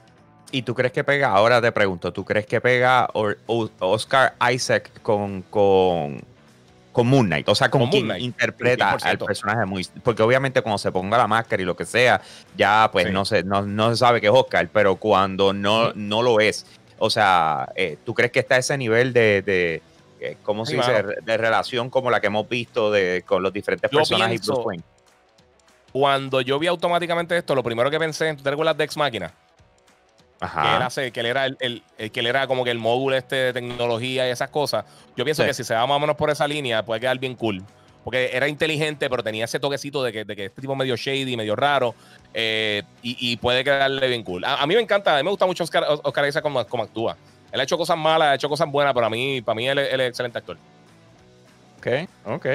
¿Y 0.51 0.61
tú 0.61 0.75
crees 0.75 0.93
que 0.93 1.03
pega? 1.03 1.31
Ahora 1.31 1.59
te 1.61 1.71
pregunto, 1.71 2.13
¿tú 2.13 2.23
crees 2.23 2.45
que 2.45 2.61
pega 2.61 3.09
Oscar 3.79 4.35
Isaac 4.51 5.01
con, 5.01 5.41
con, 5.41 6.21
con 6.95 7.07
Moon 7.07 7.25
Knight? 7.27 7.49
O 7.49 7.55
sea, 7.55 7.69
con, 7.69 7.81
Con 7.81 7.89
quien 7.89 8.05
Knight, 8.05 8.23
interpreta 8.23 8.97
100%. 8.97 9.03
al 9.03 9.17
personaje 9.17 9.65
muy. 9.65 9.85
Porque 10.01 10.23
obviamente 10.23 10.61
cuando 10.61 10.77
se 10.77 10.93
ponga 10.93 11.17
la 11.17 11.27
máscara 11.27 11.61
y 11.61 11.65
lo 11.65 11.75
que 11.75 11.85
sea, 11.85 12.21
ya 12.55 12.89
pues 12.89 13.07
Sí. 13.07 13.11
no, 13.11 13.25
se, 13.25 13.43
no, 13.43 13.63
no 13.63 13.89
se 13.89 13.97
sabe 13.97 14.21
que 14.21 14.27
es 14.27 14.33
Oscar, 14.33 14.69
pero 14.71 14.95
cuando 14.95 15.51
no, 15.51 15.91
no 15.93 16.21
lo 16.21 16.39
es, 16.39 16.65
o 16.97 17.09
sea, 17.09 17.69
eh, 17.75 17.97
¿tú 18.05 18.13
crees 18.13 18.31
que 18.31 18.39
está 18.39 18.55
a 18.55 18.59
ese 18.59 18.77
nivel 18.77 19.11
de. 19.11 19.41
de 19.41 19.81
eh, 20.21 20.37
¿Cómo 20.43 20.65
se 20.65 20.77
dice? 20.77 21.03
De 21.21 21.37
relación 21.37 21.89
como 21.89 22.09
la 22.09 22.21
que 22.21 22.27
hemos 22.27 22.47
visto 22.47 22.89
de, 22.89 23.23
con 23.27 23.43
los 23.43 23.51
diferentes 23.51 23.91
Yo 23.91 23.97
personajes 23.97 24.41
y 24.41 24.45
Bruce 24.47 24.61
Wayne. 24.61 24.83
Cuando 25.91 26.39
yo 26.39 26.57
vi 26.59 26.67
automáticamente 26.67 27.37
esto, 27.37 27.55
lo 27.55 27.63
primero 27.63 27.91
que 27.91 27.99
pensé, 27.99 28.33
¿tú 28.35 28.41
te 28.43 28.49
recuerdas 28.49 28.77
de 28.77 28.85
Ex 28.85 28.95
Máquina? 28.95 29.33
Que 30.39 31.05
él 31.05 31.11
que 31.11 31.19
era 31.21 31.45
el, 31.45 31.57
el- 31.59 31.83
el- 31.97 32.11
que 32.11 32.19
él 32.19 32.27
era 32.27 32.45
como 32.47 32.63
que 32.63 32.71
el 32.71 32.77
módulo 32.77 33.15
este 33.15 33.35
de 33.35 33.53
tecnología 33.53 34.27
y 34.27 34.31
esas 34.31 34.49
cosas. 34.49 34.85
Yo 35.15 35.23
pienso 35.23 35.41
Sí. 35.43 35.47
que 35.47 35.53
si 35.53 35.63
se 35.63 35.73
va 35.73 35.85
más 35.87 35.95
o 35.97 35.99
menos 35.99 36.15
por 36.15 36.29
esa 36.29 36.47
línea, 36.47 36.83
puede 36.83 36.99
quedar 37.01 37.17
bien 37.19 37.35
cool. 37.35 37.63
Porque 38.03 38.29
era 38.33 38.47
inteligente, 38.47 39.09
pero 39.09 39.23
tenía 39.23 39.45
ese 39.45 39.59
toquecito 39.59 40.03
de 40.03 40.11
que, 40.11 40.25
de 40.25 40.35
que 40.35 40.45
este 40.45 40.61
tipo 40.61 40.75
medio 40.75 40.95
shady, 40.95 41.35
medio 41.37 41.55
raro. 41.55 41.95
eh, 42.33 42.83
y, 43.01 43.15
y 43.31 43.37
puede 43.37 43.63
quedarle 43.63 44.07
bien 44.09 44.21
cool. 44.23 44.43
A, 44.43 44.55
a 44.61 44.67
mí 44.67 44.75
me 44.75 44.81
encanta, 44.81 45.13
a 45.15 45.17
mí 45.17 45.23
me 45.23 45.29
gusta 45.29 45.45
mucho 45.45 45.63
Oscar, 45.63 45.85
Oscar 46.03 46.27
Isaac 46.27 46.43
como, 46.43 46.63
como 46.67 46.83
actúa. 46.83 47.15
Él 47.51 47.59
ha 47.61 47.63
hecho 47.63 47.77
cosas 47.77 47.97
malas, 47.97 48.27
ha 48.27 48.35
hecho 48.35 48.49
cosas 48.49 48.69
buenas, 48.69 48.93
pero 48.93 49.05
a 49.05 49.09
mí, 49.09 49.41
para 49.41 49.55
mí 49.55 49.67
él, 49.69 49.79
es- 49.79 49.93
él 49.93 50.01
es 50.01 50.09
excelente 50.09 50.37
actor. 50.37 50.57
Ok, 51.79 51.87
ok. 52.25 52.45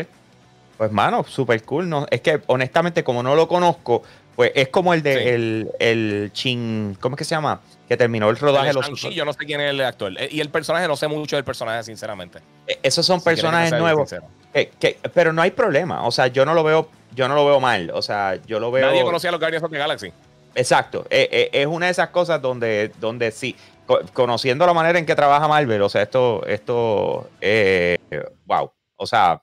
Pues, 0.76 0.92
mano, 0.92 1.24
super 1.24 1.62
cool. 1.64 1.88
No, 1.88 2.06
es 2.10 2.20
que 2.20 2.40
honestamente, 2.46 3.02
como 3.04 3.22
no 3.22 3.34
lo 3.34 3.48
conozco, 3.48 4.02
pues 4.40 4.52
es 4.54 4.68
como 4.68 4.94
el 4.94 5.02
de 5.02 5.12
Sí. 5.22 5.28
el, 5.28 5.70
el 5.78 6.30
Chin. 6.32 6.96
¿Cómo 6.98 7.14
es 7.14 7.18
que 7.18 7.24
se 7.24 7.34
llama? 7.34 7.60
Que 7.86 7.98
terminó 7.98 8.30
el 8.30 8.38
rodaje 8.38 8.64
de 8.64 8.70
El 8.70 8.76
los. 8.76 8.86
Shang-Chi, 8.86 9.12
yo 9.12 9.26
no 9.26 9.34
sé 9.34 9.44
quién 9.44 9.60
es 9.60 9.68
el 9.68 9.82
actor. 9.82 10.14
Eh, 10.18 10.30
Y 10.32 10.40
el 10.40 10.48
personaje, 10.48 10.88
no 10.88 10.96
sé 10.96 11.08
mucho 11.08 11.36
del 11.36 11.44
personaje, 11.44 11.82
sinceramente. 11.84 12.38
Eh, 12.66 12.78
Esos 12.82 13.04
son 13.04 13.20
Si 13.20 13.24
personajes 13.26 13.78
nuevos. 13.78 14.14
que- 14.54 14.70
que- 14.80 14.98
pero 15.12 15.34
no 15.34 15.42
hay 15.42 15.50
problema. 15.50 16.06
O 16.06 16.10
sea, 16.10 16.28
yo 16.28 16.46
no 16.46 16.54
lo 16.54 16.64
veo, 16.64 16.88
yo 17.14 17.28
no 17.28 17.34
lo 17.34 17.44
veo 17.44 17.60
mal. 17.60 17.90
O 17.92 18.00
sea, 18.00 18.36
yo 18.46 18.58
lo 18.60 18.70
veo. 18.70 18.86
Nadie 18.86 19.02
conocía 19.02 19.28
a 19.28 19.32
los 19.32 19.40
Guardians 19.40 19.62
of 19.62 19.70
the 19.70 19.76
Galaxy. 19.76 20.10
Exacto. 20.54 21.06
Eh, 21.10 21.28
eh, 21.30 21.50
es 21.52 21.66
una 21.66 21.84
de 21.86 21.92
esas 21.92 22.08
cosas 22.08 22.40
donde, 22.40 22.92
donde 22.98 23.32
sí, 23.32 23.54
co- 23.84 24.00
conociendo 24.14 24.64
la 24.64 24.72
manera 24.72 24.98
en 24.98 25.04
que 25.04 25.14
trabaja 25.14 25.46
Marvel, 25.48 25.82
o 25.82 25.90
sea, 25.90 26.00
esto, 26.00 26.46
esto, 26.46 27.28
eh, 27.42 27.98
wow. 28.46 28.72
O 28.96 29.06
sea, 29.06 29.42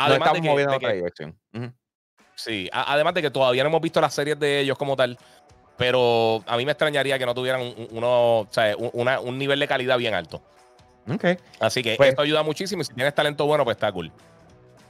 no 0.00 0.14
estamos 0.14 0.34
de 0.34 0.40
que- 0.42 0.48
moviendo 0.48 0.72
de 0.72 0.76
otra 0.78 0.92
dirección. 0.94 1.38
Sí, 2.36 2.68
a- 2.72 2.92
además 2.92 3.14
de 3.14 3.22
que 3.22 3.30
todavía 3.30 3.62
no 3.64 3.68
hemos 3.70 3.80
visto 3.80 4.00
las 4.00 4.14
series 4.14 4.38
de 4.38 4.60
ellos 4.60 4.76
como 4.78 4.94
tal, 4.94 5.18
pero 5.76 6.42
a 6.46 6.56
mí 6.56 6.64
me 6.64 6.72
extrañaría 6.72 7.18
que 7.18 7.26
no 7.26 7.34
tuvieran 7.34 7.60
un, 7.62 7.68
un- 7.68 7.88
uno, 7.92 8.40
o 8.40 8.48
sea, 8.50 8.76
un, 8.76 8.90
una- 8.92 9.18
un 9.20 9.38
nivel 9.38 9.58
de 9.58 9.66
calidad 9.66 9.98
bien 9.98 10.14
alto. 10.14 10.40
Ok. 11.10 11.24
Así 11.60 11.82
que 11.82 11.96
Pues- 11.96 12.10
esto 12.10 12.22
ayuda 12.22 12.42
muchísimo 12.42 12.82
y 12.82 12.84
si 12.84 12.92
tienes 12.94 13.14
talento 13.14 13.46
bueno, 13.46 13.64
pues 13.64 13.76
está 13.76 13.90
cool. 13.90 14.12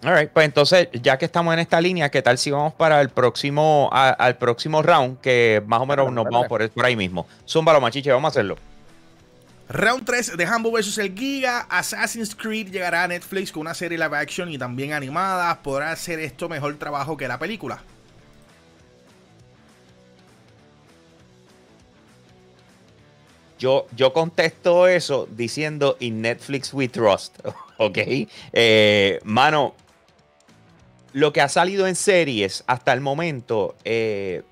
Alright, 0.04 0.30
pues 0.30 0.44
entonces, 0.44 0.88
ya 0.92 1.16
que 1.16 1.24
estamos 1.24 1.54
en 1.54 1.60
esta 1.60 1.80
línea, 1.80 2.10
¿qué 2.10 2.20
tal 2.20 2.36
si 2.36 2.50
vamos 2.50 2.74
para 2.74 3.00
el 3.00 3.08
próximo, 3.08 3.88
a- 3.92 4.10
al 4.10 4.36
próximo 4.36 4.82
round? 4.82 5.20
Que 5.20 5.62
más 5.66 5.80
o 5.80 5.86
menos 5.86 6.12
nos 6.12 6.24
vamos 6.24 6.48
por, 6.48 6.68
por 6.70 6.84
ahí 6.84 6.96
mismo. 6.96 7.26
Zúmbalo, 7.48 7.80
machiche, 7.80 8.10
vamos 8.12 8.28
a 8.28 8.30
hacerlo. 8.30 8.56
Round 9.68 10.04
3 10.04 10.36
de 10.36 10.46
Hambo 10.46 10.70
vs. 10.70 10.98
el 10.98 11.14
Giga. 11.14 11.66
Assassin's 11.68 12.34
Creed 12.34 12.70
llegará 12.70 13.02
a 13.02 13.08
Netflix 13.08 13.50
con 13.50 13.62
una 13.62 13.74
serie 13.74 13.98
live 13.98 14.16
action 14.16 14.48
y 14.48 14.58
también 14.58 14.92
animada. 14.92 15.60
¿Podrá 15.62 15.90
hacer 15.90 16.20
esto 16.20 16.48
mejor 16.48 16.76
trabajo 16.76 17.16
que 17.16 17.26
la 17.26 17.38
película? 17.38 17.82
Yo, 23.58 23.86
yo 23.96 24.12
contesto 24.12 24.86
eso 24.86 25.26
diciendo 25.30 25.96
in 26.00 26.20
Netflix 26.20 26.72
we 26.72 26.88
trust. 26.88 27.38
Ok. 27.78 27.98
Eh, 28.54 29.20
mano, 29.24 29.74
lo 31.12 31.30
que 31.34 31.42
ha 31.42 31.48
salido 31.50 31.86
en 31.86 31.94
series 31.94 32.64
hasta 32.66 32.94
el 32.94 33.02
momento 33.02 33.76
eh, 33.84 34.44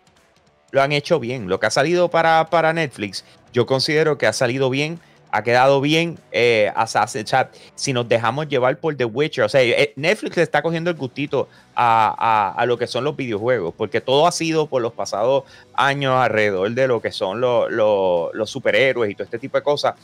lo 0.72 0.82
han 0.82 0.92
hecho 0.92 1.18
bien. 1.20 1.48
Lo 1.48 1.58
que 1.58 1.64
ha 1.64 1.70
salido 1.70 2.10
para, 2.10 2.50
para 2.50 2.74
Netflix, 2.74 3.24
yo 3.54 3.64
considero 3.64 4.18
que 4.18 4.26
ha 4.26 4.32
salido 4.34 4.68
bien. 4.68 4.98
Ha 5.30 5.42
quedado 5.42 5.80
bien. 5.80 6.18
Eh, 6.30 6.70
Assassin- 6.76 7.24
o 7.24 7.26
sea, 7.26 7.50
si 7.74 7.92
nos 7.92 8.08
dejamos 8.08 8.46
llevar 8.48 8.76
por 8.78 8.94
The 8.96 9.04
Witcher, 9.04 9.44
o 9.44 9.48
sea, 9.48 9.62
eh, 9.62 9.92
Netflix 9.96 10.36
le 10.36 10.42
está 10.44 10.60
cogiendo 10.62 10.90
el 10.90 10.96
gustito 10.96 11.48
a, 11.74 12.52
a- 12.56 12.66
lo 12.66 12.76
que 12.78 12.86
son 12.86 13.02
los 13.02 13.16
videojuegos, 13.16 13.74
porque 13.76 14.00
todo 14.00 14.26
ha 14.28 14.32
sido 14.32 14.66
por 14.66 14.80
los 14.82 14.92
pasados 14.92 15.42
años 15.74 16.14
alrededor 16.14 16.70
de 16.70 16.86
lo 16.86 17.00
que 17.00 17.10
son 17.10 17.40
los, 17.40 18.50
superhéroes 18.50 19.10
y 19.10 19.14
todo 19.14 19.24
este 19.24 19.38
tipo 19.38 19.56
de 19.56 19.64
cosas. 19.64 19.94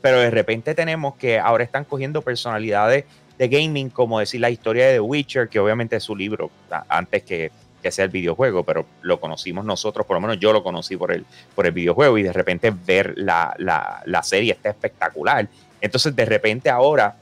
Pero 0.00 0.20
de 0.20 0.30
repente 0.30 0.74
tenemos 0.74 1.16
que 1.16 1.38
ahora 1.38 1.64
están 1.64 1.84
cogiendo 1.84 2.22
personalidades 2.22 3.04
de 3.36 3.48
gaming, 3.48 3.90
como 3.90 4.18
decir 4.20 4.40
la 4.40 4.48
historia 4.50 4.86
de 4.86 4.94
The 4.94 5.00
Witcher, 5.00 5.48
que 5.48 5.58
obviamente 5.60 5.96
es 5.96 6.02
su 6.04 6.16
libro 6.16 6.50
antes 6.88 7.22
que, 7.24 7.50
que 7.82 7.90
sea 7.90 8.04
el 8.04 8.10
videojuego, 8.10 8.64
pero 8.64 8.86
lo 9.02 9.20
conocimos 9.20 9.64
nosotros, 9.64 10.04
por 10.06 10.16
lo 10.16 10.20
menos 10.20 10.38
yo 10.38 10.52
lo 10.52 10.62
conocí 10.62 10.96
por 10.96 11.12
el, 11.12 11.24
por 11.54 11.66
el 11.66 11.72
videojuego 11.72 12.18
y 12.18 12.22
de 12.22 12.32
repente 12.32 12.70
ver 12.70 13.14
la, 13.16 13.54
la- 13.58 14.02
la 14.04 14.22
serie 14.22 14.52
está 14.52 14.70
espectacular. 14.70 15.48
Entonces 15.80 16.14
de 16.16 16.24
repente 16.24 16.70
ahora 16.70 17.16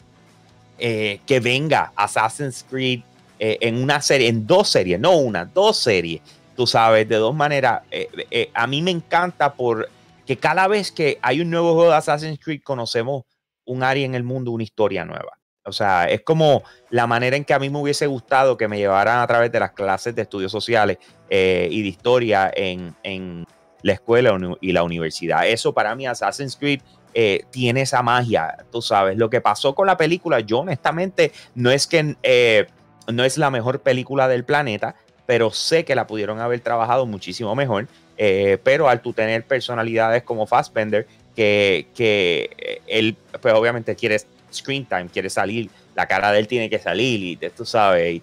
eh, 0.78 1.20
que 1.26 1.40
venga 1.40 1.92
Assassin's 1.96 2.64
Creed 2.68 3.00
eh, 3.38 3.58
en 3.60 3.82
una 3.82 4.00
serie, 4.00 4.28
en 4.28 4.46
dos 4.46 4.68
series, 4.68 4.98
no 5.00 5.16
una, 5.16 5.44
dos 5.44 5.76
series, 5.78 6.20
tú 6.56 6.66
sabes, 6.66 7.08
de 7.08 7.16
dos 7.16 7.34
maneras. 7.34 7.82
Eh, 7.90 8.50
a 8.54 8.66
mí 8.66 8.80
me 8.82 8.90
encanta 8.90 9.52
por 9.54 9.88
que 10.26 10.36
cada 10.38 10.66
vez 10.68 10.90
que 10.90 11.18
hay 11.22 11.40
un 11.40 11.50
nuevo 11.50 11.74
juego 11.74 11.90
de 11.90 11.96
Assassin's 11.96 12.38
Creed 12.42 12.62
conocemos 12.64 13.24
un 13.66 13.82
área 13.82 14.04
en 14.06 14.14
el 14.14 14.22
mundo, 14.22 14.50
una 14.52 14.64
historia 14.64 15.04
nueva. 15.04 15.38
O 15.66 15.72
sea, 15.72 16.04
es 16.04 16.22
como 16.22 16.62
la 16.90 17.06
manera 17.06 17.36
en 17.36 17.44
que 17.44 17.52
a 17.52 17.58
mí 17.58 17.68
me 17.68 17.78
hubiese 17.78 18.06
gustado 18.06 18.56
que 18.56 18.68
me 18.68 18.78
llevaran 18.78 19.18
a 19.18 19.26
través 19.26 19.50
de 19.50 19.60
las 19.60 19.72
clases 19.72 20.14
de 20.14 20.22
estudios 20.22 20.52
sociales 20.52 20.98
eh, 21.28 21.68
y 21.70 21.82
de 21.82 21.88
historia 21.88 22.50
en, 22.54 22.94
en, 23.02 23.44
la 23.82 23.92
escuela 23.92 24.36
y 24.60 24.72
la 24.72 24.82
universidad. 24.82 25.46
Eso 25.46 25.72
para 25.72 25.94
mí, 25.94 26.06
Assassin's 26.06 26.56
Creed 26.56 26.80
eh, 27.14 27.44
tiene 27.50 27.82
esa 27.82 28.02
magia, 28.02 28.56
tú 28.72 28.82
sabes. 28.82 29.16
Lo 29.16 29.30
que 29.30 29.40
pasó 29.40 29.76
con 29.76 29.86
la 29.86 29.96
película, 29.96 30.40
yo 30.40 30.60
honestamente 30.60 31.30
no 31.54 31.70
es 31.70 31.86
que 31.86 32.16
eh, 32.24 32.66
no 33.06 33.22
es 33.22 33.38
la 33.38 33.50
mejor 33.50 33.80
película 33.80 34.26
del 34.26 34.44
planeta, 34.44 34.96
pero 35.26 35.52
sé 35.52 35.84
que 35.84 35.94
la 35.94 36.08
pudieron 36.08 36.40
haber 36.40 36.58
trabajado 36.60 37.06
muchísimo 37.06 37.54
mejor. 37.54 37.86
pero 38.16 38.88
al 38.88 39.02
tú 39.02 39.12
tener 39.12 39.44
personalidades 39.44 40.24
como 40.24 40.46
Fassbender, 40.46 41.06
que, 41.36 41.86
que 41.94 42.80
él, 42.88 43.16
pues 43.40 43.54
obviamente 43.54 43.94
quiere 43.94 44.16
screen 44.56 44.86
time, 44.86 45.08
quiere 45.08 45.30
salir, 45.30 45.70
la 45.94 46.06
cara 46.06 46.32
de 46.32 46.38
él 46.38 46.48
tiene 46.48 46.68
que 46.68 46.78
salir 46.78 47.22
y 47.22 47.50
tú 47.50 47.64
sabes, 47.64 48.20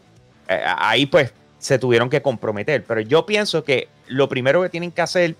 eh, 0.47 0.63
ahí 0.77 1.05
pues 1.05 1.33
se 1.59 1.79
tuvieron 1.79 2.09
que 2.09 2.21
comprometer. 2.21 2.83
Pero 2.83 3.01
yo 3.01 3.25
pienso 3.25 3.63
que 3.63 3.87
lo 4.07 4.27
primero 4.27 4.61
que 4.61 4.69
tienen 4.69 4.91
que 4.91 5.01
hacer 5.01 5.35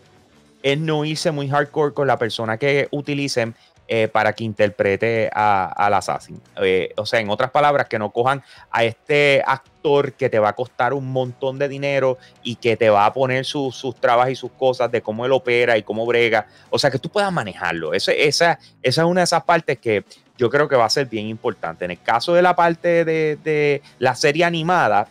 es 0.61 0.79
no 0.79 1.03
irse 1.03 1.31
muy 1.31 1.49
hardcore 1.49 1.93
con 1.93 2.07
la 2.07 2.17
persona 2.17 2.57
que 2.57 2.87
utilicen 2.91 3.53
eh, 3.85 4.07
para 4.07 4.31
que 4.31 4.45
interprete 4.45 5.29
al 5.33 5.93
assassin. 5.93 6.41
Eh, 6.61 6.93
o 6.95 7.05
sea, 7.05 7.19
en 7.19 7.29
otras 7.29 7.51
palabras, 7.51 7.89
que 7.89 7.99
no 7.99 8.11
cojan 8.11 8.41
a 8.71 8.85
este 8.85 9.43
actor 9.45 10.13
que 10.13 10.29
te 10.29 10.39
va 10.39 10.49
a 10.49 10.53
costar 10.53 10.93
un 10.93 11.11
montón 11.11 11.59
de 11.59 11.67
dinero 11.67 12.17
y 12.43 12.55
que 12.55 12.77
te 12.77 12.89
va 12.89 13.05
a 13.05 13.11
poner 13.11 13.43
sus 13.43 13.95
trabas 13.99 14.29
y 14.29 14.35
sus 14.35 14.51
cosas 14.51 14.89
de 14.89 15.01
cómo 15.01 15.25
él 15.25 15.33
opera 15.33 15.77
y 15.77 15.83
cómo 15.83 16.05
brega. 16.05 16.47
O 16.69 16.79
sea, 16.79 16.89
que 16.89 16.97
tú 16.97 17.09
puedas 17.09 17.31
manejarlo. 17.33 17.93
esa, 17.93 18.13
esa 18.13 18.57
es 18.81 18.97
una 18.97 19.19
de 19.19 19.25
esas 19.25 19.43
partes 19.43 19.77
que 19.79 20.05
yo 20.37 20.49
creo 20.49 20.67
que 20.67 20.75
va 20.75 20.85
a 20.85 20.89
ser 20.89 21.07
bien 21.07 21.27
importante. 21.27 21.85
En 21.85 21.91
el 21.91 22.01
caso 22.01 22.33
de 22.33 22.41
la 22.41 22.55
parte 22.55 23.05
de, 23.05 23.81
la 23.99 24.15
serie 24.15 24.45
animada, 24.45 25.07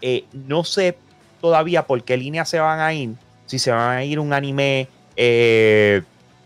eh, 0.00 0.24
no 0.32 0.64
sé 0.64 0.96
todavía 1.40 1.86
por 1.86 2.02
qué 2.04 2.16
línea 2.16 2.44
se 2.44 2.58
van 2.60 2.80
a 2.80 2.92
ir. 2.92 3.10
Si 3.46 3.58
se 3.58 3.70
van 3.70 3.96
a 3.96 4.04
ir 4.04 4.18
un 4.18 4.32
anime 4.32 4.88
eh, 5.16 6.02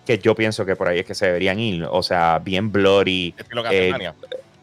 que 0.06 0.18
yo 0.18 0.34
pienso 0.34 0.64
que 0.64 0.76
por 0.76 0.88
ahí 0.88 1.00
es 1.00 1.06
que 1.06 1.14
se 1.14 1.26
deberían 1.26 1.58
ir. 1.58 1.84
O 1.90 2.02
sea, 2.02 2.38
bien 2.38 2.70
bloody. 2.70 3.34
Eh, 3.70 3.92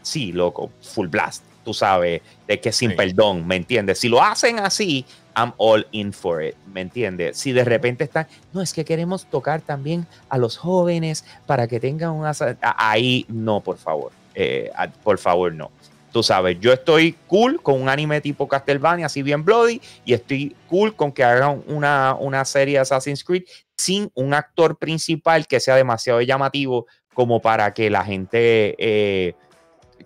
sí, 0.02 0.32
loco, 0.32 0.72
full 0.82 1.08
blast. 1.08 1.44
Tú 1.66 1.74
sabes, 1.74 2.22
de 2.48 2.60
que 2.60 2.72
sin 2.72 2.96
perdón, 2.96 3.46
¿me 3.46 3.56
entiendes? 3.56 4.00
Si 4.00 4.08
lo 4.08 4.24
hacen 4.24 4.60
así, 4.60 5.06
I'm 5.40 5.54
all 5.58 5.86
in 5.92 6.12
for 6.12 6.44
it, 6.44 6.56
¿me 6.68 6.82
entiendes? 6.82 7.38
Si 7.38 7.52
de 7.52 7.64
repente 7.64 8.04
están, 8.04 8.28
no, 8.52 8.62
es 8.62 8.74
que 8.74 8.84
queremos 8.84 9.26
tocar 9.26 9.62
también 9.62 10.06
a 10.28 10.38
los 10.38 10.58
jóvenes 10.58 11.24
para 11.46 11.68
que 11.68 11.80
tengan 11.80 12.12
una... 12.12 12.34
Ahí 12.62 13.26
no, 13.30 13.62
por 13.62 13.78
favor, 13.78 14.12
eh, 14.36 14.72
por 15.04 15.18
favor 15.18 15.54
no. 15.54 15.72
Tú 16.12 16.24
sabes, 16.24 16.60
yo 16.60 16.74
estoy 16.74 17.16
cool 17.28 17.62
con 17.62 17.82
un 17.82 17.88
anime 17.88 18.20
tipo 18.20 18.48
Castlevania, 18.48 19.06
así 19.06 19.22
bien 19.22 19.46
bloody, 19.46 19.80
y 20.06 20.14
estoy 20.14 20.56
cool 20.68 20.96
con 20.96 21.12
que 21.12 21.24
hagan 21.24 21.64
una, 21.68 22.16
una 22.20 22.44
serie 22.46 22.80
Assassin's 22.80 23.24
Creed 23.24 23.44
sin 23.78 24.12
un 24.16 24.34
actor 24.34 24.78
principal 24.78 25.48
que 25.48 25.60
sea 25.60 25.76
demasiado 25.76 26.22
llamativo 26.22 26.88
como 27.14 27.42
para 27.42 27.74
que 27.74 27.90
la 27.90 28.04
gente... 28.04 28.76
Eh, 28.78 29.36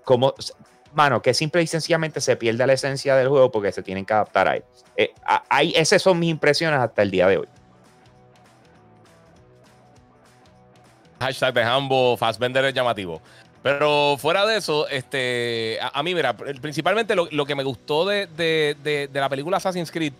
como 0.03 0.33
mano, 0.93 1.21
que 1.21 1.33
simple 1.33 1.61
y 1.61 1.67
sencillamente 1.67 2.21
se 2.21 2.35
pierde 2.35 2.65
la 2.65 2.73
esencia 2.73 3.15
del 3.15 3.27
juego 3.27 3.51
porque 3.51 3.71
se 3.71 3.83
tienen 3.83 4.05
que 4.05 4.13
adaptar 4.13 4.47
a 4.47 4.55
él. 4.57 4.63
Eh, 4.95 5.13
esas 5.75 6.01
son 6.01 6.19
mis 6.19 6.29
impresiones 6.29 6.79
hasta 6.79 7.01
el 7.01 7.11
día 7.11 7.27
de 7.27 7.37
hoy. 7.37 7.47
Hashtag 11.19 11.53
de 11.53 11.63
Hambo, 11.63 12.17
Fastbender 12.17 12.65
es 12.65 12.73
llamativo. 12.73 13.21
Pero 13.63 14.17
fuera 14.19 14.45
de 14.45 14.57
eso, 14.57 14.89
este, 14.89 15.79
a, 15.81 16.03
mí, 16.03 16.13
mira, 16.13 16.35
principalmente 16.35 17.15
lo, 17.15 17.45
que 17.45 17.55
me 17.55 17.63
gustó 17.63 18.05
de, 18.05 19.07
la 19.13 19.29
película 19.29 19.55
Assassin's 19.57 19.89
Creed 19.89 20.11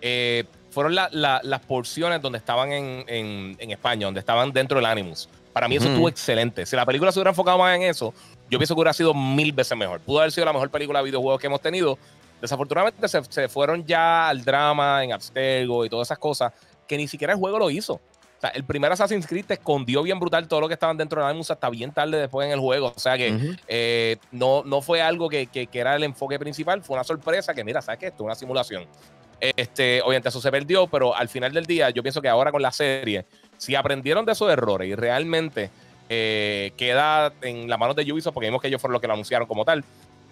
eh, 0.00 0.44
fueron 0.70 0.94
las 0.94 1.60
porciones 1.66 2.22
donde 2.22 2.38
estaban 2.38 2.72
en, 2.72 3.56
España, 3.60 4.06
donde 4.06 4.20
estaban 4.20 4.50
dentro 4.52 4.78
del 4.78 4.86
Animus. 4.86 5.28
Para 5.52 5.68
mí 5.68 5.76
eso 5.76 5.88
estuvo 5.88 6.08
excelente. 6.08 6.64
Si 6.64 6.74
la 6.74 6.86
película 6.86 7.12
se 7.12 7.18
hubiera 7.18 7.30
enfocado 7.30 7.58
más 7.58 7.76
en 7.76 7.82
eso, 7.82 8.14
yo 8.50 8.58
pienso 8.58 8.74
que 8.74 8.80
hubiera 8.80 8.92
sido 8.92 9.14
mil 9.14 9.52
veces 9.52 9.78
mejor. 9.78 10.00
Pudo 10.00 10.18
haber 10.18 10.32
sido 10.32 10.44
la 10.44 10.52
mejor 10.52 10.70
película 10.70 10.98
de 10.98 11.04
videojuegos 11.04 11.40
que 11.40 11.46
hemos 11.46 11.60
tenido. 11.60 11.96
Desafortunadamente 12.40 13.06
se, 13.08 13.48
fueron 13.48 13.86
ya 13.86 14.28
al 14.28 14.44
drama, 14.44 15.04
en 15.04 15.12
Abstergo 15.12 15.84
y 15.84 15.88
todas 15.88 16.08
esas 16.08 16.18
cosas, 16.18 16.52
que 16.88 16.96
ni 16.96 17.06
siquiera 17.06 17.32
el 17.32 17.38
juego 17.38 17.58
lo 17.58 17.70
hizo. 17.70 17.94
O 17.94 18.40
sea, 18.40 18.50
el 18.50 18.64
primer 18.64 18.90
Assassin's 18.90 19.26
Creed 19.26 19.44
te 19.44 19.54
escondió 19.54 20.02
bien 20.02 20.18
brutal 20.18 20.48
todo 20.48 20.62
lo 20.62 20.68
que 20.68 20.74
estaban 20.74 20.96
dentro 20.96 21.20
de 21.20 21.28
la 21.28 21.34
música 21.34 21.54
hasta 21.54 21.68
bien 21.68 21.92
tarde 21.92 22.18
después 22.18 22.46
en 22.46 22.52
el 22.52 22.58
juego. 22.58 22.92
O 22.96 22.98
sea 22.98 23.16
que 23.16 23.56
eh, 23.68 24.16
no, 24.32 24.64
no 24.64 24.80
fue 24.80 25.00
algo 25.00 25.28
que, 25.28 25.46
que, 25.46 25.68
era 25.72 25.94
el 25.94 26.02
enfoque 26.02 26.38
principal, 26.38 26.82
fue 26.82 26.94
una 26.94 27.04
sorpresa 27.04 27.54
que, 27.54 27.62
mira, 27.62 27.82
¿sabes 27.82 28.00
qué? 28.00 28.06
Esto 28.06 28.24
es 28.24 28.26
una 28.26 28.34
simulación. 28.34 28.86
Este, 29.38 30.02
obviamente 30.02 30.28
eso 30.28 30.40
se 30.40 30.50
perdió, 30.50 30.86
pero 30.86 31.14
al 31.14 31.28
final 31.28 31.52
del 31.52 31.66
día 31.66 31.90
yo 31.90 32.02
pienso 32.02 32.20
que 32.20 32.28
ahora 32.28 32.50
con 32.50 32.62
la 32.62 32.72
serie, 32.72 33.26
si 33.56 33.74
aprendieron 33.74 34.24
de 34.24 34.32
esos 34.32 34.50
errores 34.50 34.88
y 34.88 34.94
realmente 34.94 35.70
eh, 36.12 36.72
queda 36.76 37.32
en 37.40 37.70
las 37.70 37.78
manos 37.78 37.94
de 37.94 38.12
Ubisoft, 38.12 38.34
porque 38.34 38.48
vimos 38.48 38.60
que 38.60 38.66
ellos 38.66 38.80
fueron 38.80 38.94
los 38.94 39.00
que 39.00 39.06
lo 39.06 39.12
anunciaron 39.12 39.46
como 39.46 39.64
tal, 39.64 39.84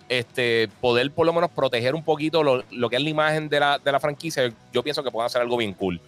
este, 0.09 0.69
poder 0.81 1.13
por 1.13 1.25
lo 1.25 1.33
menos 1.33 1.51
proteger 1.51 1.95
un 1.95 2.03
poquito 2.03 2.43
lo, 2.43 2.91
que 2.91 2.97
es 2.97 3.03
la 3.03 3.09
imagen 3.09 3.49
de 3.49 3.61
la, 3.61 3.79
de 3.79 3.93
la, 3.93 4.01
franquicia, 4.01 4.53
yo 4.73 4.83
pienso 4.83 5.05
que 5.05 5.11
pueden 5.13 5.27
hacer 5.27 5.41
algo 5.41 5.57
bien 5.57 5.75
cool. 5.75 6.01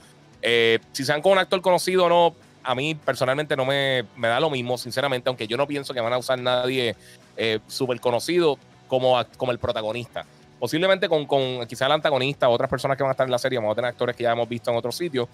Eh, 0.43 0.81
si 0.91 1.05
sean 1.05 1.23
con 1.23 1.33
un 1.33 1.39
actor 1.39 1.61
conocido 1.61 2.07
o 2.07 2.09
no, 2.09 2.35
a 2.64 2.75
mí 2.75 2.97
personalmente 2.97 3.57
no 3.57 3.64
me, 3.64 4.05
me, 4.16 4.27
da 4.27 4.41
lo 4.41 4.51
mismo, 4.51 4.77
sinceramente, 4.77 5.29
aunque 5.29 5.47
yo 5.47 5.57
no 5.57 5.68
pienso 5.68 5.95
que 5.95 6.01
van 6.01 6.14
a 6.14 6.18
usar 6.18 6.41
nadie 6.41 6.97
eh, 7.37 7.61
súper 7.68 8.01
conocido 8.01 8.59
como, 8.89 9.25
como 9.37 9.53
el 9.53 9.61
protagonista. 9.61 10.27
Posiblemente 10.59 11.09
con, 11.09 11.27
con 11.27 11.64
quizá 11.68 11.87
el 11.87 11.93
antagonista 11.93 12.49
otras 12.49 12.68
personas 12.68 12.97
que 12.97 13.05
van 13.05 13.11
a 13.11 13.12
estar 13.12 13.27
en 13.27 13.31
la 13.31 13.39
serie, 13.39 13.61
vamos 13.61 13.73
a 13.73 13.77
tener 13.77 13.91
actores 13.91 14.16
que 14.16 14.25
ya 14.25 14.33
hemos 14.33 14.49
visto 14.49 14.71
en 14.73 14.77
otros 14.77 14.97
sitios. 14.97 15.29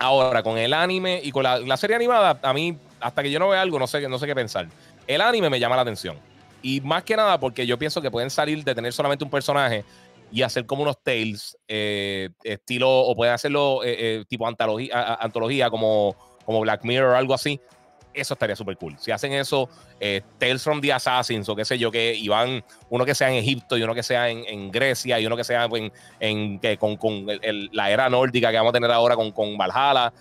Ahora, 0.00 0.42
con 0.42 0.58
el 0.58 0.74
anime 0.74 1.20
y 1.22 1.30
con 1.30 1.44
la, 1.44 1.58
la 1.60 1.76
serie 1.76 1.94
animada, 1.94 2.38
a 2.42 2.52
mí 2.52 2.76
hasta 3.00 3.22
que 3.22 3.30
yo 3.30 3.38
no 3.38 3.48
vea 3.48 3.60
algo, 3.60 3.78
no 3.78 3.86
sé, 3.86 4.08
no 4.08 4.18
sé 4.18 4.26
qué 4.26 4.34
pensar. 4.34 4.68
El 5.06 5.20
anime 5.20 5.50
me 5.50 5.60
llama 5.60 5.76
la 5.76 5.82
atención. 5.82 6.16
Y 6.62 6.80
más 6.80 7.04
que 7.04 7.16
nada 7.16 7.38
porque 7.38 7.66
yo 7.66 7.78
pienso 7.78 8.02
que 8.02 8.10
pueden 8.10 8.30
salir 8.30 8.64
de 8.64 8.74
tener 8.74 8.92
solamente 8.92 9.24
un 9.24 9.30
personaje 9.30 9.84
y 10.30 10.42
hacer 10.42 10.66
como 10.66 10.82
unos 10.82 11.02
tales, 11.02 11.56
eh, 11.68 12.28
estilo, 12.42 12.90
o 12.90 13.16
pueden 13.16 13.34
hacerlo 13.34 13.82
eh, 13.84 13.96
eh, 13.98 14.24
tipo 14.28 14.46
antología, 14.46 15.14
antología 15.20 15.70
como, 15.70 16.14
como 16.44 16.60
Black 16.60 16.84
Mirror 16.84 17.14
o 17.14 17.16
algo 17.16 17.34
así. 17.34 17.60
Eso 18.12 18.34
estaría 18.34 18.56
súper 18.56 18.76
cool. 18.76 18.96
Si 18.98 19.12
hacen 19.12 19.32
eso, 19.32 19.68
Tales 20.38 20.62
from 20.62 20.80
the 20.80 20.92
Assassins 20.92 21.48
o 21.48 21.54
qué 21.54 21.64
sé 21.64 21.78
yo, 21.78 21.90
que 21.90 22.14
iban 22.16 22.64
uno 22.88 23.04
que 23.04 23.14
sea 23.14 23.28
en 23.28 23.36
Egipto 23.36 23.76
y 23.76 23.82
uno 23.82 23.94
que 23.94 24.02
sea 24.02 24.28
en, 24.28 24.72
Grecia 24.72 25.20
y 25.20 25.26
uno 25.26 25.36
que 25.36 25.44
sea 25.44 25.66
en, 25.66 25.92
en 26.18 26.58
que 26.58 26.76
con, 26.78 26.96
con 26.96 27.26
la 27.72 27.90
era 27.90 28.08
nórdica 28.08 28.50
que 28.50 28.56
vamos 28.56 28.70
a 28.70 28.72
tener 28.72 28.90
ahora 28.90 29.14
con, 29.14 29.30
con 29.30 29.56
Valhalla. 29.56 30.12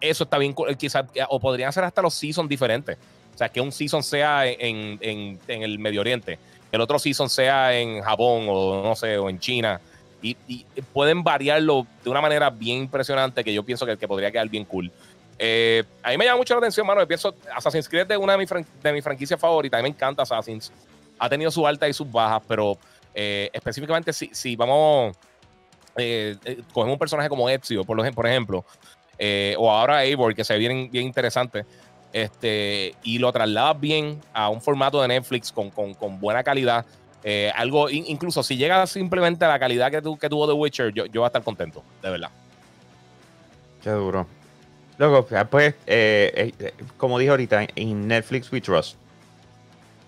Eh, 0.00 0.10
eso 0.10 0.24
está 0.24 0.38
bien, 0.38 0.54
quizás, 0.78 1.04
o 1.28 1.40
podrían 1.40 1.72
ser 1.72 1.84
hasta 1.84 2.02
los 2.02 2.14
seasons 2.14 2.48
diferentes. 2.48 2.96
O 3.34 3.38
sea, 3.38 3.48
que 3.48 3.60
un 3.60 3.72
season 3.72 4.02
sea 4.02 4.46
en, 4.46 5.38
el 5.46 5.78
Medio 5.78 6.00
Oriente, 6.00 6.38
el 6.72 6.80
otro 6.80 6.98
season 6.98 7.30
sea 7.30 7.76
en 7.78 8.02
Japón 8.02 8.46
o 8.48 8.82
no 8.82 8.94
sé, 8.96 9.16
o 9.18 9.28
en 9.30 9.38
China. 9.38 9.80
Y, 10.22 10.36
pueden 10.92 11.24
variarlo 11.24 11.86
de 12.04 12.10
una 12.10 12.20
manera 12.20 12.50
bien 12.50 12.82
impresionante 12.82 13.42
que 13.42 13.54
yo 13.54 13.62
pienso 13.62 13.86
que, 13.86 13.96
que 13.96 14.06
podría 14.06 14.30
quedar 14.30 14.48
bien 14.48 14.64
cool. 14.66 14.92
Eh, 15.42 15.82
a 16.02 16.10
mí 16.10 16.18
me 16.18 16.26
llama 16.26 16.36
mucho 16.36 16.52
la 16.52 16.58
atención, 16.58 16.86
mano. 16.86 17.00
Yo 17.00 17.08
pienso, 17.08 17.34
Assassin's 17.56 17.88
Creed 17.88 18.10
es 18.10 18.18
una 18.18 18.34
de 18.34 18.38
mis, 18.38 18.50
de 18.82 18.92
mis 18.92 19.02
franquicias 19.02 19.40
favoritas. 19.40 19.78
A 19.78 19.82
mí 19.82 19.88
me 19.88 19.94
encanta 19.94 20.22
Assassin's. 20.22 20.70
Ha 21.18 21.30
tenido 21.30 21.50
sus 21.50 21.64
altas 21.64 21.88
y 21.88 21.94
sus 21.94 22.10
bajas, 22.10 22.42
pero 22.46 22.76
eh, 23.14 23.48
específicamente 23.54 24.12
si, 24.12 24.28
si 24.34 24.54
vamos, 24.54 25.16
eh, 25.96 26.36
cogemos 26.74 26.92
un 26.92 26.98
personaje 26.98 27.30
como 27.30 27.48
Ezio, 27.48 27.84
por, 27.84 28.14
por 28.14 28.26
ejemplo, 28.26 28.66
eh, 29.22 29.54
o 29.58 29.70
ahora 29.70 30.02
Eivor, 30.02 30.34
que 30.34 30.44
se 30.44 30.54
ve 30.54 30.58
bien, 30.58 30.90
bien 30.90 31.04
interesante, 31.04 31.66
este, 32.10 32.94
y 33.02 33.18
lo 33.18 33.30
trasladas 33.30 33.78
bien 33.78 34.18
a 34.32 34.48
un 34.48 34.62
formato 34.62 35.00
de 35.02 35.08
Netflix 35.08 35.52
con, 35.52 35.70
buena 36.18 36.42
calidad. 36.42 36.86
Eh, 37.22 37.52
algo, 37.54 37.90
incluso 37.90 38.42
si 38.42 38.56
llega 38.56 38.86
simplemente 38.86 39.44
a 39.44 39.48
la 39.48 39.58
calidad 39.58 39.90
que, 39.90 40.00
que 40.18 40.28
tuvo 40.30 40.46
The 40.46 40.54
Witcher, 40.54 40.94
yo, 40.94 41.04
yo 41.04 41.20
voy 41.20 41.24
a 41.24 41.26
estar 41.26 41.42
contento, 41.42 41.84
de 42.02 42.10
verdad. 42.10 42.30
Qué 43.82 43.90
duro. 43.90 44.26
Luego, 44.96 45.26
pues, 45.50 45.74
eh, 45.86 46.72
como 46.96 47.18
dije 47.18 47.30
ahorita, 47.30 47.66
en 47.76 48.08
Netflix 48.08 48.50
We 48.50 48.62
Trust. 48.62 48.96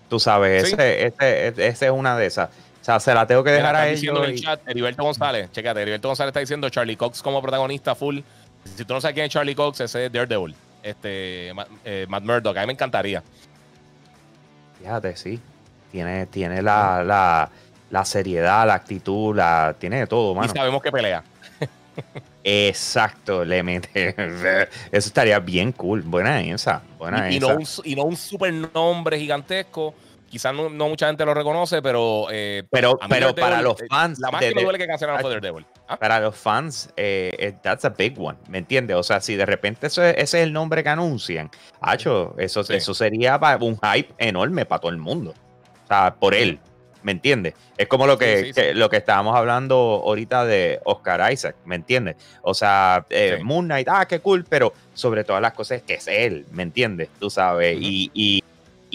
Tú 0.09 0.19
sabes, 0.19 0.73
ese, 0.73 1.07
ese, 1.07 1.47
ese, 1.47 1.85
es 1.85 1.91
una 1.91 2.17
de 2.17 2.25
esas. 2.25 2.49
O 2.49 2.85
sea, 2.85 2.99
se 2.99 3.13
la 3.13 3.25
tengo 3.25 3.43
que 3.43 3.51
dejar 3.51 3.75
a 3.75 3.87
ellos. 3.87 4.17
en 4.17 4.31
el 4.31 4.41
chat, 4.41 4.59
Heriberto 4.67 5.03
González, 5.03 5.51
checate, 5.51 5.81
Heriberto 5.83 6.09
González 6.09 6.31
está 6.31 6.41
diciendo 6.41 6.69
Charlie 6.69 6.97
Cox 6.97 7.21
como 7.21 7.41
protagonista 7.41 7.95
full. 7.95 8.19
Si 8.63 8.85
tú 8.85 8.93
no 8.93 9.01
sabes 9.01 9.13
quién 9.13 9.25
es 9.25 9.31
Charlie 9.31 9.55
Cox, 9.55 9.81
ese 9.81 10.05
es 10.05 10.11
Daredevil. 10.11 10.55
Este, 10.81 11.51
eh, 11.85 12.05
Matt 12.09 12.23
Murdock. 12.23 12.57
A 12.57 12.61
mí 12.61 12.67
me 12.67 12.73
encantaría. 12.73 13.23
Fíjate, 14.79 15.15
sí. 15.15 15.39
Tiene, 15.91 16.25
tiene 16.25 16.61
la, 16.61 17.49
la 17.93 18.05
seriedad, 18.05 18.65
la 18.65 18.73
actitud, 18.73 19.35
la 19.35 19.75
tiene 19.77 19.99
de 19.99 20.07
todo, 20.07 20.33
mano. 20.33 20.51
Y 20.51 20.57
sabemos 20.57 20.81
que 20.81 20.91
pelea. 20.91 21.23
Exacto, 22.43 23.45
le 23.45 23.61
mete. 23.61 24.15
Eso 24.91 25.07
estaría 25.07 25.39
bien 25.39 25.71
cool. 25.71 26.01
Buena 26.01 26.41
esa. 26.41 26.81
Buena 26.97 27.31
y, 27.31 27.37
esa. 27.37 27.47
no 27.47 27.59
un, 27.59 27.67
y 27.83 27.95
no 27.95 28.03
un 28.05 28.17
super 28.17 28.51
nombre 28.51 29.19
gigantesco. 29.19 29.93
Quizás 30.33 30.51
no, 30.51 30.67
no 30.67 30.89
mucha 30.89 31.05
gente 31.05 31.23
lo 31.25 31.35
reconoce, 31.35 31.79
pero. 31.83 32.25
Eh, 32.31 32.63
pero 32.71 32.93
mí 32.93 33.07
pero 33.07 33.27
Daredevil, 33.27 33.41
para 33.43 33.61
los 33.61 33.79
eh, 33.79 33.85
fans. 33.87 34.17
La 34.17 34.31
más 34.31 34.41
de- 34.41 34.49
que 34.49 34.55
me 34.55 34.63
duele 34.63 34.79
que 34.79 34.87
cancelaron 34.87 35.21
fue 35.21 35.29
Daredevil. 35.29 35.63
¿Ah? 35.87 35.95
para 35.95 36.19
los 36.19 36.35
fans, 36.35 36.89
eh, 36.97 37.53
that's 37.61 37.85
a 37.85 37.89
big 37.89 38.19
one, 38.19 38.35
¿me 38.47 38.57
entiendes? 38.57 38.95
O 38.97 39.03
sea, 39.03 39.21
si 39.21 39.35
de 39.35 39.45
repente 39.45 39.85
ese 39.85 40.19
es 40.19 40.33
el 40.33 40.51
nombre 40.51 40.81
que 40.81 40.89
anuncian, 40.89 41.51
hacho, 41.81 42.33
eso, 42.39 42.63
Sí. 42.63 42.73
eso 42.73 42.95
sería 42.95 43.39
un 43.61 43.77
hype 43.79 44.11
enorme 44.17 44.65
para 44.65 44.81
todo 44.81 44.89
el 44.91 44.97
mundo. 44.97 45.35
O 45.83 45.87
sea, 45.87 46.15
por 46.15 46.33
él, 46.33 46.57
¿me 47.03 47.11
entiendes? 47.11 47.53
Es 47.77 47.87
como 47.87 48.07
lo 48.07 48.17
que, 48.17 48.37
Sí, 48.39 48.45
sí, 48.45 48.53
que- 48.53 48.71
sí. 48.71 48.73
lo 48.73 48.89
que 48.89 48.97
estábamos 48.97 49.35
hablando 49.35 49.75
ahorita 50.03 50.45
de 50.45 50.79
Oscar 50.83 51.31
Isaac, 51.31 51.57
¿me 51.63 51.75
entiendes? 51.75 52.15
O 52.41 52.55
sea, 52.55 53.05
eh. 53.11 53.37
Moon 53.43 53.65
Knight, 53.65 53.87
ah, 53.87 54.07
qué 54.07 54.19
cool, 54.19 54.45
pero 54.49 54.73
sobre 54.95 55.23
todas 55.23 55.43
las 55.43 55.53
cosas 55.53 55.77
es 55.77 55.83
que 55.83 55.93
es 55.93 56.07
él, 56.07 56.47
¿me 56.51 56.63
entiendes? 56.63 57.09
Tú 57.19 57.29
sabes, 57.29 57.77
y, 57.79 58.41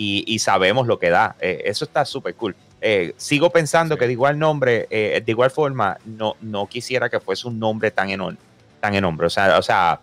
y- 0.01 0.25
y 0.27 0.39
sabemos 0.39 0.87
lo 0.87 0.99
que 0.99 1.11
da. 1.11 1.35
Eh, 1.41 1.63
eso 1.65 1.85
está 1.85 2.05
súper 2.05 2.35
cool. 2.37 2.55
Eh, 2.81 3.13
sigo 3.17 3.51
pensando 3.51 3.97
Sí. 3.97 3.99
que 3.99 4.07
de 4.07 4.13
igual 4.13 4.39
nombre, 4.39 4.87
eh, 4.91 5.21
de 5.25 5.33
igual 5.33 5.51
forma, 5.51 5.99
no, 6.05 6.37
no 6.41 6.67
quisiera 6.69 7.09
que 7.09 7.19
fuese 7.19 7.49
un 7.49 7.59
nombre 7.59 7.91
tan 7.91 8.09
enorme, 8.11 8.39
tan 8.81 8.95
enorme. 8.95 9.27
O 9.27 9.31
sea, 9.31 9.59
o 9.59 9.63
sea, 9.63 9.99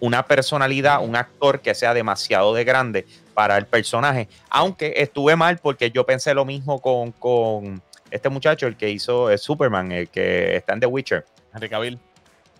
una 0.00 0.22
personalidad, 0.26 1.04
un 1.04 1.14
actor 1.14 1.60
que 1.60 1.74
sea 1.74 1.92
demasiado 1.92 2.54
de 2.54 2.64
grande 2.64 3.04
para 3.34 3.58
el 3.58 3.66
personaje. 3.66 4.28
Aunque 4.48 4.94
estuve 4.96 5.36
mal 5.36 5.58
porque 5.58 5.90
yo 5.90 6.06
pensé 6.06 6.32
lo 6.32 6.46
mismo 6.46 6.80
con, 6.80 7.12
con 7.12 7.82
este 8.10 8.30
muchacho, 8.30 8.66
el 8.66 8.76
que 8.76 8.88
hizo 8.88 9.36
Superman, 9.36 9.92
el 9.92 10.08
que 10.08 10.56
está 10.56 10.72
en 10.72 10.80
The 10.80 10.86
Witcher. 10.86 11.26
Henry 11.54 11.68
Cavill. 11.68 11.98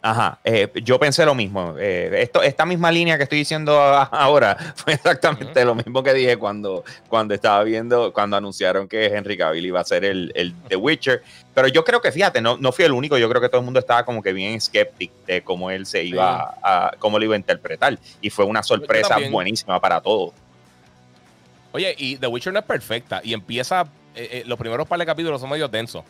Ajá, 0.07 0.39
eh, 0.45 0.71
yo 0.83 0.99
pensé 0.99 1.25
lo 1.25 1.35
mismo. 1.35 1.77
Eh, 1.79 2.11
esto, 2.21 2.43
esta 2.43 2.67
misma 2.67 2.93
línea 2.93 3.17
que 3.17 3.23
estoy 3.23 3.39
diciendo 3.39 3.81
ahora 3.81 4.55
fue 4.77 4.93
exactamente 4.93 5.65
lo 5.65 5.75
mismo 5.75 6.03
que 6.03 6.13
dije 6.13 6.37
cuando, 6.37 6.85
cuando 7.09 7.33
estaba 7.33 7.65
viendo, 7.65 8.13
cuando 8.13 8.37
anunciaron 8.37 8.87
que 8.87 9.07
Henry 9.07 9.39
Cavill 9.39 9.65
iba 9.65 9.81
a 9.81 9.85
ser 9.85 10.05
el, 10.05 10.31
el 10.35 10.53
The 10.69 10.77
Witcher. 10.77 11.23
Pero 11.55 11.69
yo 11.69 11.85
creo 11.85 12.03
que, 12.03 12.13
fíjate, 12.13 12.43
no, 12.43 12.59
no 12.59 12.71
fui 12.71 12.85
el 12.85 12.93
único. 12.93 13.17
Yo 13.17 13.31
creo 13.31 13.41
que 13.41 13.49
todo 13.49 13.61
el 13.61 13.65
mundo 13.65 13.81
estaba 13.81 14.05
como 14.05 14.23
que 14.23 14.35
bien 14.35 14.53
escéptico 14.53 15.15
de 15.27 15.41
cómo 15.41 15.71
él 15.71 15.87
se 15.87 16.05
iba 16.05 16.55
a, 16.63 16.93
cómo 16.99 17.19
lo 17.19 17.25
iba 17.25 17.35
a 17.35 17.39
interpretar. 17.39 17.99
Y 18.21 18.29
fue 18.29 18.45
una 18.45 18.63
sorpresa 18.63 19.17
buenísima 19.31 19.81
para 19.81 20.03
todos. 20.03 20.35
Oye, 21.73 21.95
y 21.97 22.19
The 22.19 22.27
Witcher 22.27 22.53
no 22.53 22.59
es 22.59 22.67
perfecta. 22.67 23.23
Y 23.25 23.33
empieza. 23.33 23.87
eh, 24.15 24.29
eh, 24.31 24.43
los 24.47 24.59
primeros 24.59 24.87
par 24.87 24.99
de 24.99 25.07
capítulos 25.07 25.41
son 25.41 25.49
medio 25.49 25.67
densos. 25.67 26.05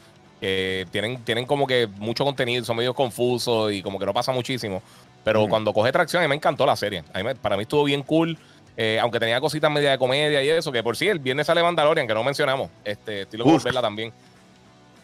Que 0.45 0.87
tienen, 0.91 1.25
tienen 1.25 1.47
como 1.47 1.67
que 1.67 1.87
mucho 1.87 2.23
contenido, 2.23 2.63
son 2.67 2.77
medio 2.77 2.93
confusos 2.93 3.73
y 3.73 3.81
como 3.83 3.99
que 3.99 4.05
no 4.05 4.13
pasa 4.13 4.31
muchísimo. 4.31 4.83
Pero 5.25 5.49
cuando 5.49 5.73
coge 5.73 5.91
tracción, 5.91 6.23
a 6.23 6.27
mí 6.27 6.29
me 6.29 6.35
encantó 6.35 6.67
la 6.67 6.77
serie. 6.77 7.03
A 7.15 7.19
mí 7.19 7.25
me- 7.25 7.35
para 7.35 7.57
mí 7.57 7.63
estuvo 7.63 7.83
bien 7.85 8.03
cool. 8.03 8.37
eh, 8.77 8.99
aunque 9.01 9.19
tenía 9.21 9.41
cositas 9.41 9.71
media 9.71 9.93
de 9.93 9.99
comedia 9.99 10.43
y 10.43 10.49
eso, 10.51 10.71
que 10.71 10.83
por 10.83 10.97
sí, 10.99 11.09
el 11.09 11.19
viernes 11.21 11.47
sale 11.47 11.63
Mandalorian, 11.63 12.07
que 12.07 12.13
no 12.13 12.23
mencionamos. 12.23 12.69
Este, 12.85 13.23
estoy 13.23 13.39
loco 13.39 13.59
verla 13.61 13.81
también. 13.81 14.13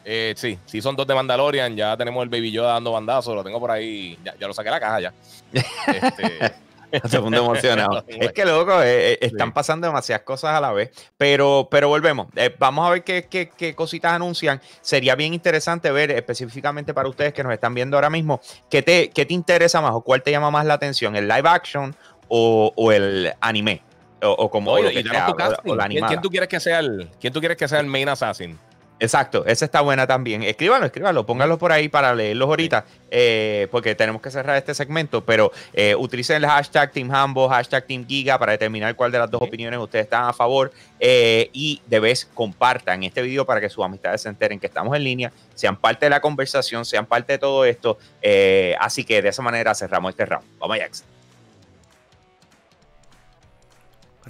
Eh, 0.04 0.34
sí, 0.36 0.58
sí 0.66 0.82
son 0.82 0.94
dos 0.96 1.06
de 1.06 1.14
Mandalorian. 1.14 1.74
Ya 1.76 1.96
tenemos 1.96 2.22
el 2.22 2.28
Baby 2.28 2.50
Yoda 2.52 2.72
dando 2.74 2.92
bandazos. 2.92 3.34
Lo 3.34 3.42
tengo 3.44 3.58
por 3.60 3.70
ahí. 3.70 4.18
Ya, 4.24 4.34
ya 4.38 4.46
lo 4.46 4.52
saqué 4.52 4.66
de 4.68 4.72
la 4.72 4.80
caja 4.80 5.00
ya. 5.00 5.12
Este, 5.86 6.52
Emocionado. 7.12 8.04
es 8.08 8.32
que, 8.32 8.44
loco, 8.44 8.82
eh, 8.82 9.12
eh, 9.12 9.18
están 9.22 9.48
Sí. 9.48 9.52
pasando 9.54 9.86
demasiadas 9.86 10.22
cosas 10.24 10.54
a 10.54 10.60
la 10.60 10.72
vez. 10.72 10.90
Pero, 11.16 11.68
pero 11.70 11.88
volvemos. 11.88 12.28
Eh, 12.36 12.54
vamos 12.58 12.86
a 12.86 12.90
ver 12.90 13.04
qué, 13.04 13.26
qué- 13.30 13.50
qué 13.56 13.74
cositas 13.74 14.12
anuncian. 14.12 14.60
Sería 14.80 15.14
bien 15.14 15.34
interesante 15.34 15.90
ver 15.90 16.10
específicamente 16.10 16.92
para 16.94 17.08
ustedes 17.08 17.32
que 17.32 17.42
nos 17.42 17.52
están 17.52 17.74
viendo 17.74 17.96
ahora 17.96 18.10
mismo, 18.10 18.40
¿qué 18.68 18.82
te, 18.82 19.10
qué 19.10 19.26
te 19.26 19.34
interesa 19.34 19.80
más 19.80 19.92
o 19.92 20.00
cuál 20.02 20.22
te 20.22 20.30
llama 20.30 20.50
más 20.50 20.66
la 20.66 20.74
atención? 20.74 21.16
¿El 21.16 21.28
live 21.28 21.48
action 21.48 21.94
o, 22.28 22.72
o 22.76 22.92
el 22.92 23.32
anime? 23.40 23.82
O, 24.22 24.28
o 24.30 24.50
como 24.50 24.72
Oye, 24.72 24.84
lo 24.84 24.90
que 24.90 25.00
y 25.00 25.02
danos 25.02 25.16
sea, 25.16 25.26
tu 25.26 25.32
o 25.32 25.36
la- 25.38 25.48
casting. 25.48 25.70
o 25.70 25.74
la 25.76 25.82
¿Quién, 25.84 25.92
animada. 25.92 26.08
quién 26.08 26.20
tú 26.20 26.28
quieres 26.28 26.48
que 26.48 26.60
sea 26.60 26.78
el, 26.80 27.08
quién 27.20 27.32
tú 27.32 27.40
quieres 27.40 27.56
que 27.56 27.66
sea 27.68 27.80
el 27.80 27.86
main 27.86 28.08
assassin? 28.08 28.58
Exacto, 29.02 29.46
esa 29.46 29.64
está 29.64 29.80
buena 29.80 30.06
también. 30.06 30.42
Escríbanlo, 30.42 30.84
escríbanlo, 30.84 31.24
pónganlo 31.24 31.56
por 31.58 31.72
ahí 31.72 31.88
para 31.88 32.14
leerlos 32.14 32.48
ahorita, 32.50 32.84
eh, 33.10 33.66
porque 33.70 33.94
tenemos 33.94 34.20
que 34.20 34.30
cerrar 34.30 34.58
este 34.58 34.74
segmento, 34.74 35.24
pero 35.24 35.50
eh, 35.72 35.94
utilicen 35.94 36.36
el 36.36 36.46
hashtag 36.46 36.92
Team 36.92 37.10
Hambo, 37.10 37.48
hashtag 37.48 37.86
Team 37.86 38.06
Giga 38.06 38.38
para 38.38 38.52
determinar 38.52 38.94
cuál 38.94 39.10
de 39.10 39.18
las 39.18 39.30
dos 39.30 39.40
Sí. 39.40 39.48
opiniones 39.48 39.80
ustedes 39.80 40.04
están 40.04 40.24
a 40.24 40.34
favor 40.34 40.70
eh, 41.00 41.48
y 41.54 41.80
de 41.86 41.98
vez 41.98 42.28
compartan 42.34 43.02
este 43.02 43.22
video 43.22 43.46
para 43.46 43.58
que 43.58 43.70
sus 43.70 43.82
amistades 43.82 44.20
se 44.20 44.28
enteren 44.28 44.60
que 44.60 44.66
estamos 44.66 44.94
en 44.94 45.02
línea, 45.02 45.32
sean 45.54 45.76
parte 45.76 46.04
de 46.04 46.10
la 46.10 46.20
conversación, 46.20 46.84
sean 46.84 47.06
parte 47.06 47.32
de 47.32 47.38
todo 47.38 47.64
esto. 47.64 47.96
eh, 48.20 48.76
así 48.78 49.02
que 49.04 49.22
de 49.22 49.30
esa 49.30 49.40
manera 49.40 49.74
cerramos 49.74 50.10
este 50.10 50.26
round. 50.26 50.44
Vamos 50.58 50.74
allá. 50.76 50.88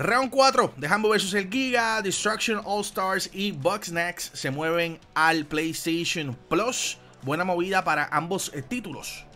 Round 0.01 0.30
4 0.30 0.72
de 0.78 0.86
Hambo 0.88 1.11
vs 1.11 1.34
el 1.34 1.51
Giga, 1.51 2.01
Destruction 2.01 2.59
All 2.64 2.80
Stars 2.80 3.28
y 3.34 3.53
Bugsnax 3.53 4.30
se 4.32 4.51
mueven 4.51 4.98
al 5.12 5.44
PlayStation 5.44 6.34
Plus. 6.48 6.96
Buena 7.20 7.44
movida 7.44 7.84
para 7.84 8.07
ambos 8.07 8.51
eh, 8.55 8.62
títulos. 8.62 9.26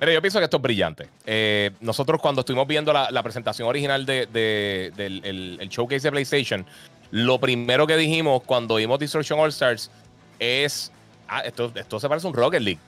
Mira, 0.00 0.14
yo 0.14 0.22
pienso 0.22 0.38
que 0.38 0.44
esto 0.44 0.56
es 0.56 0.62
brillante. 0.62 1.10
Eh, 1.26 1.72
nosotros 1.80 2.18
cuando 2.22 2.40
estuvimos 2.40 2.66
viendo 2.66 2.94
la, 2.94 3.22
presentación 3.22 3.68
original 3.68 4.06
de, 4.06 4.24
de- 4.26 4.90
del 4.96 5.22
el, 5.26 5.58
el 5.60 5.68
showcase 5.68 6.00
de 6.00 6.12
PlayStation, 6.12 6.66
lo 7.10 7.38
primero 7.40 7.86
que 7.86 7.96
dijimos 7.98 8.42
cuando 8.46 8.76
vimos 8.76 8.98
Destruction 8.98 9.38
All 9.38 9.50
Stars 9.50 9.90
es, 10.38 10.90
ah, 11.28 11.40
esto, 11.40 11.70
esto 11.74 12.00
se 12.00 12.08
parece 12.08 12.26
a 12.26 12.30
un 12.30 12.36
Rocket 12.36 12.62
League. 12.62 12.80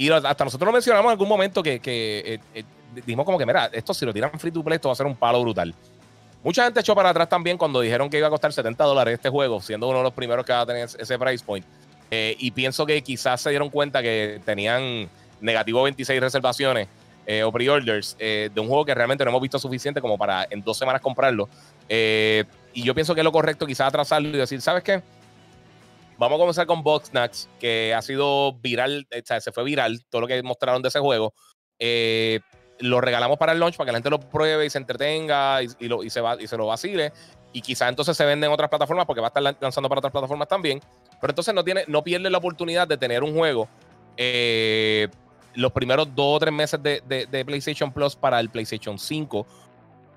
Y 0.00 0.10
hasta 0.10 0.44
nosotros 0.46 0.64
lo 0.64 0.72
mencionamos 0.72 1.10
en 1.10 1.10
algún 1.10 1.28
momento 1.28 1.62
que, 1.62 1.78
que, 1.78 2.20
eh, 2.24 2.40
eh, 2.54 2.64
dijimos 2.94 3.26
como 3.26 3.36
que, 3.36 3.44
mira, 3.44 3.68
esto 3.70 3.92
si 3.92 4.06
lo 4.06 4.14
tiran 4.14 4.30
free 4.40 4.50
to 4.50 4.64
play, 4.64 4.76
esto 4.76 4.88
va 4.88 4.94
a 4.94 4.96
ser 4.96 5.04
un 5.04 5.14
palo 5.14 5.42
brutal. 5.42 5.74
Mucha 6.42 6.64
gente 6.64 6.80
echó 6.80 6.94
para 6.94 7.10
atrás 7.10 7.28
también 7.28 7.58
cuando 7.58 7.82
dijeron 7.82 8.08
que 8.08 8.16
iba 8.16 8.26
a 8.26 8.30
costar 8.30 8.50
70 8.50 8.82
dólares 8.82 9.12
este 9.12 9.28
juego, 9.28 9.60
siendo 9.60 9.88
uno 9.88 9.98
de 9.98 10.04
los 10.04 10.14
primeros 10.14 10.46
que 10.46 10.54
va 10.54 10.62
a 10.62 10.66
tener 10.66 10.88
ese 10.98 11.18
price 11.18 11.44
point. 11.44 11.66
Eh, 12.10 12.34
y 12.38 12.50
pienso 12.50 12.86
que 12.86 13.02
quizás 13.02 13.42
se 13.42 13.50
dieron 13.50 13.68
cuenta 13.68 14.00
que 14.00 14.40
tenían 14.42 15.06
negativo 15.38 15.82
26 15.82 16.18
reservaciones 16.18 16.88
eh, 17.26 17.42
o 17.42 17.52
pre-orders 17.52 18.16
eh, 18.18 18.48
de 18.54 18.58
un 18.58 18.68
juego 18.68 18.86
que 18.86 18.94
realmente 18.94 19.22
no 19.22 19.32
hemos 19.32 19.42
visto 19.42 19.58
suficiente 19.58 20.00
como 20.00 20.16
para 20.16 20.46
en 20.48 20.62
dos 20.64 20.78
semanas 20.78 21.02
comprarlo. 21.02 21.46
Y 22.72 22.84
yo 22.84 22.94
pienso 22.94 23.14
que 23.14 23.20
es 23.20 23.24
lo 23.24 23.32
correcto 23.32 23.66
quizás 23.66 23.88
atrasarlo 23.88 24.28
y 24.28 24.32
decir, 24.32 24.62
¿sabes 24.62 24.82
qué? 24.82 25.02
Vamos 26.20 26.36
a 26.36 26.40
comenzar 26.40 26.66
con 26.66 26.82
Boxnax, 26.82 27.48
que 27.58 27.94
ha 27.94 28.02
sido 28.02 28.52
viral, 28.52 29.08
o 29.10 29.26
sea, 29.26 29.40
se 29.40 29.52
fue 29.52 29.64
viral 29.64 30.04
todo 30.10 30.20
lo 30.20 30.26
que 30.26 30.42
mostraron 30.42 30.82
de 30.82 30.88
ese 30.88 31.00
juego. 31.00 31.32
Eh, 31.78 32.40
lo 32.78 33.00
regalamos 33.00 33.38
para 33.38 33.52
el 33.52 33.58
launch 33.58 33.78
para 33.78 33.86
que 33.86 33.92
la 33.92 33.96
gente 33.96 34.10
lo 34.10 34.20
pruebe 34.20 34.66
y 34.66 34.68
se 34.68 34.76
entretenga 34.76 35.62
y, 35.62 35.70
se, 35.70 36.58
lo 36.58 36.66
vacile. 36.66 37.14
Y 37.54 37.62
quizás 37.62 37.88
entonces 37.88 38.14
se 38.18 38.26
vende 38.26 38.46
en 38.46 38.52
otras 38.52 38.68
plataformas 38.68 39.06
porque 39.06 39.22
va 39.22 39.28
a 39.28 39.30
estar 39.30 39.42
lan- 39.42 39.56
lanzando 39.60 39.88
para 39.88 40.00
otras 40.00 40.12
plataformas 40.12 40.46
también. 40.46 40.78
Pero 41.22 41.30
entonces 41.30 41.54
no, 41.54 41.64
tiene, 41.64 41.84
no 41.86 42.04
pierde 42.04 42.28
la 42.28 42.36
oportunidad 42.36 42.86
de 42.86 42.98
tener 42.98 43.22
un 43.22 43.34
juego 43.34 43.66
eh, 44.18 45.08
los 45.54 45.72
primeros 45.72 46.14
dos 46.14 46.36
o 46.36 46.38
tres 46.38 46.52
meses 46.52 46.82
de, 46.82 47.44
PlayStation 47.46 47.90
Plus 47.90 48.14
para 48.14 48.40
el 48.40 48.50
PlayStation 48.50 48.98
5 48.98 49.46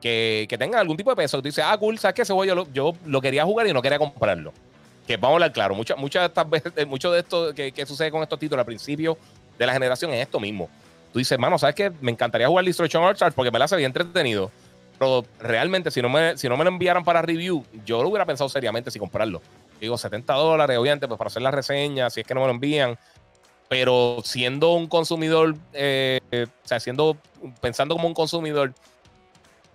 que, 0.01 0.47
que 0.49 0.58
tengan 0.58 0.82
algún 0.82 0.97
tipo 0.97 1.12
de 1.12 1.16
peso. 1.16 1.38
Tú 1.38 1.43
dices, 1.43 1.64
ah, 1.66 1.78
cool, 1.78 1.97
¿sabes 1.97 2.14
qué? 2.14 2.24
Ese 2.24 2.34
juego 2.34 2.66
yo 2.74 2.93
lo 3.06 3.22
quería 3.22 3.45
jugar 3.45 3.68
y 3.68 3.72
no 3.72 3.82
quería 3.82 3.99
comprarlo. 3.99 4.51
Que 5.08 5.18
vamos 5.18 5.34
a 5.34 5.36
hablar 5.36 5.51
claro, 5.51 5.76
muchas 5.76 5.97
muchas 5.97 6.32
veces, 6.49 6.88
mucho 6.88 7.12
de 7.12 7.20
esto 7.20 7.54
que, 7.54 7.86
sucede 7.86 8.10
con 8.12 8.24
estos 8.24 8.39
títulos 8.39 8.62
al 8.62 8.66
principio 8.66 9.18
de 9.58 9.66
la 9.66 9.74
generación 9.74 10.12
es 10.12 10.22
esto 10.22 10.39
mismo. 10.39 10.70
Tú 11.12 11.20
dices, 11.20 11.38
mano, 11.38 11.60
¿sabes 11.60 11.76
qué? 11.76 11.91
Me 12.01 12.12
encantaría 12.12 12.47
jugar 12.47 12.66
Destruction 12.66 13.04
All 13.04 13.14
Stars 13.14 13.36
porque 13.36 13.51
me 13.51 13.60
la 13.60 13.66
hace 13.66 13.76
bien 13.76 13.89
entretenido. 13.89 14.51
Pero 14.97 15.26
realmente, 15.39 15.91
si 15.91 16.01
no, 16.01 16.10
me, 16.10 16.38
si 16.38 16.47
no 16.47 16.58
me 16.58 16.64
lo 16.64 16.70
enviaran 16.70 17.04
para 17.04 17.22
review, 17.22 17.66
yo 17.86 18.01
lo 18.01 18.10
hubiera 18.10 18.26
pensado 18.26 18.49
seriamente 18.49 18.89
si 18.89 18.99
comprarlo. 18.99 19.41
Digo, 19.80 19.97
70 19.97 20.34
dólares, 20.34 20.78
obviamente, 20.78 21.08
pues 21.08 21.18
para 21.18 21.28
hacer 21.28 21.41
la 21.41 21.51
reseña, 21.51 22.10
si 22.10 22.22
es 22.22 22.28
que 22.28 22.34
no 22.34 22.41
me 22.41 22.47
lo 22.47 22.54
envían. 22.54 22.97
Pero 23.68 24.18
siendo 24.24 24.74
un 24.74 24.88
consumidor, 24.88 25.56
eh, 25.74 26.20
o 26.32 26.68
sea, 26.68 26.80
siendo, 26.80 27.18
pensando 27.60 27.95
como 27.95 28.08
un 28.08 28.14
consumidor, 28.14 28.74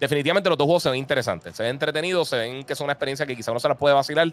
definitivamente 0.01 0.49
los 0.49 0.57
dos 0.57 0.67
juegos 0.67 0.83
se 0.85 0.91
ven 0.91 0.99
interesantes, 0.99 1.57
se 1.57 1.63
ven 1.63 1.71
entretenidos, 1.71 2.29
se 2.29 2.37
ven 2.37 2.65
que 2.65 2.75
son 2.75 2.85
una 2.85 2.93
experiencia 2.93 3.27
que 3.27 3.37
quizá 3.37 3.51
uno 3.51 3.61
se 3.61 3.69
las 3.69 3.77
puede 3.77 3.95
vacilar. 3.95 4.33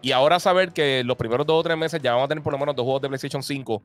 Y 0.00 0.12
ahora 0.12 0.38
saber 0.38 0.72
que 0.72 1.02
los 1.04 1.16
primeros 1.16 1.46
dos 1.46 1.60
o 1.60 1.62
tres 1.62 1.76
meses 1.76 2.00
ya 2.00 2.12
vamos 2.12 2.26
a 2.26 2.28
tener 2.28 2.42
por 2.42 2.52
lo 2.52 2.58
menos 2.58 2.76
dos 2.76 2.84
juegos 2.84 3.02
de 3.02 3.08
PlayStation 3.08 3.42
5 3.42 3.82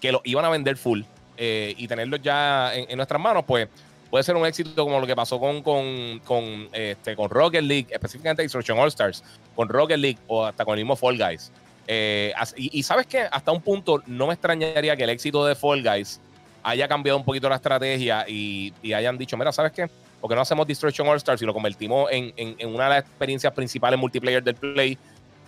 que 0.00 0.12
los 0.12 0.20
iban 0.24 0.44
a 0.44 0.50
vender 0.50 0.76
full 0.76 1.02
eh, 1.36 1.74
y 1.78 1.88
tenerlos 1.88 2.20
ya 2.22 2.74
en, 2.74 2.90
en 2.90 2.96
nuestras 2.96 3.20
manos, 3.20 3.44
pues 3.46 3.68
puede 4.14 4.22
ser 4.22 4.36
un 4.36 4.46
éxito 4.46 4.84
como 4.84 5.00
lo 5.00 5.08
que 5.08 5.16
pasó 5.16 5.40
con, 5.40 5.60
con, 5.60 6.20
con, 6.20 6.68
este, 6.72 7.16
con 7.16 7.28
Rocket 7.28 7.64
League, 7.64 7.88
específicamente 7.90 8.42
Destruction 8.42 8.78
All 8.78 8.86
Stars, 8.86 9.24
con 9.56 9.68
Rocket 9.68 9.98
League 9.98 10.18
o 10.28 10.44
hasta 10.44 10.64
con 10.64 10.78
el 10.78 10.84
mismo 10.84 10.94
Fall 10.94 11.18
Guys. 11.18 11.50
Eh, 11.88 12.32
y, 12.56 12.80
sabes 12.84 13.08
que 13.08 13.22
hasta 13.22 13.50
un 13.50 13.60
punto 13.60 14.04
no 14.06 14.28
me 14.28 14.34
extrañaría 14.34 14.96
que 14.96 15.02
el 15.02 15.10
éxito 15.10 15.44
de 15.44 15.56
Fall 15.56 15.82
Guys 15.82 16.20
haya 16.62 16.86
cambiado 16.86 17.18
un 17.18 17.24
poquito 17.24 17.48
la 17.48 17.56
estrategia 17.56 18.24
y, 18.28 18.72
hayan 18.94 19.18
dicho, 19.18 19.36
mira, 19.36 19.50
¿sabes 19.50 19.72
qué? 19.72 19.90
Porque 20.20 20.36
no 20.36 20.42
hacemos 20.42 20.64
Destruction 20.64 21.08
All 21.08 21.16
Stars 21.16 21.42
y 21.42 21.44
lo 21.44 21.52
convertimos 21.52 22.08
en, 22.12 22.32
una 22.68 22.84
de 22.84 22.90
las 22.90 22.98
experiencias 23.00 23.52
principales 23.52 23.98
multiplayer 23.98 24.44
del 24.44 24.54
Play, 24.54 24.96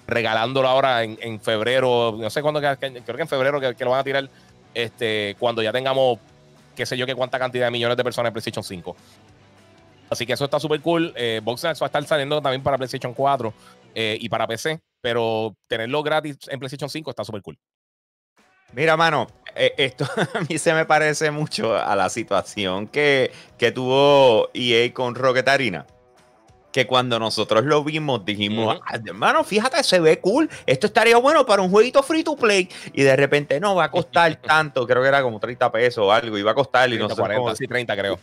regalándolo 0.07 0.69
ahora 0.69 1.03
en, 1.03 1.41
febrero, 1.41 2.17
no 2.19 2.31
sé 2.31 2.43
cuándo, 2.43 2.61
creo 2.61 2.79
que 2.79 3.23
en 3.23 3.29
febrero 3.29 3.61
que, 3.61 3.85
lo 3.85 3.91
van 3.91 4.01
a 4.01 4.05
tirar, 4.05 4.29
este, 4.75 5.37
cuando 5.39 5.63
ya 5.63 5.73
tengamos, 5.73 6.19
qué 6.75 6.87
sé 6.87 6.97
yo, 6.97 7.07
qué 7.07 7.15
cuánta 7.15 7.39
cantidad 7.39 7.67
de 7.67 7.71
millones 7.71 7.97
de 7.97 8.05
personas 8.05 8.31
en 8.31 8.35
PlayStation 8.35 8.63
5. 8.63 8.97
Así 10.11 10.27
que 10.27 10.35
eso 10.35 10.45
está 10.45 10.61
súper 10.61 10.81
cool. 10.81 11.13
Eh, 11.17 11.41
va 11.47 11.53
a 11.53 11.73
estar 11.73 12.05
saliendo 12.05 12.41
también 12.41 12.63
para 12.63 12.77
PlayStation 12.77 13.13
4 13.13 13.53
eh, 13.95 14.17
y 14.21 14.29
para 14.29 14.47
PC, 14.47 14.81
pero 15.01 15.57
tenerlo 15.67 16.03
gratis 16.03 16.37
en 16.49 16.59
PlayStation 16.59 16.89
5 16.89 17.11
está 17.11 17.25
súper 17.25 17.43
cool. 17.43 17.59
Mira, 18.73 18.97
mano, 18.97 19.27
eh, 19.55 19.75
esto 19.77 20.05
a 20.35 20.41
mí 20.49 20.59
se 20.59 20.73
me 20.75 20.85
parece 20.85 21.31
mucho 21.31 21.77
a 21.77 21.97
la 21.97 22.09
situación 22.09 22.87
que, 22.89 23.33
que 23.59 23.73
tuvo 23.73 24.51
EA 24.55 24.93
con 24.93 25.15
Rocket 25.15 25.49
Arena. 25.49 25.87
Que 26.77 26.87
cuando 26.87 27.19
nosotros 27.19 27.65
lo 27.65 27.83
vimos 27.83 28.23
dijimos, 28.23 28.79
ah, 28.85 29.01
hermano, 29.03 29.43
fíjate, 29.45 29.83
se 29.83 29.99
ve 29.99 30.21
cool. 30.21 30.51
Esto 30.67 30.89
estaría 30.89 31.17
bueno 31.17 31.47
para 31.47 31.63
un 31.63 31.71
jueguito 31.71 32.03
free 32.03 32.23
to 32.23 32.37
play. 32.37 32.69
Y 32.93 33.03
de 33.03 33.17
repente 33.17 33.59
no 33.59 33.75
va 33.75 33.85
a 33.85 33.91
costar 33.91 34.37
tanto. 34.47 34.87
Creo 34.87 35.01
que 35.01 35.09
era 35.09 35.23
como 35.23 35.41
30 35.41 35.73
pesos 35.73 36.05
o 36.05 36.13
algo. 36.13 36.37
Iba 36.37 36.51
a 36.51 36.55
costar. 36.55 36.93
y 36.93 36.99
no 36.99 37.09
40, 37.09 37.57
sí, 37.57 37.67
30 37.67 37.97
creo. 37.97 38.19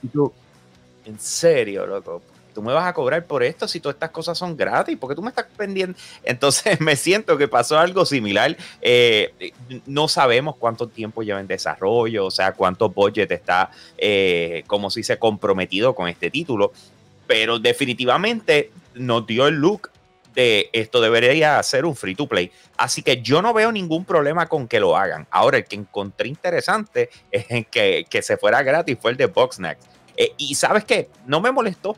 En 1.03 1.19
serio, 1.19 1.87
loco 1.87 2.21
tú 2.53 2.61
me 2.61 2.71
vas 2.71 2.87
a 2.87 2.93
cobrar 2.93 3.25
por 3.25 3.43
esto 3.43 3.67
si 3.67 3.79
todas 3.79 3.95
estas 3.95 4.11
cosas 4.11 4.37
son 4.37 4.55
gratis, 4.55 4.97
porque 4.99 5.15
tú 5.15 5.21
me 5.21 5.29
estás 5.29 5.47
pendiendo. 5.57 5.97
Entonces 6.23 6.79
me 6.79 6.95
siento 6.95 7.37
que 7.37 7.47
pasó 7.47 7.77
algo 7.77 8.05
similar. 8.05 8.55
Eh, 8.81 9.53
no 9.85 10.07
sabemos 10.07 10.55
cuánto 10.57 10.87
tiempo 10.87 11.23
lleva 11.23 11.39
en 11.39 11.47
desarrollo, 11.47 12.25
o 12.27 12.31
sea, 12.31 12.53
cuánto 12.53 12.89
budget 12.89 13.31
está, 13.31 13.71
eh, 13.97 14.63
como 14.67 14.89
si 14.89 15.03
se 15.03 15.17
comprometido 15.17 15.95
con 15.95 16.07
este 16.07 16.29
título, 16.29 16.71
pero 17.27 17.59
definitivamente 17.59 18.71
nos 18.95 19.25
dio 19.25 19.47
el 19.47 19.55
look 19.55 19.89
de 20.35 20.69
esto 20.73 20.99
debería 20.99 21.61
ser 21.61 21.85
un 21.85 21.95
free 21.95 22.15
to 22.15 22.27
play. 22.27 22.51
Así 22.75 23.03
que 23.03 23.21
yo 23.21 23.41
no 23.41 23.53
veo 23.53 23.71
ningún 23.71 24.03
problema 24.03 24.47
con 24.47 24.67
que 24.67 24.79
lo 24.79 24.97
hagan. 24.97 25.27
Ahora, 25.29 25.57
el 25.57 25.65
que 25.65 25.75
encontré 25.75 26.27
interesante 26.27 27.11
es 27.31 27.67
que, 27.67 28.05
que 28.09 28.21
se 28.23 28.37
fuera 28.37 28.63
gratis 28.63 28.97
fue 28.99 29.11
el 29.11 29.17
de 29.17 29.27
Boxnax. 29.27 29.79
Eh, 30.17 30.33
y 30.37 30.55
sabes 30.55 30.85
qué, 30.85 31.09
no 31.27 31.39
me 31.39 31.51
molestó 31.51 31.95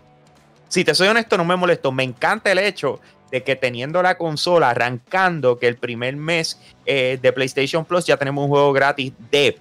si 0.68 0.84
te 0.84 0.94
soy 0.94 1.08
honesto, 1.08 1.38
no 1.38 1.46
me 1.46 1.56
molesto. 1.56 1.92
Me 1.92 2.04
encanta 2.04 2.52
el 2.52 2.60
hecho 2.60 3.00
de 3.32 3.44
que 3.44 3.56
teniendo 3.56 4.02
la 4.02 4.18
consola 4.18 4.72
arrancando, 4.72 5.58
que 5.58 5.68
el 5.68 5.78
primer 5.78 6.16
mes 6.16 6.60
eh, 6.86 7.18
de 7.22 7.32
PlayStation 7.32 7.86
Plus 7.86 8.06
ya 8.06 8.18
tenemos 8.18 8.44
un 8.44 8.50
juego 8.50 8.74
gratis 8.74 9.14
de 9.32 9.58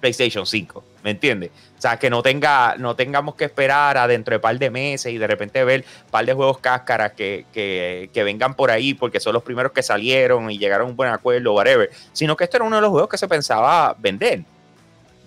PlayStation 0.00 0.46
5. 0.46 0.84
¿Me 1.02 1.10
entiendes? 1.10 1.50
O 1.76 1.80
sea, 1.80 1.98
que 1.98 2.08
no, 2.08 2.22
tenga, 2.22 2.76
no 2.78 2.96
tengamos 2.96 3.34
que 3.34 3.44
esperar 3.44 3.98
a 3.98 4.06
dentro 4.06 4.32
de 4.32 4.36
un 4.36 4.42
par 4.42 4.58
de 4.58 4.70
meses 4.70 5.12
y 5.12 5.18
de 5.18 5.26
repente 5.26 5.62
ver 5.62 5.84
un 6.06 6.10
par 6.10 6.24
de 6.24 6.32
juegos 6.32 6.58
cáscaras 6.58 7.12
que, 7.12 7.44
que, 7.52 8.22
vengan 8.24 8.54
por 8.54 8.70
ahí 8.70 8.94
porque 8.94 9.20
son 9.20 9.34
los 9.34 9.42
primeros 9.42 9.72
que 9.72 9.82
salieron 9.82 10.50
y 10.50 10.58
llegaron 10.58 10.86
a 10.86 10.90
un 10.90 10.96
buen 10.96 11.10
acuerdo, 11.10 11.52
whatever. 11.52 11.90
Sino 12.12 12.36
que 12.36 12.44
este 12.44 12.56
era 12.56 12.64
uno 12.64 12.76
de 12.76 12.82
los 12.82 12.90
juegos 12.90 13.10
que 13.10 13.18
se 13.18 13.28
pensaba 13.28 13.94
vender. 13.98 14.42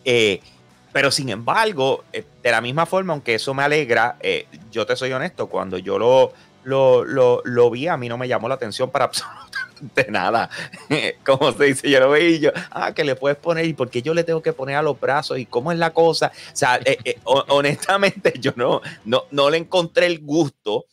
Eh, 0.03 0.41
pero 0.91 1.11
sin 1.11 1.29
embargo, 1.29 2.03
eh, 2.11 2.25
de 2.41 2.51
la 2.51 2.61
misma 2.61 2.85
forma, 2.85 3.13
aunque 3.13 3.35
eso 3.35 3.53
me 3.53 3.63
alegra, 3.63 4.17
eh, 4.19 4.47
yo 4.71 4.85
te 4.85 4.95
soy 4.95 5.13
honesto, 5.13 5.47
cuando 5.47 5.77
yo 5.77 5.99
lo, 5.99 6.33
lo, 6.63 7.41
lo, 7.43 7.69
vi, 7.69 7.87
a 7.87 7.95
mí 7.95 8.09
no 8.09 8.17
me 8.17 8.27
llamó 8.27 8.49
la 8.49 8.55
atención 8.55 8.89
para 8.89 9.05
absolutamente 9.05 9.68
nada. 10.09 10.49
Como 11.25 11.51
se 11.51 11.65
dice, 11.65 11.89
yo 11.89 11.99
lo 11.99 12.11
veía 12.11 12.37
yo, 12.37 12.51
ah, 12.71 12.93
que 12.93 13.03
le 13.03 13.15
puedes 13.15 13.37
poner, 13.37 13.65
¿y 13.65 13.73
por 13.73 13.89
qué 13.89 14.01
yo 14.01 14.13
le 14.13 14.23
tengo 14.23 14.41
que 14.41 14.53
poner 14.53 14.75
a 14.75 14.81
los 14.81 14.99
brazos? 14.99 15.39
¿Y 15.39 15.45
cómo 15.45 15.71
es 15.71 15.77
la 15.77 15.91
cosa? 15.91 16.31
O 16.51 16.55
sea, 16.55 16.79
eh, 16.83 17.19
honestamente, 17.23 18.33
yo 18.39 18.53
no, 18.55 18.81
no, 19.05 19.23
no 19.31 19.49
le 19.49 19.57
encontré 19.57 20.05
el 20.05 20.19
gusto. 20.19 20.85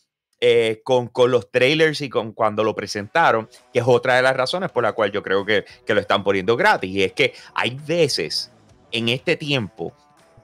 con, 0.83 1.07
con, 1.07 1.31
los 1.31 1.49
trailers 1.49 2.01
y 2.01 2.09
con 2.09 2.31
cuando 2.31 2.63
lo 2.63 2.75
presentaron, 2.75 3.49
que 3.73 3.79
es 3.79 3.85
otra 3.87 4.15
de 4.15 4.21
las 4.21 4.37
razones 4.37 4.69
por 4.69 4.83
la 4.83 4.93
cual 4.93 5.11
yo 5.11 5.23
creo 5.23 5.43
que, 5.43 5.65
que 5.85 5.95
lo 5.95 5.99
están 5.99 6.23
poniendo 6.23 6.55
gratis. 6.55 6.91
Y 6.91 7.03
es 7.03 7.13
que 7.13 7.33
hay 7.55 7.75
veces 7.87 8.51
en 8.91 9.09
este 9.09 9.35
tiempo 9.35 9.93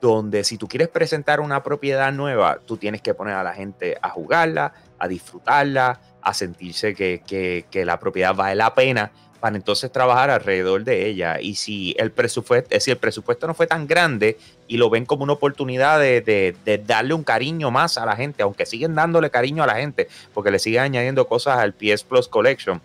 donde 0.03 0.43
si 0.43 0.57
tú 0.57 0.67
quieres 0.67 0.89
presentar 0.89 1.39
una 1.39 1.63
propiedad 1.63 2.11
nueva, 2.11 2.59
tú 2.65 2.75
tienes 2.75 3.01
que 3.01 3.13
poner 3.13 3.35
a 3.35 3.43
la 3.43 3.53
gente 3.53 3.97
a 4.01 4.09
jugarla, 4.09 4.73
a 4.99 5.07
disfrutarla, 5.07 5.97
a 6.23 6.33
sentirse 6.33 6.95
que, 6.95 7.83
la 7.85 7.99
propiedad 7.99 8.33
vale 8.33 8.55
la 8.55 8.73
pena 8.73 9.11
para 9.39 9.57
entonces 9.57 9.91
trabajar 9.91 10.29
alrededor 10.29 10.85
de 10.85 11.07
ella. 11.07 11.41
Y 11.41 11.55
si 11.55 11.93
el 11.97 12.11
presupuesto, 12.11 12.79
si 12.79 12.91
el 12.91 12.97
presupuesto 12.97 13.45
no 13.45 13.53
fue 13.53 13.67
tan 13.67 13.87
grande 13.87 14.37
y 14.69 14.77
lo 14.77 14.89
ven 14.89 15.05
como 15.05 15.23
una 15.23 15.33
oportunidad 15.33 15.99
de, 15.99 16.21
de, 16.21 16.77
darle 16.77 17.13
un 17.13 17.23
cariño 17.23 17.69
más 17.69 17.97
a 17.97 18.05
la 18.05 18.15
gente, 18.15 18.43
aunque 18.43 18.65
siguen 18.65 18.95
dándole 18.95 19.29
cariño 19.29 19.61
a 19.63 19.67
la 19.67 19.75
gente, 19.75 20.07
porque 20.33 20.49
le 20.49 20.59
siguen 20.59 20.83
añadiendo 20.83 21.27
cosas 21.27 21.57
al 21.57 21.73
PS 21.73 22.03
Plus 22.03 22.29
Collection, 22.29 22.81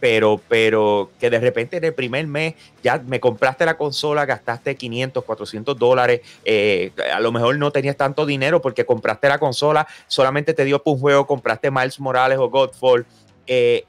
pero, 0.00 0.40
pero 0.48 1.10
que 1.18 1.30
de 1.30 1.38
repente 1.40 1.78
en 1.78 1.84
el 1.84 1.94
primer 1.94 2.26
mes 2.26 2.54
ya 2.82 2.98
me 2.98 3.20
compraste 3.20 3.64
la 3.64 3.76
consola, 3.76 4.26
gastaste 4.26 4.76
500, 4.76 5.24
400 5.24 5.78
dólares, 5.78 6.20
eh, 6.44 6.92
a 7.12 7.20
lo 7.20 7.32
mejor 7.32 7.56
no 7.58 7.70
tenías 7.70 7.96
tanto 7.96 8.26
dinero 8.26 8.60
porque 8.60 8.84
compraste 8.84 9.28
la 9.28 9.38
consola, 9.38 9.86
solamente 10.06 10.54
te 10.54 10.64
dio 10.64 10.82
un 10.84 10.98
juego, 10.98 11.26
compraste 11.26 11.70
Miles 11.70 11.98
Morales 11.98 12.38
o 12.38 12.50
Godfall, 12.50 13.06
eh, 13.46 13.84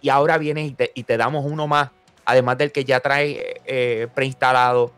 y 0.00 0.08
ahora 0.08 0.38
vienes 0.38 0.74
y 0.94 1.02
te, 1.02 1.16
damos 1.16 1.44
uno 1.44 1.66
más, 1.66 1.90
además 2.24 2.58
del 2.58 2.70
que 2.70 2.84
ya 2.84 3.00
trae 3.00 3.60
eh, 3.64 4.08
preinstalado. 4.14 4.92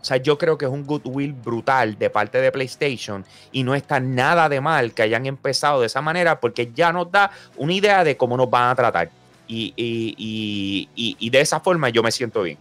O 0.00 0.04
sea, 0.04 0.16
yo 0.16 0.36
creo 0.36 0.58
que 0.58 0.64
es 0.64 0.70
un 0.70 0.84
goodwill 0.84 1.32
brutal 1.32 1.96
de 1.96 2.10
parte 2.10 2.40
de 2.40 2.50
PlayStation 2.50 3.24
y 3.52 3.62
no 3.62 3.76
está 3.76 4.00
nada 4.00 4.48
de 4.48 4.60
mal 4.60 4.92
que 4.94 5.02
hayan 5.02 5.26
empezado 5.26 5.80
de 5.80 5.86
esa 5.86 6.00
manera 6.00 6.40
porque 6.40 6.72
ya 6.74 6.92
nos 6.92 7.10
da 7.10 7.30
una 7.56 7.72
idea 7.72 8.02
de 8.02 8.16
cómo 8.16 8.36
nos 8.36 8.50
van 8.50 8.70
a 8.70 8.74
tratar 8.74 9.10
y, 9.52 11.30
de 11.30 11.40
esa 11.40 11.60
forma 11.60 11.88
yo 11.90 12.02
me 12.02 12.10
siento 12.10 12.42
bien. 12.42 12.58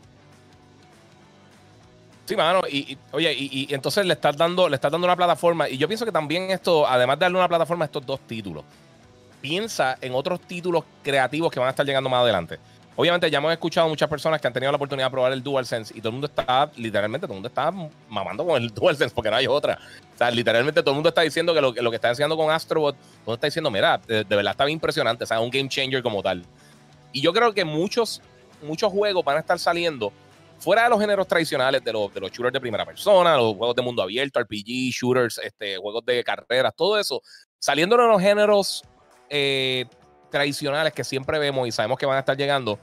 Sí, 2.25 2.35
mano, 2.35 2.61
y, 2.69 2.97
oye, 3.11 3.33
y, 3.33 3.73
entonces 3.73 4.05
le 4.05 4.13
estás 4.13 4.37
dando, 4.37 4.69
le 4.69 4.75
estás 4.75 4.91
dando 4.91 5.05
una 5.05 5.15
plataforma. 5.15 5.67
Y 5.67 5.77
yo 5.77 5.87
pienso 5.87 6.05
que 6.05 6.11
también 6.11 6.51
esto, 6.51 6.87
además 6.87 7.19
de 7.19 7.25
darle 7.25 7.37
una 7.37 7.49
plataforma 7.49 7.85
a 7.85 7.87
estos 7.87 8.05
dos 8.05 8.19
títulos, 8.21 8.63
piensa 9.41 9.97
en 10.01 10.13
otros 10.13 10.39
títulos 10.41 10.83
creativos 11.03 11.51
que 11.51 11.59
van 11.59 11.67
a 11.67 11.71
estar 11.71 11.85
llegando 11.85 12.09
más 12.09 12.21
adelante. 12.21 12.59
Obviamente 12.95 13.31
ya 13.31 13.37
hemos 13.37 13.51
escuchado 13.51 13.87
muchas 13.87 14.09
personas 14.09 14.39
que 14.41 14.47
han 14.47 14.53
tenido 14.53 14.71
la 14.71 14.75
oportunidad 14.75 15.07
de 15.07 15.11
probar 15.11 15.31
el 15.31 15.41
DualSense 15.41 15.93
y 15.97 16.01
todo 16.01 16.09
el 16.09 16.13
mundo 16.13 16.27
está, 16.27 16.69
literalmente, 16.75 17.25
todo 17.25 17.33
el 17.33 17.37
mundo 17.37 17.47
está 17.47 17.71
mamando 18.09 18.45
con 18.45 18.61
el 18.61 18.69
DualSense 18.73 19.15
porque 19.15 19.31
no 19.31 19.37
hay 19.37 19.47
otra. 19.47 19.79
O 20.13 20.17
sea, 20.17 20.29
literalmente 20.29 20.81
todo 20.81 20.91
el 20.91 20.95
mundo 20.95 21.09
está 21.09 21.21
diciendo 21.21 21.53
que 21.53 21.61
lo, 21.61 21.73
lo 21.73 21.89
que 21.89 21.95
está 21.95 22.09
haciendo 22.09 22.35
con 22.35 22.51
Astrobot, 22.51 22.95
todo 22.95 23.05
el 23.05 23.19
mundo 23.25 23.33
está 23.35 23.47
diciendo, 23.47 23.71
mira, 23.71 23.97
de, 23.97 24.23
de 24.23 24.35
verdad 24.35 24.51
está 24.51 24.65
bien 24.65 24.75
impresionante, 24.75 25.23
o 25.23 25.27
sea, 25.27 25.39
un 25.39 25.49
game 25.49 25.69
changer 25.69 26.03
como 26.03 26.21
tal. 26.21 26.43
Y 27.11 27.21
yo 27.21 27.33
creo 27.33 27.53
que 27.53 27.65
muchos, 27.65 28.21
muchos 28.61 28.91
juegos 28.91 29.23
van 29.23 29.37
a 29.37 29.39
estar 29.39 29.59
saliendo 29.59 30.11
fuera 30.59 30.83
de 30.83 30.89
los 30.89 30.99
géneros 30.99 31.27
tradicionales 31.27 31.83
de 31.83 31.91
los, 31.91 32.13
de 32.13 32.19
los 32.19 32.31
shooters 32.31 32.53
de 32.53 32.61
primera 32.61 32.85
persona, 32.85 33.35
los 33.35 33.55
juegos 33.55 33.75
de 33.75 33.81
mundo 33.81 34.03
abierto, 34.03 34.39
RPG, 34.39 34.91
shooters, 34.93 35.39
este, 35.39 35.77
juegos 35.77 36.05
de 36.05 36.23
carreras, 36.23 36.73
todo 36.75 36.99
eso, 36.99 37.21
saliendo 37.57 37.97
de 37.97 38.07
los 38.07 38.21
géneros 38.21 38.83
eh, 39.29 39.85
tradicionales 40.29 40.93
que 40.93 41.03
siempre 41.03 41.39
vemos 41.39 41.67
y 41.67 41.71
sabemos 41.71 41.97
que 41.97 42.05
van 42.05 42.17
a 42.17 42.19
estar 42.19 42.37
llegando, 42.37 42.77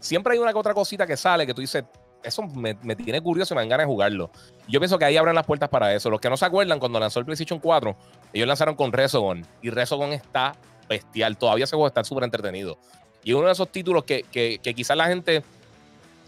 siempre 0.00 0.32
hay 0.32 0.38
una 0.38 0.52
que 0.52 0.58
otra 0.58 0.72
cosita 0.72 1.06
que 1.06 1.16
sale 1.16 1.46
que 1.46 1.52
tú 1.52 1.60
dices, 1.60 1.84
eso 2.22 2.42
me, 2.42 2.74
tiene 2.96 3.20
curioso 3.20 3.52
y 3.52 3.56
me 3.56 3.62
dan 3.62 3.68
ganas 3.68 3.86
de 3.86 3.92
jugarlo. 3.92 4.30
Yo 4.68 4.80
pienso 4.80 4.98
que 4.98 5.04
ahí 5.04 5.16
abren 5.16 5.34
las 5.34 5.44
puertas 5.44 5.68
para 5.68 5.92
eso. 5.94 6.08
Los 6.08 6.20
que 6.20 6.30
no 6.30 6.36
se 6.36 6.44
acuerdan, 6.44 6.78
cuando 6.78 7.00
lanzó 7.00 7.18
el 7.18 7.26
PlayStation 7.26 7.58
4, 7.58 7.96
ellos 8.32 8.46
lanzaron 8.46 8.74
con 8.74 8.92
Resogon 8.92 9.46
y 9.60 9.70
Resogon 9.70 10.12
está 10.12 10.54
bestial. 10.88 11.36
Todavía 11.36 11.64
ese 11.64 11.76
juego 11.76 11.88
está 11.88 12.04
súper 12.04 12.24
entretenido. 12.24 12.78
Y 13.24 13.32
uno 13.32 13.46
de 13.46 13.52
esos 13.52 13.68
títulos 13.70 14.04
que, 14.04 14.24
que, 14.30 14.74
quizás 14.74 14.96
la 14.96 15.06
gente 15.06 15.42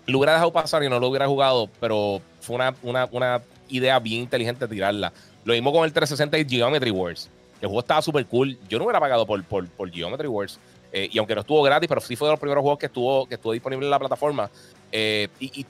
lo 0.07 0.19
hubiera 0.19 0.35
dejado 0.35 0.53
pasar 0.53 0.83
y 0.85 0.89
no 0.89 1.01
lo 1.01 1.09
hubiera 1.09 1.27
jugado, 1.27 1.69
pero 1.81 2.21
fue 2.41 2.57
una, 2.83 3.43
idea 3.69 3.99
bien 3.99 4.23
inteligente 4.23 4.69
tirarla. 4.69 5.13
Lo 5.45 5.55
mismo 5.55 5.73
con 5.73 5.85
el 5.85 5.93
360 5.93 6.39
y 6.39 6.59
Geometry 6.59 6.91
Wars. 6.91 7.31
El 7.61 7.69
juego 7.69 7.81
estaba 7.81 8.03
súper 8.03 8.27
cool. 8.27 8.59
Yo 8.69 8.79
no 8.79 8.85
hubiera 8.85 9.01
pagado 9.01 9.27
por, 9.27 9.43
por, 9.45 9.91
Geometry 9.91 10.29
Wars. 10.29 10.59
Eh, 10.93 11.09
y 11.11 11.19
aunque 11.19 11.35
no 11.35 11.41
estuvo 11.41 11.63
gratis, 11.63 11.89
pero 11.89 12.01
sí 12.01 12.15
fue 12.15 12.29
de 12.29 12.33
los 12.33 12.41
primeros 12.41 12.63
juegos 12.63 12.79
que 12.79 12.87
estuvo, 12.87 13.27
que 13.27 13.35
estuvo 13.35 13.53
disponible 13.53 13.87
en 13.87 13.91
la 13.91 13.99
plataforma. 13.99 14.51
Eh, 14.93 15.29
y, 15.41 15.67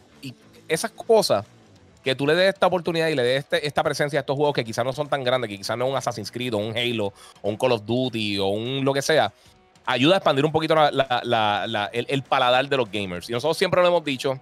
esas 0.67 0.91
cosas 0.93 1.45
que 2.03 2.15
tú 2.15 2.27
le 2.27 2.35
des 2.35 2.55
esta 2.55 2.67
oportunidad 2.67 3.09
y 3.09 3.15
le 3.15 3.23
des 3.23 3.39
este, 3.41 3.67
esta 3.67 3.83
presencia 3.83 4.19
a 4.19 4.21
estos 4.21 4.35
juegos 4.35 4.55
que 4.55 4.65
quizás 4.65 4.85
no 4.85 4.93
son 4.93 5.09
tan 5.09 5.23
grandes, 5.23 5.49
que 5.49 5.59
quizás 5.59 5.77
no 5.77 5.85
es 5.87 5.91
un 5.91 5.97
Assassin's 5.97 6.31
Creed 6.31 6.55
o 6.55 6.59
un 6.59 6.77
Halo 6.77 7.13
o 7.43 7.49
un 7.49 7.57
Call 7.57 7.73
of 7.73 7.85
Duty 7.85 8.39
o 8.39 8.47
un 8.47 8.85
lo 8.85 8.93
que 8.95 9.03
sea, 9.03 9.33
ayuda 9.87 10.15
a 10.15 10.19
expandir 10.19 10.45
un 10.45 10.53
poquito 10.53 10.75
el, 10.89 12.23
paladar 12.23 12.69
de 12.69 12.77
los 12.77 12.91
gamers. 12.91 13.29
Y 13.29 13.33
nosotros 13.33 13.57
siempre 13.57 13.81
lo 13.83 13.89
hemos 13.89 14.05
dicho, 14.05 14.39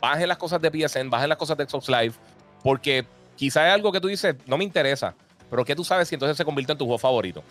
bajen 0.00 0.28
las 0.28 0.38
cosas 0.38 0.60
de 0.60 0.70
PSN, 0.70 1.10
bajen 1.10 1.28
las 1.28 1.38
cosas 1.38 1.56
de 1.56 1.68
Xbox 1.68 1.88
Live, 1.88 2.12
porque 2.62 3.04
quizá 3.36 3.66
es 3.68 3.74
algo 3.74 3.92
que 3.92 4.00
tú 4.00 4.08
dices, 4.08 4.36
no 4.46 4.56
me 4.56 4.64
interesa, 4.64 5.14
pero 5.50 5.64
que 5.64 5.74
tú 5.74 5.84
sabes 5.84 6.08
si 6.08 6.14
entonces 6.14 6.36
se 6.36 6.44
convierte 6.44 6.72
en 6.72 6.78
tu 6.78 6.84
juego 6.84 6.98
favorito. 6.98 7.42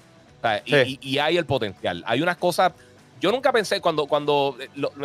y, 0.66 1.18
hay 1.18 1.38
el 1.38 1.46
potencial. 1.46 2.04
Hay 2.06 2.22
unas 2.22 2.38
cosas, 2.38 2.74
yo 3.20 3.32
nunca 3.32 3.52
pensé, 3.52 3.82
cuando, 3.82 4.06
cuando 4.06 4.58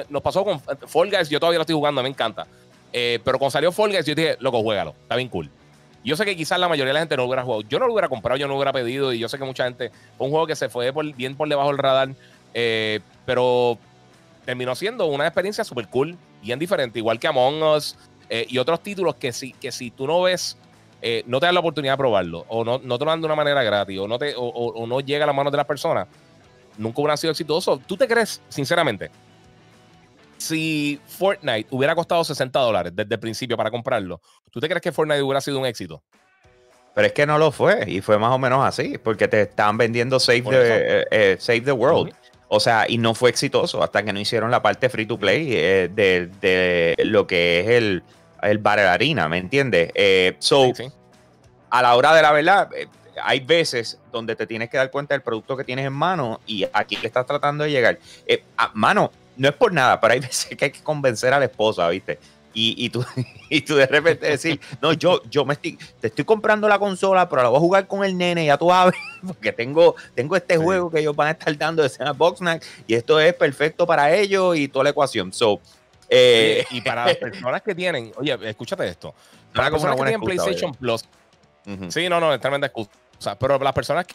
nos 0.09 0.23
pasó 0.23 0.45
con 0.45 0.61
Fall 0.61 1.11
Guys, 1.11 1.29
yo 1.29 1.41
todavía 1.41 1.59
lo 1.59 1.63
estoy 1.63 1.77
jugando, 1.77 2.03
me 2.03 2.09
encanta. 2.09 2.47
Eh, 2.93 3.19
pero 3.25 3.39
cuando 3.39 3.53
salió 3.53 3.73
Fall 3.73 3.91
Guys, 3.91 4.07
yo 4.07 4.15
dije, 4.15 4.37
loco, 4.41 4.63
juégalo, 4.63 4.95
está 5.03 5.17
bien 5.17 5.29
cool. 5.29 5.51
Yo 6.05 6.17
sé 6.17 6.25
que 6.25 6.37
quizás 6.37 6.59
la 6.59 6.69
mayoría 6.69 6.89
de 6.89 6.95
la 6.95 7.01
gente 7.01 7.17
no 7.17 7.23
lo 7.23 7.29
hubiera 7.29 7.43
jugado. 7.43 7.63
Yo 7.63 7.79
no 7.79 7.87
lo 7.87 7.93
hubiera 7.93 8.09
comprado, 8.09 8.39
yo 8.39 8.47
no 8.47 8.55
lo 8.55 8.59
hubiera 8.59 8.73
pedido. 8.73 9.13
Y 9.13 9.19
yo 9.19 9.29
sé 9.29 9.39
que 9.39 9.45
mucha 9.45 9.65
gente. 9.65 9.91
Fue 10.19 10.27
un 10.27 10.31
juego 10.31 10.47
que 10.47 10.57
se 10.57 10.69
fue 10.69 10.93
bien 11.17 11.37
por 11.37 11.49
debajo 11.49 11.69
del 11.69 11.79
radar. 11.79 12.11
Eh, 12.55 13.01
pero 13.25 13.79
terminó 14.45 14.75
siendo 14.75 15.07
una 15.07 15.27
experiencia 15.27 15.65
súper 15.65 15.89
cool, 15.89 16.17
bien 16.43 16.59
diferente. 16.59 16.99
Igual 16.99 17.19
que 17.19 17.29
Among 17.29 17.63
Us 17.63 17.97
eh, 18.29 18.47
y 18.49 18.59
otros 18.59 18.83
títulos 18.83 19.17
que 19.17 19.33
si, 19.33 19.53
que 19.53 19.71
si 19.71 19.91
tú 19.91 20.07
no 20.07 20.23
ves. 20.23 20.57
Eh, 21.05 21.25
no 21.27 21.41
te 21.41 21.47
dan 21.47 21.55
la 21.55 21.61
oportunidad 21.61 21.95
de 21.95 21.99
probarlo, 21.99 22.45
o 22.49 22.65
no, 22.65 22.79
no 22.79 22.97
te 22.97 23.05
lo 23.05 23.11
dan 23.11 23.21
de 23.21 23.27
una 23.27 23.35
manera 23.35 23.65
gratis, 23.65 23.99
o 23.99 24.07
no, 24.07 24.21
te, 24.21 24.35
o, 24.37 24.87
no 24.87 25.01
llega 25.01 25.25
a 25.25 25.27
las 25.27 25.35
manos 25.35 25.51
de 25.51 25.57
las 25.57 25.67
personas, 25.67 26.07
nunca 26.79 27.01
hubieran 27.01 27.19
sido 27.19 27.33
exitosos. 27.33 27.81
¿Tú 27.89 27.97
te 27.97 28.07
crees, 28.07 28.41
sinceramente, 28.49 29.11
si 30.43 31.01
Fortnite 31.07 31.69
hubiera 31.71 31.95
costado 31.95 32.25
60 32.25 32.59
dólares 32.59 32.93
desde 32.95 33.15
el 33.15 33.21
principio 33.21 33.57
para 33.57 33.71
comprarlo, 33.71 34.21
¿tú 34.51 34.61
te 34.61 34.69
crees 34.69 34.83
que 34.83 34.93
Fortnite 34.93 35.23
hubiera 35.23 35.41
sido 35.41 35.59
un 35.59 35.67
éxito? 35.67 36.03
Pero 36.95 37.07
es 37.07 37.13
que 37.13 37.27
no 37.27 37.39
lo 37.39 37.53
fue, 37.53 37.85
y 37.87 38.01
fue 38.01 38.19
más 38.19 38.33
o 38.33 38.39
menos 38.39 38.65
así, 38.65 38.99
porque 38.99 39.29
te 39.29 39.43
estaban 39.43 39.79
vendiendo 39.79 40.21
Save, 40.21 40.43
the, 40.43 40.51
eh, 40.51 41.07
eh, 41.11 41.37
Save 41.39 41.63
the 41.63 41.73
World. 41.73 42.13
O 42.49 42.61
sea, 42.61 42.85
y 42.87 42.99
no 42.99 43.15
fue 43.15 43.31
exitoso 43.31 43.83
hasta 43.83 44.03
que 44.03 44.13
no 44.13 44.21
hicieron 44.21 44.51
la 44.51 44.61
parte 44.61 44.91
free 44.91 45.07
to 45.07 45.19
play 45.19 45.49
eh, 45.53 45.89
de, 45.91 46.95
lo 47.05 47.27
que 47.27 47.61
es 47.61 47.69
el, 47.69 48.03
el 48.43 48.59
Battle 48.59 48.89
Arena, 48.89 49.27
¿me 49.29 49.39
entiendes? 49.39 49.91
so, 50.39 50.71
a 51.71 51.81
la 51.81 51.97
hora 51.97 52.15
de 52.15 52.21
la 52.21 52.33
verdad, 52.33 52.69
hay 53.23 53.41
veces 53.41 53.99
donde 54.11 54.37
te 54.37 54.47
tienes 54.47 54.69
que 54.69 54.77
dar 54.77 54.91
cuenta 54.91 55.15
del 55.15 55.23
producto 55.23 55.57
que 55.57 55.65
tienes 55.65 55.87
en 55.87 55.95
mano 55.95 56.41
y 56.47 56.67
aquí 56.75 56.97
le 56.97 57.07
estás 57.07 57.25
tratando 57.25 57.65
de 57.65 57.71
llegar. 57.71 57.99
a 58.59 58.71
mano, 58.75 59.11
no 59.37 59.49
es 59.49 59.55
por 59.55 59.73
nada, 59.73 60.01
pero 60.01 60.15
hay 60.15 60.21
veces 60.21 60.57
que 60.57 60.65
hay 60.67 60.71
que 60.71 60.83
convencer 60.83 61.33
a 61.33 61.39
la 61.39 61.47
esposa, 61.47 61.89
¿viste? 61.89 62.19
Y, 62.55 62.85
y, 62.85 62.91
tú, 62.91 63.05
y 63.49 63.63
tú 63.63 63.77
de 63.77 63.87
repente 63.87 64.27
decir, 64.27 64.61
no, 64.81 64.93
yo, 64.93 65.23
yo 65.31 65.45
me 65.45 65.55
estoy, 65.55 65.79
te 66.01 66.09
estoy 66.09 66.25
comprando 66.25 66.69
la 66.69 66.79
consola, 66.79 67.29
pero 67.29 67.43
la 67.43 67.49
voy 67.49 67.57
a 67.57 67.61
jugar 67.61 67.87
con 67.87 68.05
el 68.05 68.17
nene, 68.17 68.45
ya 68.45 68.59
tú 68.59 68.69
sabes, 68.69 68.95
porque 69.27 69.53
tengo, 69.53 69.95
tengo 70.15 70.37
este 70.37 70.57
juego 70.57 70.91
que 70.91 71.01
ellos 71.01 71.17
van 71.17 71.29
a 71.29 71.31
estar 71.33 71.57
dando 71.57 71.83
de 71.83 71.89
escena 71.89 72.13
Boxnack 72.13 72.63
y 72.87 72.95
esto 72.95 73.19
es 73.19 73.35
perfecto 73.35 73.87
para 73.87 74.15
ellos 74.15 74.57
y 74.57 74.69
toda 74.69 74.85
la 74.85 74.91
ecuación. 74.91 75.33
So, 75.33 75.61
eh, 76.09 76.67
y 76.71 76.83
para 76.83 77.07
las 77.07 77.17
personas 77.17 77.63
que 77.63 77.75
tienen, 77.75 78.13
oye, 78.17 78.39
escúchate 78.43 78.87
esto, 78.87 79.15
para 79.55 79.71
las 79.71 79.73
personas 79.73 79.97
que 79.97 80.03
tienen 80.03 80.21
PlayStation 80.21 80.75
Plus, 80.75 81.05
sí, 81.89 82.09
no, 82.09 82.21
no, 82.21 82.35
es 82.35 82.41
tremenda 82.41 82.67
excusa, 82.67 83.39
pero 83.39 83.59
las 83.59 83.73
personas 83.73 84.05
que, 84.05 84.15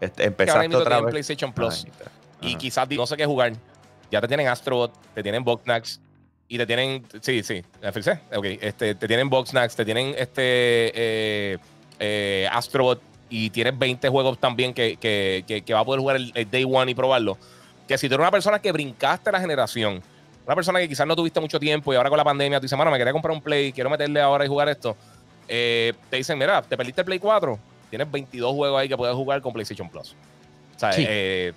este, 0.00 0.24
empezaste 0.24 0.76
otra 0.76 1.00
vez. 1.00 1.10
PlayStation 1.10 1.52
Plus 1.52 1.86
y 2.42 2.56
quizás 2.56 2.88
no 2.90 3.06
sé 3.06 3.16
qué 3.16 3.26
jugar, 3.26 3.52
ya 4.10 4.20
te 4.20 4.28
tienen 4.28 4.48
Astrobot, 4.48 4.92
te 5.14 5.22
tienen 5.22 5.44
Boxnax 5.44 6.00
y 6.48 6.58
te 6.58 6.66
tienen. 6.66 7.04
Sí, 7.20 7.42
sí, 7.42 7.62
Ok, 8.36 8.44
este, 8.60 8.94
te 8.94 9.08
tienen 9.08 9.30
Boxnax, 9.30 9.74
te 9.74 9.84
tienen 9.84 10.14
este 10.18 10.92
eh, 10.94 11.58
eh, 11.98 12.48
Astrobot 12.52 13.00
y 13.30 13.48
tienes 13.48 13.78
20 13.78 14.06
juegos 14.10 14.38
también 14.38 14.74
que, 14.74 14.98
que, 14.98 15.62
que, 15.64 15.74
va 15.74 15.80
a 15.80 15.84
poder 15.84 16.00
jugar 16.00 16.16
el, 16.16 16.50
Day 16.50 16.64
One 16.70 16.90
y 16.90 16.94
probarlo. 16.94 17.38
Que 17.88 17.96
si 17.96 18.06
tú 18.06 18.16
eres 18.16 18.24
una 18.24 18.30
persona 18.30 18.58
que 18.58 18.70
brincaste 18.70 19.32
la 19.32 19.40
generación, 19.40 20.02
una 20.44 20.54
persona 20.54 20.78
que 20.80 20.88
quizás 20.88 21.06
no 21.06 21.16
tuviste 21.16 21.40
mucho 21.40 21.58
tiempo 21.58 21.92
y 21.92 21.96
ahora 21.96 22.10
con 22.10 22.18
la 22.18 22.24
pandemia 22.24 22.60
tú 22.60 22.64
dices, 22.64 22.76
mano, 22.76 22.90
me 22.90 22.98
quería 22.98 23.14
comprar 23.14 23.34
un 23.34 23.40
Play, 23.40 23.72
quiero 23.72 23.88
meterle 23.88 24.20
ahora 24.20 24.44
y 24.44 24.48
jugar 24.48 24.68
esto. 24.68 24.94
Eh, 25.48 25.94
te 26.10 26.16
dicen, 26.16 26.38
mira, 26.38 26.60
te 26.60 26.76
perdiste 26.76 27.00
el 27.00 27.06
Play 27.06 27.18
4, 27.18 27.58
tienes 27.88 28.10
22 28.10 28.52
juegos 28.52 28.78
ahí 28.78 28.88
que 28.88 28.96
puedes 28.98 29.14
jugar 29.14 29.40
con 29.40 29.54
PlayStation 29.54 29.88
Plus. 29.88 30.14
O 30.76 30.78
sea, 30.78 30.90
eh, 30.98 31.54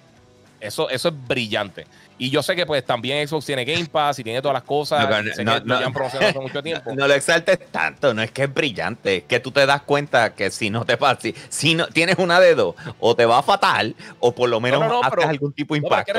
eso, 0.68 0.89
eso 0.89 1.09
es 1.09 1.28
brillante. 1.28 1.86
Y 2.18 2.30
yo 2.30 2.41
sé 2.41 2.55
que 2.55 2.66
pues 2.66 2.86
también 2.86 3.28
Xbox 3.28 3.45
tiene 3.45 3.66
Game 3.66 3.86
Pass 3.86 4.20
y 4.20 4.24
tiene 4.24 4.41
todas 4.41 4.53
las 4.53 4.63
cosas. 4.63 5.07
No, 5.38 5.59
no, 5.59 5.89
no, 5.89 6.05
hace 6.05 6.39
mucho 6.39 6.63
tiempo. 6.63 6.93
No, 6.95 7.07
lo 7.07 7.13
exaltes 7.13 7.59
tanto, 7.72 8.13
no 8.13 8.22
es 8.22 8.32
que 8.32 8.43
es 8.43 8.53
brillante, 8.53 9.18
es 9.18 9.24
que 9.24 9.39
tú 9.39 9.51
te 9.51 9.66
das 9.66 9.82
cuenta 9.82 10.34
que 10.34 10.49
si 10.49 10.70
no 10.70 10.86
te 10.86 10.97
pasa, 10.97 11.20
si, 11.49 11.76
no 11.76 11.88
tienes 11.88 12.18
una 12.18 12.39
dedo, 12.39 12.76
o 12.99 13.16
te 13.16 13.26
va 13.26 13.43
fatal, 13.43 13.95
o 14.20 14.34
por 14.34 14.49
lo 14.49 14.61
menos 14.61 14.82
haces 15.03 15.26
algún 15.26 15.53
tipo 15.53 15.74
de 15.74 15.80
impacto. 15.80 16.13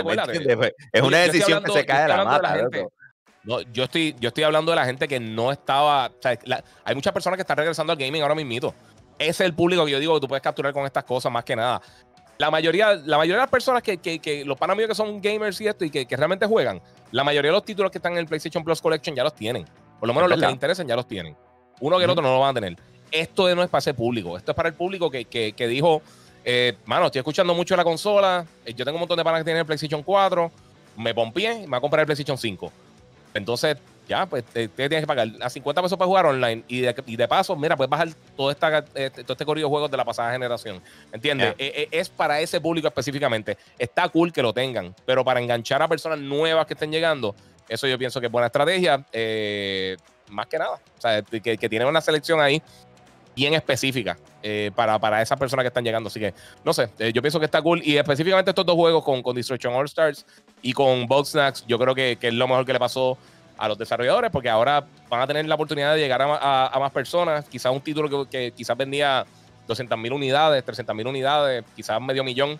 es 0.93 1.03
una 1.03 1.19
decisión 1.19 1.63
que 1.65 1.73
se 1.73 1.87
cae 1.87 2.03
de 2.03 2.09
la 2.09 2.25
mata. 2.25 2.59
no, 3.45 3.63
yo 3.63 3.85
estoy, 3.85 4.15
yo 4.21 4.29
estoy 4.29 4.45
hablando 4.45 4.73
de 4.73 4.77
la 4.77 4.85
gente 4.85 5.09
que 5.09 5.19
no 5.19 5.51
estaba. 5.51 6.11
hay 6.85 6.95
muchas 6.95 7.13
personas 7.13 7.39
que 7.39 7.43
están 7.43 7.57
regresando 7.57 7.93
al 7.93 7.99
gaming 7.99 8.23
ahora 8.23 8.35
mismo. 8.35 8.75
Ese 9.19 9.31
es 9.31 9.41
el 9.41 9.55
público 9.55 9.87
que 9.87 9.93
yo 9.93 9.99
digo 9.99 10.15
que 10.15 10.21
tú 10.21 10.29
puedes 10.29 10.43
capturar 10.43 10.75
con 10.75 10.85
estas 10.85 11.05
cosas 11.05 11.33
más 11.33 11.43
que 11.43 11.57
nada 11.57 11.81
la 12.39 12.51
mayoría, 12.51 12.95
la 12.95 13.19
mayoría 13.19 13.37
de 13.37 13.43
las 13.43 13.51
personas 13.51 13.83
que, 13.83 13.99
que, 13.99 14.19
que 14.19 14.45
los 14.45 14.59
panas 14.59 14.77
míos 14.77 14.89
que 14.89 14.95
son 14.95 15.21
gamers 15.21 15.61
y 15.61 15.69
esto 15.69 15.85
y 15.85 15.91
que, 15.91 16.07
que, 16.07 16.17
realmente 16.17 16.47
juegan, 16.47 16.81
la 17.11 17.25
mayoría 17.25 17.51
de 17.51 17.57
los 17.57 17.65
títulos 17.65 17.91
que 17.91 17.99
están 17.99 18.13
en 18.13 18.19
el 18.19 18.27
PlayStation 18.27 18.63
Plus 18.63 18.81
Collection 18.81 19.15
ya 19.17 19.25
los 19.25 19.35
tienen. 19.35 19.65
Por 19.99 20.07
lo 20.07 20.15
menos 20.15 20.29
los 20.29 20.39
que 20.39 20.47
les 20.47 20.53
interesan 20.53 20.87
ya 20.87 20.97
los 20.97 21.07
tienen. 21.07 21.37
Uno 21.81 21.99
que 21.99 22.05
el 22.05 22.11
otro 22.11 22.23
no 22.23 22.33
lo 22.33 22.41
van 22.41 22.51
a 22.51 22.55
tener. 22.55 22.77
Esto 23.11 23.55
no 23.55 23.63
es 23.63 23.69
para 23.69 23.79
ese 23.79 23.95
público. 23.95 24.37
Esto 24.37 24.53
es 24.53 24.57
para 24.57 24.69
el 24.69 24.75
público 24.75 25.11
que, 25.11 25.25
que 25.25 25.69
dijo, 25.69 26.03
eh, 26.49 26.79
mano, 26.85 27.07
estoy 27.07 27.19
escuchando 27.19 27.55
mucho 27.57 27.77
la 27.77 27.83
consola. 27.83 28.47
Eh, 28.65 28.73
yo 28.73 28.85
tengo 28.85 28.97
un 28.97 29.01
montón 29.01 29.17
de 29.17 29.25
panas 29.25 29.41
que 29.41 29.45
tienen 29.47 29.61
el 29.61 29.67
PlayStation 29.67 30.05
4. 30.05 30.53
Me 30.97 31.13
pompié 31.13 31.55
y 31.55 31.61
me 31.63 31.67
voy 31.67 31.79
a 31.79 31.81
comprar 31.81 32.01
el 32.03 32.07
PlayStation 32.07 32.39
5. 32.39 32.73
Entonces, 33.35 33.77
ya, 34.09 34.27
pues 34.27 34.45
te, 34.45 34.69
tienes 34.69 35.01
que 35.01 35.07
pagar 35.07 35.29
a 35.41 35.51
50 35.51 35.83
pesos 35.83 35.99
para 35.99 36.07
jugar 36.07 36.27
online 36.27 36.65
y 36.69 36.81
de, 36.81 36.95
y 37.07 37.17
de 37.17 37.29
paso, 37.29 37.57
mira, 37.57 37.77
puedes 37.77 37.91
bajar 37.91 38.09
todo, 38.37 38.51
esta, 38.51 38.85
este, 38.95 39.23
todo 39.23 39.33
este 39.33 39.45
corrido 39.45 39.69
de 39.69 39.71
juegos 39.71 39.91
de 39.91 39.97
la 39.97 40.05
pasada 40.05 40.33
generación. 40.33 40.81
¿Entiendes? 41.13 41.55
E, 41.59 41.89
e, 41.91 41.99
es 41.99 42.09
para 42.09 42.41
ese 42.41 42.61
público 42.61 42.89
específicamente. 42.89 43.57
Está 43.79 44.09
cool 44.09 44.33
que 44.33 44.43
lo 44.43 44.53
tengan, 44.53 44.95
pero 45.05 45.25
para 45.25 45.41
enganchar 45.41 45.83
a 45.83 45.89
personas 45.89 46.19
nuevas 46.19 46.67
que 46.67 46.75
estén 46.75 46.93
llegando, 46.93 47.35
eso 47.69 47.87
yo 47.87 47.99
pienso 47.99 48.21
que 48.21 48.27
es 48.27 48.33
buena 48.33 48.47
estrategia. 48.47 49.05
Eh, 49.13 49.97
más 50.29 50.47
que 50.47 50.59
nada. 50.59 50.81
O 50.97 51.01
sea, 51.01 51.23
que, 51.23 51.57
que 51.57 51.69
tienen 51.69 51.89
una 51.89 52.01
selección 52.01 52.41
ahí 52.41 52.63
bien 53.37 53.53
específica 53.53 54.17
eh, 54.43 54.71
para, 54.75 54.99
para 54.99 55.21
esas 55.21 55.39
personas 55.39 55.63
que 55.63 55.69
están 55.69 55.85
llegando. 55.85 56.09
Así 56.09 56.19
que, 56.19 56.33
no 56.65 56.73
sé, 56.73 56.89
eh, 56.99 57.13
yo 57.13 57.21
pienso 57.21 57.39
que 57.39 57.45
está 57.45 57.61
cool. 57.61 57.83
Y 57.85 57.99
específicamente 57.99 58.51
estos 58.51 58.65
dos 58.65 58.75
juegos 58.75 59.05
con, 59.05 59.23
con 59.23 59.37
Destruction 59.37 59.75
All 59.75 59.85
Stars 59.85 60.25
y 60.63 60.73
con 60.73 61.07
Box 61.07 61.31
Snacks, 61.31 61.67
yo 61.67 61.79
creo 61.79 61.95
que, 61.95 62.17
que 62.19 62.29
es 62.29 62.35
lo 62.35 62.49
mejor 62.49 62.65
que 62.65 62.73
le 62.73 62.79
pasó 62.79 63.19
a 63.59 63.69
los 63.69 63.79
desarrolladores 63.79 64.31
porque 64.31 64.49
ahora 64.49 64.85
van 65.09 65.21
a 65.21 65.27
tener 65.27 65.47
la 65.47 65.55
oportunidad 65.55 65.95
de 65.95 66.01
llegar 66.01 66.23
a, 66.23 66.77
más 66.79 66.93
personas. 66.93 67.45
Quizás 67.47 67.73
un 67.73 67.81
título 67.81 68.29
que, 68.29 68.53
quizás 68.53 68.77
vendía 68.77 69.25
200 69.67 69.99
mil 69.99 70.13
unidades, 70.13 70.65
300 70.65 70.95
mil 70.95 71.07
unidades, 71.07 71.65
quizás 71.75 72.01
medio 72.01 72.25
millón. 72.25 72.59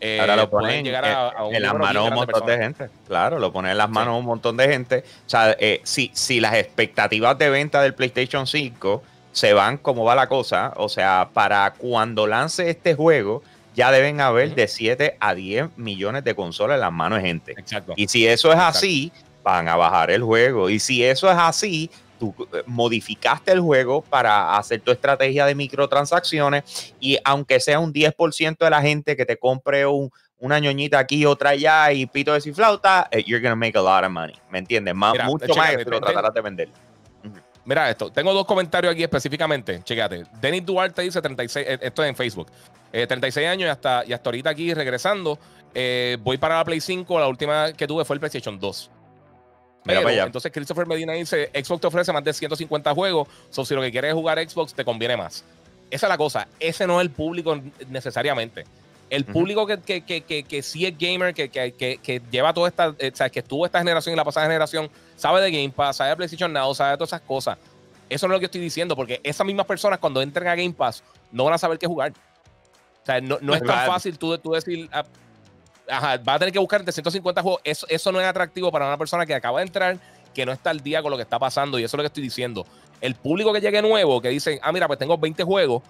Eh, 0.00 0.20
ahora 0.20 0.36
lo 0.36 0.50
ponen 0.50 0.84
llegar 0.84 1.04
a, 1.04 1.32
en 1.50 1.62
las 1.62 1.74
manos 1.74 2.08
un 2.08 2.14
montón 2.14 2.46
de, 2.46 2.58
gente. 2.58 2.90
Claro, 3.06 3.38
lo 3.38 3.52
ponen 3.52 3.72
en 3.72 3.78
las 3.78 3.88
manos 3.88 4.18
un 4.18 4.24
montón 4.24 4.56
de 4.56 4.68
gente. 4.68 5.04
O 5.26 5.30
sea, 5.30 5.56
eh, 5.58 5.80
si, 5.84 6.10
si 6.14 6.40
las 6.40 6.54
expectativas 6.54 7.38
de 7.38 7.48
venta 7.48 7.80
del 7.80 7.94
PlayStation 7.94 8.46
5 8.46 9.02
se 9.32 9.52
van 9.52 9.78
como 9.78 10.04
va 10.04 10.14
la 10.14 10.28
cosa, 10.28 10.72
o 10.76 10.88
sea, 10.88 11.30
para 11.32 11.72
cuando 11.72 12.26
lance 12.26 12.68
este 12.68 12.94
juego, 12.94 13.42
ya 13.74 13.90
deben 13.90 14.20
haber 14.20 14.54
de 14.54 14.68
7 14.68 15.16
a 15.18 15.34
10 15.34 15.76
millones 15.76 16.22
de 16.22 16.34
consolas 16.34 16.76
en 16.76 16.82
las 16.82 16.92
manos 16.92 17.20
de 17.20 17.28
gente. 17.28 17.52
Exacto. 17.56 17.94
Y 17.96 18.08
si 18.08 18.26
eso 18.26 18.52
es 18.52 18.58
así, 18.58 19.10
van 19.44 19.68
a 19.68 19.76
bajar 19.76 20.10
el 20.10 20.24
juego. 20.24 20.68
Y 20.68 20.80
si 20.80 21.04
eso 21.04 21.30
es 21.30 21.36
así, 21.38 21.90
tú 22.18 22.34
eh, 22.52 22.62
modificaste 22.66 23.52
el 23.52 23.60
juego 23.60 24.02
para 24.02 24.56
hacer 24.56 24.80
tu 24.80 24.90
estrategia 24.90 25.46
de 25.46 25.54
microtransacciones 25.54 26.94
y 26.98 27.18
aunque 27.24 27.60
sea 27.60 27.78
un 27.78 27.92
10% 27.92 28.56
de 28.58 28.70
la 28.70 28.80
gente 28.80 29.16
que 29.16 29.26
te 29.26 29.36
compre 29.36 29.86
un, 29.86 30.10
una 30.38 30.58
ñoñita 30.58 30.98
aquí, 30.98 31.26
otra 31.26 31.50
allá 31.50 31.92
y 31.92 32.06
pito 32.06 32.32
de 32.32 32.40
ciflauta, 32.40 33.06
eh, 33.10 33.22
you're 33.24 33.40
gonna 33.42 33.54
make 33.54 33.78
a 33.78 33.82
lot 33.82 34.02
of 34.02 34.10
money. 34.10 34.34
¿Me 34.50 34.58
entiendes? 34.58 34.94
mucho 34.94 35.54
más 35.54 35.76
que 35.76 35.84
lo 35.84 36.00
tratarás 36.00 36.34
de 36.34 36.40
vender. 36.40 36.68
Mira 37.66 37.88
esto, 37.88 38.10
tengo 38.10 38.34
dos 38.34 38.44
comentarios 38.44 38.92
aquí 38.92 39.02
específicamente. 39.02 39.82
Chécate. 39.82 40.24
Denis 40.40 40.66
Duarte 40.66 41.00
dice 41.00 41.20
36, 41.22 41.66
eh, 41.66 41.78
esto 41.80 42.02
es 42.02 42.08
en 42.10 42.16
Facebook. 42.16 42.50
36 42.92 43.48
años 43.48 43.66
y 43.66 43.70
hasta, 43.70 44.04
y 44.06 44.12
hasta 44.12 44.28
ahorita 44.28 44.50
aquí 44.50 44.72
regresando. 44.72 45.36
voy 46.20 46.38
para 46.38 46.58
la 46.58 46.64
Play 46.64 46.80
5. 46.80 47.18
La 47.18 47.26
última 47.26 47.72
que 47.72 47.88
tuve 47.88 48.04
fue 48.04 48.14
el 48.14 48.20
PlayStation 48.20 48.56
2 48.56 48.90
entonces 49.86 50.52
Christopher 50.52 50.86
Medina 50.86 51.12
dice, 51.12 51.50
Xbox 51.54 51.80
te 51.80 51.86
ofrece 51.86 52.12
más 52.12 52.24
de 52.24 52.32
150 52.32 52.94
juegos, 52.94 53.28
so 53.50 53.64
si 53.64 53.74
lo 53.74 53.82
que 53.82 53.90
quieres 53.90 54.10
es 54.10 54.14
jugar 54.14 54.38
Xbox, 54.38 54.74
te 54.74 54.84
conviene 54.84 55.16
más. 55.16 55.44
Esa 55.90 56.06
es 56.06 56.10
la 56.10 56.16
cosa, 56.16 56.48
ese 56.58 56.86
no 56.86 57.00
es 57.00 57.04
el 57.04 57.10
público 57.10 57.60
necesariamente. 57.88 58.64
El 59.10 59.24
público 59.26 59.66
que, 59.66 59.78
que, 59.78 60.22
que, 60.22 60.42
que, 60.42 60.62
sí 60.62 60.86
es 60.86 60.98
gamer, 60.98 61.34
que, 61.34 62.22
lleva 62.30 62.54
toda 62.54 62.68
esta, 62.68 62.94
eh, 62.98 63.10
o 63.12 63.16
sea, 63.16 63.28
que 63.28 63.40
estuvo 63.40 63.64
esta 63.66 63.78
generación 63.78 64.14
y 64.14 64.16
la 64.16 64.24
pasada 64.24 64.46
generación, 64.46 64.90
sabe 65.14 65.40
de 65.42 65.50
Game 65.50 65.70
Pass, 65.70 65.96
sabe 65.96 66.10
de 66.10 66.16
PlayStation 66.16 66.52
Now, 66.52 66.74
sabe 66.74 66.92
de 66.92 66.96
todas 66.96 67.10
esas 67.10 67.20
cosas. 67.20 67.58
Eso 68.08 68.26
no 68.26 68.34
es 68.34 68.36
lo 68.36 68.40
que 68.40 68.46
estoy 68.46 68.60
diciendo, 68.60 68.96
porque 68.96 69.20
esas 69.22 69.46
mismas 69.46 69.66
personas 69.66 69.98
cuando 69.98 70.20
entren 70.20 70.48
a 70.48 70.54
Game 70.54 70.72
Pass 70.72 71.04
no 71.30 71.44
van 71.44 71.54
a 71.54 71.58
saber 71.58 71.78
qué 71.78 71.86
jugar. 71.86 72.12
O 72.12 73.06
sea, 73.06 73.20
no, 73.20 73.38
no 73.40 73.54
es 73.54 73.62
tan 73.62 73.86
fácil 73.86 74.18
tú, 74.18 74.36
tú 74.38 74.52
decir, 74.52 74.88
ah, 74.90 75.04
Va 75.90 76.34
a 76.34 76.38
tener 76.38 76.52
que 76.52 76.58
buscar 76.58 76.80
entre 76.80 76.92
150 76.92 77.42
juegos. 77.42 77.60
Eso, 77.64 77.86
eso 77.88 78.12
no 78.12 78.20
es 78.20 78.26
atractivo 78.26 78.72
para 78.72 78.86
una 78.86 78.96
persona 78.96 79.26
que 79.26 79.34
acaba 79.34 79.60
de 79.60 79.66
entrar, 79.66 79.98
que 80.32 80.46
no 80.46 80.52
está 80.52 80.70
al 80.70 80.80
día 80.80 81.02
con 81.02 81.10
lo 81.10 81.16
que 81.16 81.22
está 81.22 81.38
pasando. 81.38 81.78
Y 81.78 81.84
eso 81.84 81.96
es 81.96 81.98
lo 81.98 82.02
que 82.02 82.08
estoy 82.08 82.22
diciendo. 82.22 82.66
El 83.00 83.14
público 83.14 83.52
que 83.52 83.60
llegue 83.60 83.82
nuevo, 83.82 84.20
que 84.20 84.28
dicen, 84.30 84.58
ah, 84.62 84.72
mira, 84.72 84.86
pues 84.86 84.98
tengo 84.98 85.18
20 85.18 85.44
juegos 85.44 85.82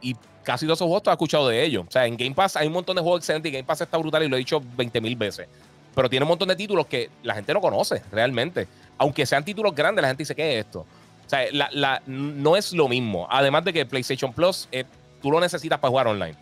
y 0.00 0.16
casi 0.42 0.66
todos 0.66 0.78
esos 0.78 0.86
juegos 0.86 1.02
tú 1.02 1.10
has 1.10 1.14
escuchado 1.14 1.48
de 1.48 1.62
ellos. 1.62 1.84
O 1.88 1.90
sea, 1.90 2.06
en 2.06 2.16
Game 2.16 2.34
Pass 2.34 2.56
hay 2.56 2.66
un 2.66 2.72
montón 2.72 2.96
de 2.96 3.02
juegos 3.02 3.20
excelentes 3.20 3.50
y 3.50 3.52
Game 3.52 3.64
Pass 3.64 3.80
está 3.80 3.96
brutal 3.96 4.22
y 4.22 4.28
lo 4.28 4.36
he 4.36 4.38
dicho 4.38 4.62
20 4.76 5.00
mil 5.00 5.16
veces. 5.16 5.48
Pero 5.94 6.08
tiene 6.08 6.24
un 6.24 6.28
montón 6.28 6.48
de 6.48 6.56
títulos 6.56 6.86
que 6.86 7.10
la 7.22 7.34
gente 7.34 7.52
no 7.52 7.60
conoce 7.60 8.02
realmente. 8.10 8.66
aunque 8.98 9.26
sean 9.26 9.44
títulos 9.44 9.74
grandes, 9.74 10.00
la 10.02 10.08
gente 10.08 10.22
dice, 10.22 10.34
¿qué 10.34 10.58
es 10.58 10.64
esto? 10.64 10.80
O 10.80 11.28
sea, 11.28 12.00
no 12.06 12.56
es 12.56 12.72
lo 12.72 12.88
mismo. 12.88 13.26
Además 13.30 13.64
de 13.64 13.72
que 13.72 13.86
PlayStation 13.86 14.32
Plus, 14.32 14.68
eh, 14.70 14.84
tú 15.20 15.30
lo 15.30 15.40
necesitas 15.40 15.78
para 15.78 15.90
jugar 15.90 16.06
online. 16.06 16.36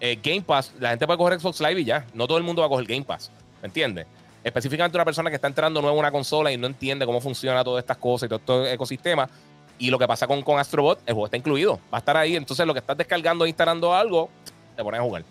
Eh, 0.00 0.18
Game 0.22 0.42
Pass, 0.42 0.72
la 0.78 0.90
gente 0.90 1.06
puede 1.06 1.18
coger 1.18 1.40
Xbox 1.40 1.60
Live 1.60 1.80
y 1.80 1.84
ya. 1.84 2.06
No 2.14 2.26
todo 2.26 2.38
el 2.38 2.44
mundo 2.44 2.62
va 2.62 2.66
a 2.66 2.68
coger 2.68 2.86
Game 2.86 3.04
Pass. 3.04 3.30
¿Me 3.60 3.66
entiendes? 3.66 4.06
Específicamente 4.44 4.96
una 4.96 5.04
persona 5.04 5.30
que 5.30 5.36
está 5.36 5.48
entrando 5.48 5.80
nuevo 5.80 5.96
en 5.96 6.00
una 6.00 6.12
consola 6.12 6.52
y 6.52 6.56
no 6.56 6.66
entiende 6.66 7.04
cómo 7.04 7.20
funciona 7.20 7.64
todas 7.64 7.82
estas 7.82 7.96
cosas 7.96 8.26
y 8.26 8.38
todo 8.38 8.62
este 8.62 8.74
ecosistema. 8.74 9.28
Y 9.78 9.90
lo 9.90 9.98
que 9.98 10.06
pasa 10.06 10.26
con, 10.26 10.42
con 10.42 10.58
Astrobot, 10.58 11.00
el 11.06 11.14
juego 11.14 11.26
está 11.26 11.36
incluido. 11.36 11.80
Va 11.92 11.98
a 11.98 12.00
estar 12.00 12.16
ahí. 12.16 12.36
Entonces, 12.36 12.66
lo 12.66 12.72
que 12.72 12.80
estás 12.80 12.96
descargando 12.96 13.44
e 13.44 13.48
instalando 13.48 13.94
algo, 13.94 14.30
te 14.76 14.82
pones 14.82 15.00
a 15.00 15.02
jugar. 15.02 15.24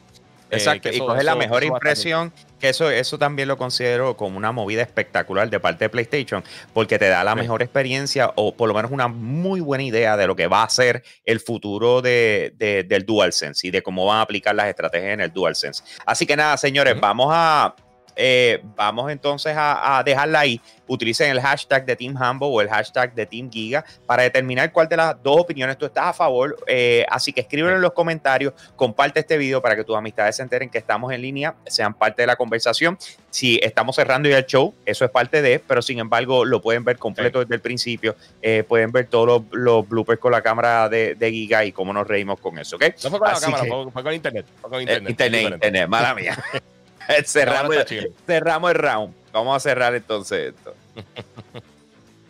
Exacto, 0.50 0.89
y 0.89 1.00
coge 1.00 1.24
la 1.24 1.36
mejor 1.36 1.64
impresión, 1.64 2.32
que 2.60 2.70
eso, 2.70 2.89
eso 2.89 3.18
también 3.18 3.48
lo 3.48 3.58
considero 3.58 4.16
como 4.16 4.38
una 4.38 4.52
movida 4.52 4.82
espectacular 4.82 5.50
de 5.50 5.60
parte 5.60 5.86
de 5.86 5.89
PlayStation, 5.89 6.43
porque 6.74 6.98
te 6.98 7.08
da 7.10 7.24
la 7.24 7.36
mejor 7.36 7.62
experiencia 7.62 8.32
o 8.36 8.56
por 8.56 8.68
lo 8.68 8.74
menos 8.74 8.91
una 8.91 9.08
muy 9.08 9.60
buena 9.60 9.84
idea 9.84 10.18
de 10.18 10.28
lo 10.28 10.36
que 10.36 10.48
va 10.48 10.64
a 10.64 10.70
ser 10.70 11.04
el 11.26 11.39
futuro 11.39 12.02
de, 12.02 12.54
del 12.88 13.06
DualSense 13.06 13.68
y 13.68 13.72
de 13.72 13.84
cómo 13.84 14.06
van 14.06 14.20
a 14.20 14.22
aplicar 14.22 14.56
las 14.56 14.68
estrategias 14.68 15.14
en 15.14 15.22
el 15.22 15.32
DualSense. 15.32 15.84
Así 16.06 16.26
que 16.26 16.36
nada, 16.36 16.58
señores, 16.58 17.00
vamos 17.00 17.30
a 17.32 17.76
eh, 18.18 18.61
vamos 18.76 19.11
entonces 19.11 19.53
a, 19.55 20.01
dejarla 20.03 20.39
ahí. 20.39 20.59
Utilicen 20.88 21.30
el 21.30 21.41
hashtag 21.41 21.86
de 21.86 21.95
Team 21.95 22.15
Humble 22.15 22.47
o 22.49 22.61
el 22.61 22.70
hashtag 22.70 23.13
de 23.13 23.26
Team 23.26 23.51
Giga 23.51 23.86
para 24.05 24.24
determinar 24.24 24.72
cuál 24.72 24.88
de 24.88 24.97
las 24.97 25.22
dos 25.22 25.41
opiniones 25.41 25.78
tú 25.78 25.86
estás 25.86 26.07
a 26.07 26.13
favor. 26.13 26.57
Eh, 26.65 27.05
así 27.09 27.32
que 27.32 27.41
escríbelo 27.41 27.76
en 27.76 27.82
los 27.82 27.93
comentarios, 27.93 28.53
comparte 28.76 29.20
este 29.20 29.38
video 29.38 29.61
para 29.61 29.76
que 29.76 29.84
tus 29.84 29.95
amistades 29.95 30.36
se 30.36 30.43
enteren 30.43 30.70
que 30.70 30.78
estamos 30.78 31.13
en 31.13 31.22
línea, 31.22 31.55
sean 31.68 31.93
parte 31.93 32.24
de 32.24 32.28
la 32.28 32.36
conversación. 32.36 32.97
Si 33.30 33.59
estamos 33.61 33.95
cerrando 33.95 34.30
ya 34.30 34.39
el 34.39 34.45
show, 34.45 34.74
eso 34.86 35.05
es 35.05 35.11
parte 35.11 35.41
de, 35.41 35.59
pero 35.59 35.82
sin 35.82 35.99
embargo 35.99 36.45
lo 36.45 36.61
pueden 36.61 36.84
ver 36.84 36.97
completo 36.97 37.39
desde 37.39 37.53
el 37.53 37.61
principio. 37.61 38.15
Eh, 38.41 38.63
pueden 38.68 38.91
ver 38.91 39.07
todos 39.07 39.43
los, 39.51 39.88
bloopers 39.88 40.20
con 40.20 40.32
la 40.32 40.41
cámara 40.41 40.89
de, 40.89 41.15
Giga 41.30 41.65
y 41.65 41.72
cómo 41.72 41.93
nos 41.93 42.07
reímos 42.07 42.39
con 42.39 42.57
eso, 42.57 42.78
¿ok? 42.78 42.86
No 43.03 43.09
fue 43.09 43.20
con 43.20 43.32
la 43.32 43.39
cámara, 43.39 43.63
fue, 43.91 44.03
con 44.03 44.13
internet. 44.13 44.45
Fue 44.61 44.70
con 44.70 44.82
internet, 44.82 45.09
internet, 45.09 45.53
internet, 45.53 45.88
mala 45.88 46.15
mía. 46.15 46.38
cerramos, 47.26 47.76
el, 47.76 48.14
cerramos, 48.26 48.72
el 48.72 48.78
round. 48.78 49.14
Vamos 49.32 49.55
a 49.55 49.60
cerrar 49.60 49.95
entonces 49.95 50.53
esto. 50.55 50.76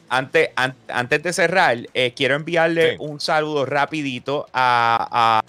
antes, 0.10 0.50
antes 0.88 1.24
de 1.24 1.34
cerrar, 1.34 1.78
eh, 1.94 2.14
quiero 2.16 2.36
enviarle 2.36 2.98
un 3.00 3.20
saludo 3.20 3.66
rapidito 3.66 4.48
a, 4.54 5.42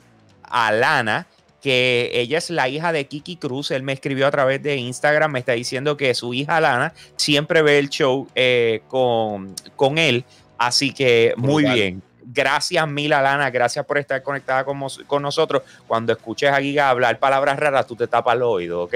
a, 0.42 0.72
Lana, 0.72 1.26
que 1.62 2.10
ella 2.14 2.38
es 2.38 2.50
la 2.50 2.68
hija 2.68 2.92
de 2.92 3.06
Kiki 3.06 3.36
Cruz. 3.36 3.70
Él 3.70 3.82
me 3.82 3.92
escribió 3.92 4.26
a 4.26 4.30
través 4.30 4.62
de 4.62 4.76
Instagram, 4.76 5.32
me 5.32 5.40
está 5.40 5.52
diciendo 5.52 5.96
que 5.96 6.14
su 6.14 6.34
hija 6.34 6.60
Lana 6.60 6.94
siempre 7.16 7.62
ve 7.62 7.78
el 7.78 7.88
show 7.88 8.28
eh, 8.34 8.82
con, 8.88 9.54
con 9.76 9.98
él. 9.98 10.24
Así 10.58 10.92
que 10.92 11.34
muy 11.36 11.64
bien 11.64 12.02
gracias 12.32 12.86
mil 12.86 13.12
Alana, 13.12 13.50
gracias 13.50 13.84
por 13.84 13.98
estar 13.98 14.22
conectada 14.22 14.64
con, 14.64 14.78
con, 15.06 15.22
nosotros. 15.22 15.62
Cuando 15.86 16.12
escuches 16.12 16.50
a 16.50 16.60
Giga 16.60 16.90
hablar 16.90 17.18
palabras 17.18 17.58
raras, 17.58 17.86
tú 17.86 17.96
te 17.96 18.06
tapas 18.06 18.36
los 18.36 18.48
oídos, 18.48 18.86
¿ok? 18.86 18.94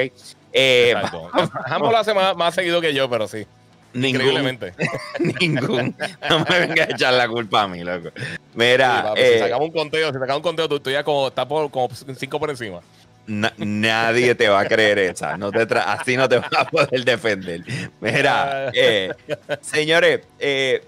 Eh, 0.53 0.95
lo 1.81 1.97
hace 1.97 2.15
más, 2.15 2.55
seguido 2.55 2.81
que 2.81 2.95
yo, 2.95 3.09
pero 3.09 3.27
sí. 3.27 3.47
Increíblemente. 3.95 4.73
Ningún. 5.41 5.95
No 6.29 6.45
me 6.49 6.61
vengas 6.61 6.89
a 6.89 6.93
echar 6.93 7.13
la 7.15 7.29
culpa 7.29 7.63
a 7.63 7.69
mí, 7.69 7.85
loco. 7.85 8.09
Mira. 8.55 9.13
si 9.15 9.23
eh, 9.23 9.39
sacamos 9.39 9.69
un 9.69 9.73
conteo, 9.73 10.13
si 10.13 10.19
sacamos 10.19 10.37
un 10.37 10.43
conteo, 10.43 10.69
tú, 10.69 10.91
ya 10.91 11.05
como, 11.05 11.29
estás 11.29 11.47
por, 11.47 11.71
como 11.71 11.91
cinco 12.17 12.41
por 12.41 12.49
encima. 12.51 12.81
nadie 13.27 14.35
te 14.35 14.49
va 14.49 14.61
a 14.61 14.65
creer 14.65 14.99
esa. 14.99 15.37
No 15.37 15.53
te 15.53 15.67
así 15.79 16.17
no 16.17 16.27
te 16.27 16.39
vas 16.39 16.53
a 16.57 16.65
poder 16.65 17.05
defender. 17.05 17.63
Mira, 18.01 18.71
eh, 18.73 19.13
señores, 19.61 20.23
eh, 20.39 20.83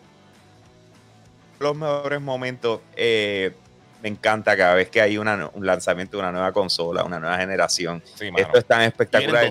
los 1.64 1.76
mejores 1.76 2.20
momentos. 2.20 2.80
Eh, 2.96 3.52
me 4.02 4.10
encanta 4.10 4.56
cada 4.56 4.74
vez 4.74 4.90
que 4.90 5.00
hay 5.00 5.16
un 5.16 5.26
lanzamiento 5.60 6.18
de 6.18 6.22
una 6.22 6.30
nueva 6.30 6.52
consola, 6.52 7.02
una 7.04 7.18
nueva 7.18 7.38
generación. 7.38 8.02
Esto 8.36 8.58
es 8.58 8.64
tan 8.66 8.82
espectacular. 8.82 9.46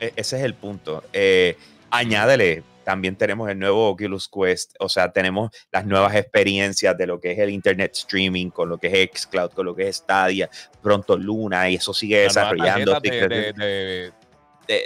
E, 0.00 0.12
ese 0.16 0.38
es 0.38 0.42
el 0.42 0.54
punto. 0.54 1.04
Eh, 1.12 1.58
añádele, 1.90 2.62
también 2.84 3.16
tenemos 3.16 3.50
el 3.50 3.58
nuevo 3.58 3.90
Oculus 3.90 4.28
Quest, 4.28 4.74
o 4.80 4.88
sea, 4.88 5.12
tenemos 5.12 5.50
las 5.70 5.84
nuevas 5.84 6.14
experiencias 6.14 6.96
de 6.96 7.06
lo 7.06 7.20
que 7.20 7.32
es 7.32 7.38
el 7.38 7.50
Internet 7.50 7.92
Streaming, 7.92 8.48
con 8.48 8.70
lo 8.70 8.78
que 8.78 9.02
es 9.02 9.10
Xcloud, 9.20 9.50
con 9.50 9.66
lo 9.66 9.74
que 9.74 9.88
es 9.88 9.96
Stadia, 9.96 10.48
pronto 10.80 11.18
Luna, 11.18 11.68
y 11.68 11.74
eso 11.74 11.92
sigue 11.92 12.20
desarrollando. 12.20 12.98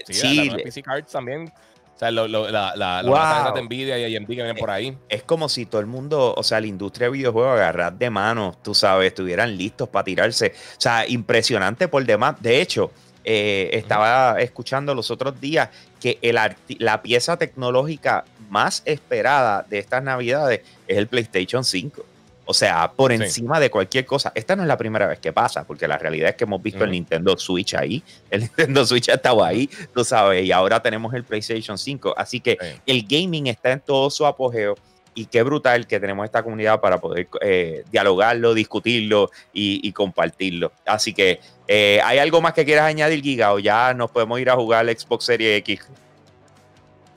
sí, 0.09 0.51
PC 0.65 0.83
Cards 0.83 1.13
también 1.13 1.53
o 1.97 1.99
sea, 1.99 2.11
lo, 2.11 2.29
la, 2.29 2.77
la, 2.77 3.03
wow. 3.03 3.55
de 3.55 3.63
Nvidia 3.63 3.99
y 3.99 4.15
AMD 4.15 4.27
que 4.27 4.35
vienen 4.35 4.57
por 4.57 4.71
ahí. 4.71 4.99
Es 5.09 5.23
como 5.23 5.49
si 5.49 5.65
todo 5.65 5.81
el 5.81 5.87
mundo, 5.87 6.35
o 6.37 6.43
sea, 6.43 6.61
la 6.61 6.67
industria 6.67 7.07
de 7.07 7.13
videojuegos 7.13 7.55
agarrar 7.55 7.97
de 7.97 8.11
mano, 8.11 8.55
tú 8.63 8.75
sabes, 8.75 9.07
estuvieran 9.07 9.57
listos 9.57 9.89
para 9.89 10.05
tirarse. 10.05 10.53
O 10.77 10.81
sea, 10.81 11.09
impresionante 11.09 11.89
por 11.89 12.05
demás. 12.05 12.37
De 12.43 12.61
hecho, 12.61 12.91
eh, 13.25 13.71
estaba 13.73 14.39
escuchando 14.43 14.95
los 14.95 15.11
otros 15.11 15.41
días 15.41 15.71
que 15.99 16.19
el 16.21 16.39
la 16.79 17.01
pieza 17.01 17.39
tecnológica 17.39 18.27
más 18.51 18.83
esperada 18.85 19.65
de 19.67 19.79
estas 19.79 20.03
navidades 20.03 20.61
es 20.87 20.99
el 20.99 21.07
PlayStation 21.07 21.65
5. 21.65 22.05
O 22.49 22.55
sea, 22.55 22.93
por 22.93 23.11
encima 23.11 23.59
de 23.59 23.71
cualquier 23.71 24.07
cosa. 24.07 24.31
Esta 24.35 24.55
no 24.55 24.63
es 24.63 24.69
la 24.69 24.79
primera 24.79 25.09
vez 25.09 25.19
que 25.19 25.33
pasa, 25.33 25.67
porque 25.67 25.89
la 25.89 25.99
realidad 25.99 26.31
es 26.31 26.37
que 26.37 26.45
hemos 26.45 26.63
visto 26.63 26.85
el 26.85 26.93
Nintendo 26.93 27.37
Switch 27.37 27.75
ahí. 27.75 28.03
El 28.31 28.43
Nintendo 28.43 28.87
Switch 28.87 29.09
ha 29.09 29.15
estado 29.15 29.45
ahí, 29.45 29.69
tú 29.93 30.05
sabes, 30.05 30.45
y 30.45 30.53
ahora 30.53 30.81
tenemos 30.81 31.13
el 31.15 31.25
PlayStation 31.25 31.77
5. 31.77 32.15
Así 32.17 32.41
que 32.41 32.57
el 32.87 33.05
gaming 33.07 33.49
está 33.49 33.73
en 33.73 33.81
todo 33.81 34.11
su 34.11 34.25
apogeo. 34.25 34.77
Y 35.15 35.27
qué 35.27 35.43
brutal 35.43 35.87
que 35.87 35.99
tenemos 35.99 36.25
esta 36.27 36.43
comunidad 36.43 36.81
para 36.81 37.01
poder 37.01 37.27
eh, 37.41 37.85
dialogarlo, 37.91 38.53
discutirlo 38.53 39.31
y, 39.53 39.91
compartirlo. 39.93 40.73
Así 40.85 41.15
que, 41.15 41.41
eh, 41.67 42.01
¿hay 42.05 42.19
algo 42.19 42.43
más 42.43 42.53
que 42.53 42.67
quieras 42.67 42.85
añadir, 42.85 43.23
Giga? 43.23 43.55
O 43.55 43.59
ya 43.59 43.95
nos 43.95 44.11
podemos 44.11 44.39
ir 44.39 44.51
a 44.51 44.55
jugar 44.55 44.87
el 44.87 44.97
Xbox 44.97 45.25
Series 45.25 45.59
X. 45.61 45.81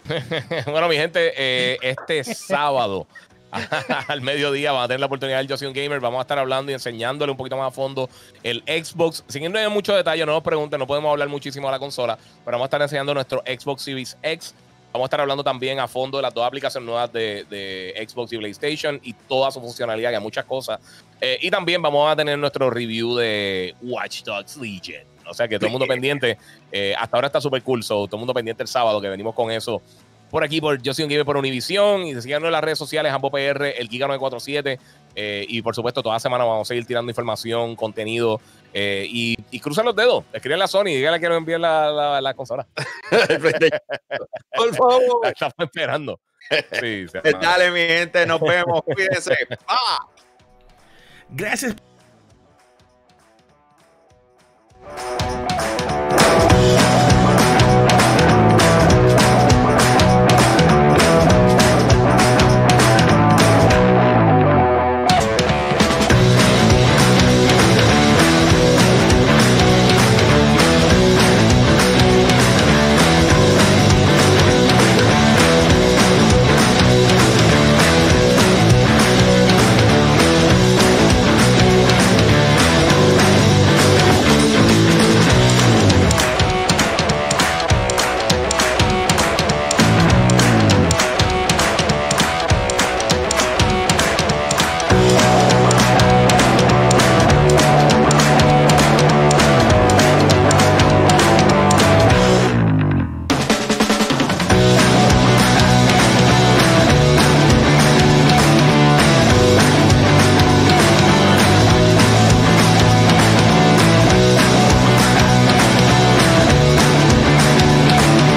bueno, 0.65 0.87
mi 0.87 0.95
gente, 0.95 1.33
eh, 1.35 1.77
este 1.81 2.23
sábado 2.23 3.05
al 4.07 4.21
mediodía 4.21 4.71
van 4.71 4.83
a 4.83 4.87
tener 4.87 4.99
la 4.99 5.07
oportunidad 5.07 5.39
del 5.39 5.47
Josie 5.47 5.71
Gamer. 5.71 5.99
Vamos 5.99 6.19
a 6.19 6.21
estar 6.21 6.37
hablando 6.37 6.71
y 6.71 6.73
enseñándole 6.75 7.31
un 7.31 7.37
poquito 7.37 7.57
más 7.57 7.67
a 7.67 7.71
fondo 7.71 8.09
el 8.43 8.63
Xbox. 8.67 9.23
Sin 9.27 9.43
irnos 9.43 9.61
en 9.61 9.71
mucho 9.71 9.95
detalle, 9.95 10.25
no 10.25 10.33
nos 10.33 10.43
pregunten, 10.43 10.79
no 10.79 10.87
podemos 10.87 11.09
hablar 11.09 11.29
muchísimo 11.29 11.67
de 11.67 11.71
la 11.71 11.79
consola, 11.79 12.17
pero 12.45 12.57
vamos 12.57 12.65
a 12.65 12.67
estar 12.67 12.81
enseñando 12.81 13.13
nuestro 13.13 13.41
Xbox 13.45 13.81
Series 13.81 14.17
X. 14.21 14.53
Vamos 14.91 15.05
a 15.05 15.07
estar 15.07 15.21
hablando 15.21 15.43
también 15.43 15.79
a 15.79 15.87
fondo 15.87 16.17
de 16.17 16.23
las 16.23 16.33
dos 16.33 16.45
aplicaciones 16.45 16.85
nuevas 16.85 17.13
de, 17.13 17.93
Xbox 18.07 18.33
y 18.33 18.37
PlayStation 18.37 18.99
y 19.03 19.13
toda 19.13 19.51
su 19.51 19.61
funcionalidad, 19.61 20.11
y 20.11 20.15
hay 20.15 20.21
muchas 20.21 20.45
cosas. 20.45 20.79
Eh, 21.21 21.37
y 21.41 21.51
también 21.51 21.81
vamos 21.81 22.11
a 22.11 22.15
tener 22.15 22.39
nuestro 22.39 22.71
review 22.71 23.15
de 23.15 23.75
Watch 23.81 24.23
Dogs 24.23 24.57
Legion. 24.57 25.03
O 25.27 25.33
sea 25.33 25.47
que 25.47 25.57
todo 25.59 25.67
el 25.67 25.71
mundo 25.71 25.85
pendiente. 25.87 26.37
Eh, 26.71 26.95
hasta 26.97 27.17
ahora 27.17 27.27
está 27.27 27.39
súper 27.39 27.61
cool. 27.61 27.85
todo 27.85 28.09
el 28.11 28.17
mundo 28.17 28.33
pendiente 28.33 28.63
el 28.63 28.69
sábado 28.69 28.99
que 28.99 29.09
venimos 29.09 29.35
con 29.35 29.51
eso 29.51 29.81
por 30.29 30.43
aquí, 30.43 30.61
por 30.61 30.81
Yo 30.81 30.93
soy 30.93 31.03
un 31.03 31.09
Gamer 31.09 31.25
por 31.25 31.37
Univisión. 31.37 32.03
Y 32.03 32.19
síganos 32.21 32.47
en 32.47 32.51
las 32.51 32.63
redes 32.63 32.77
sociales, 32.77 33.11
Jambo 33.11 33.31
PR, 33.31 33.79
el 33.79 33.89
Giga947. 33.89 34.79
Eh, 35.15 35.45
y 35.47 35.61
por 35.61 35.75
supuesto, 35.75 36.01
toda 36.03 36.19
semana 36.19 36.43
vamos 36.43 36.67
a 36.67 36.69
seguir 36.69 36.85
tirando 36.85 37.11
información, 37.11 37.75
contenido. 37.75 38.39
Eh, 38.73 39.05
y, 39.09 39.35
y 39.51 39.59
cruzan 39.59 39.85
los 39.85 39.95
dedos, 39.95 40.23
escriben 40.31 40.61
a 40.61 40.67
Sony, 40.67 40.85
díganle 40.85 41.19
que 41.19 41.27
nos 41.27 41.37
envíen 41.39 41.61
la, 41.61 42.21
la, 42.21 42.33
consola. 42.35 42.67
por 44.55 44.75
favor. 44.75 45.27
Estamos 45.27 45.55
esperando. 45.57 46.19
Pues 46.79 47.11
dale, 47.41 47.71
mi 47.71 47.79
gente, 47.79 48.25
nos 48.25 48.39
vemos. 48.41 48.81
Cuídense. 48.83 49.35
¡Ah! 49.67 50.07
Gracias. 51.29 51.75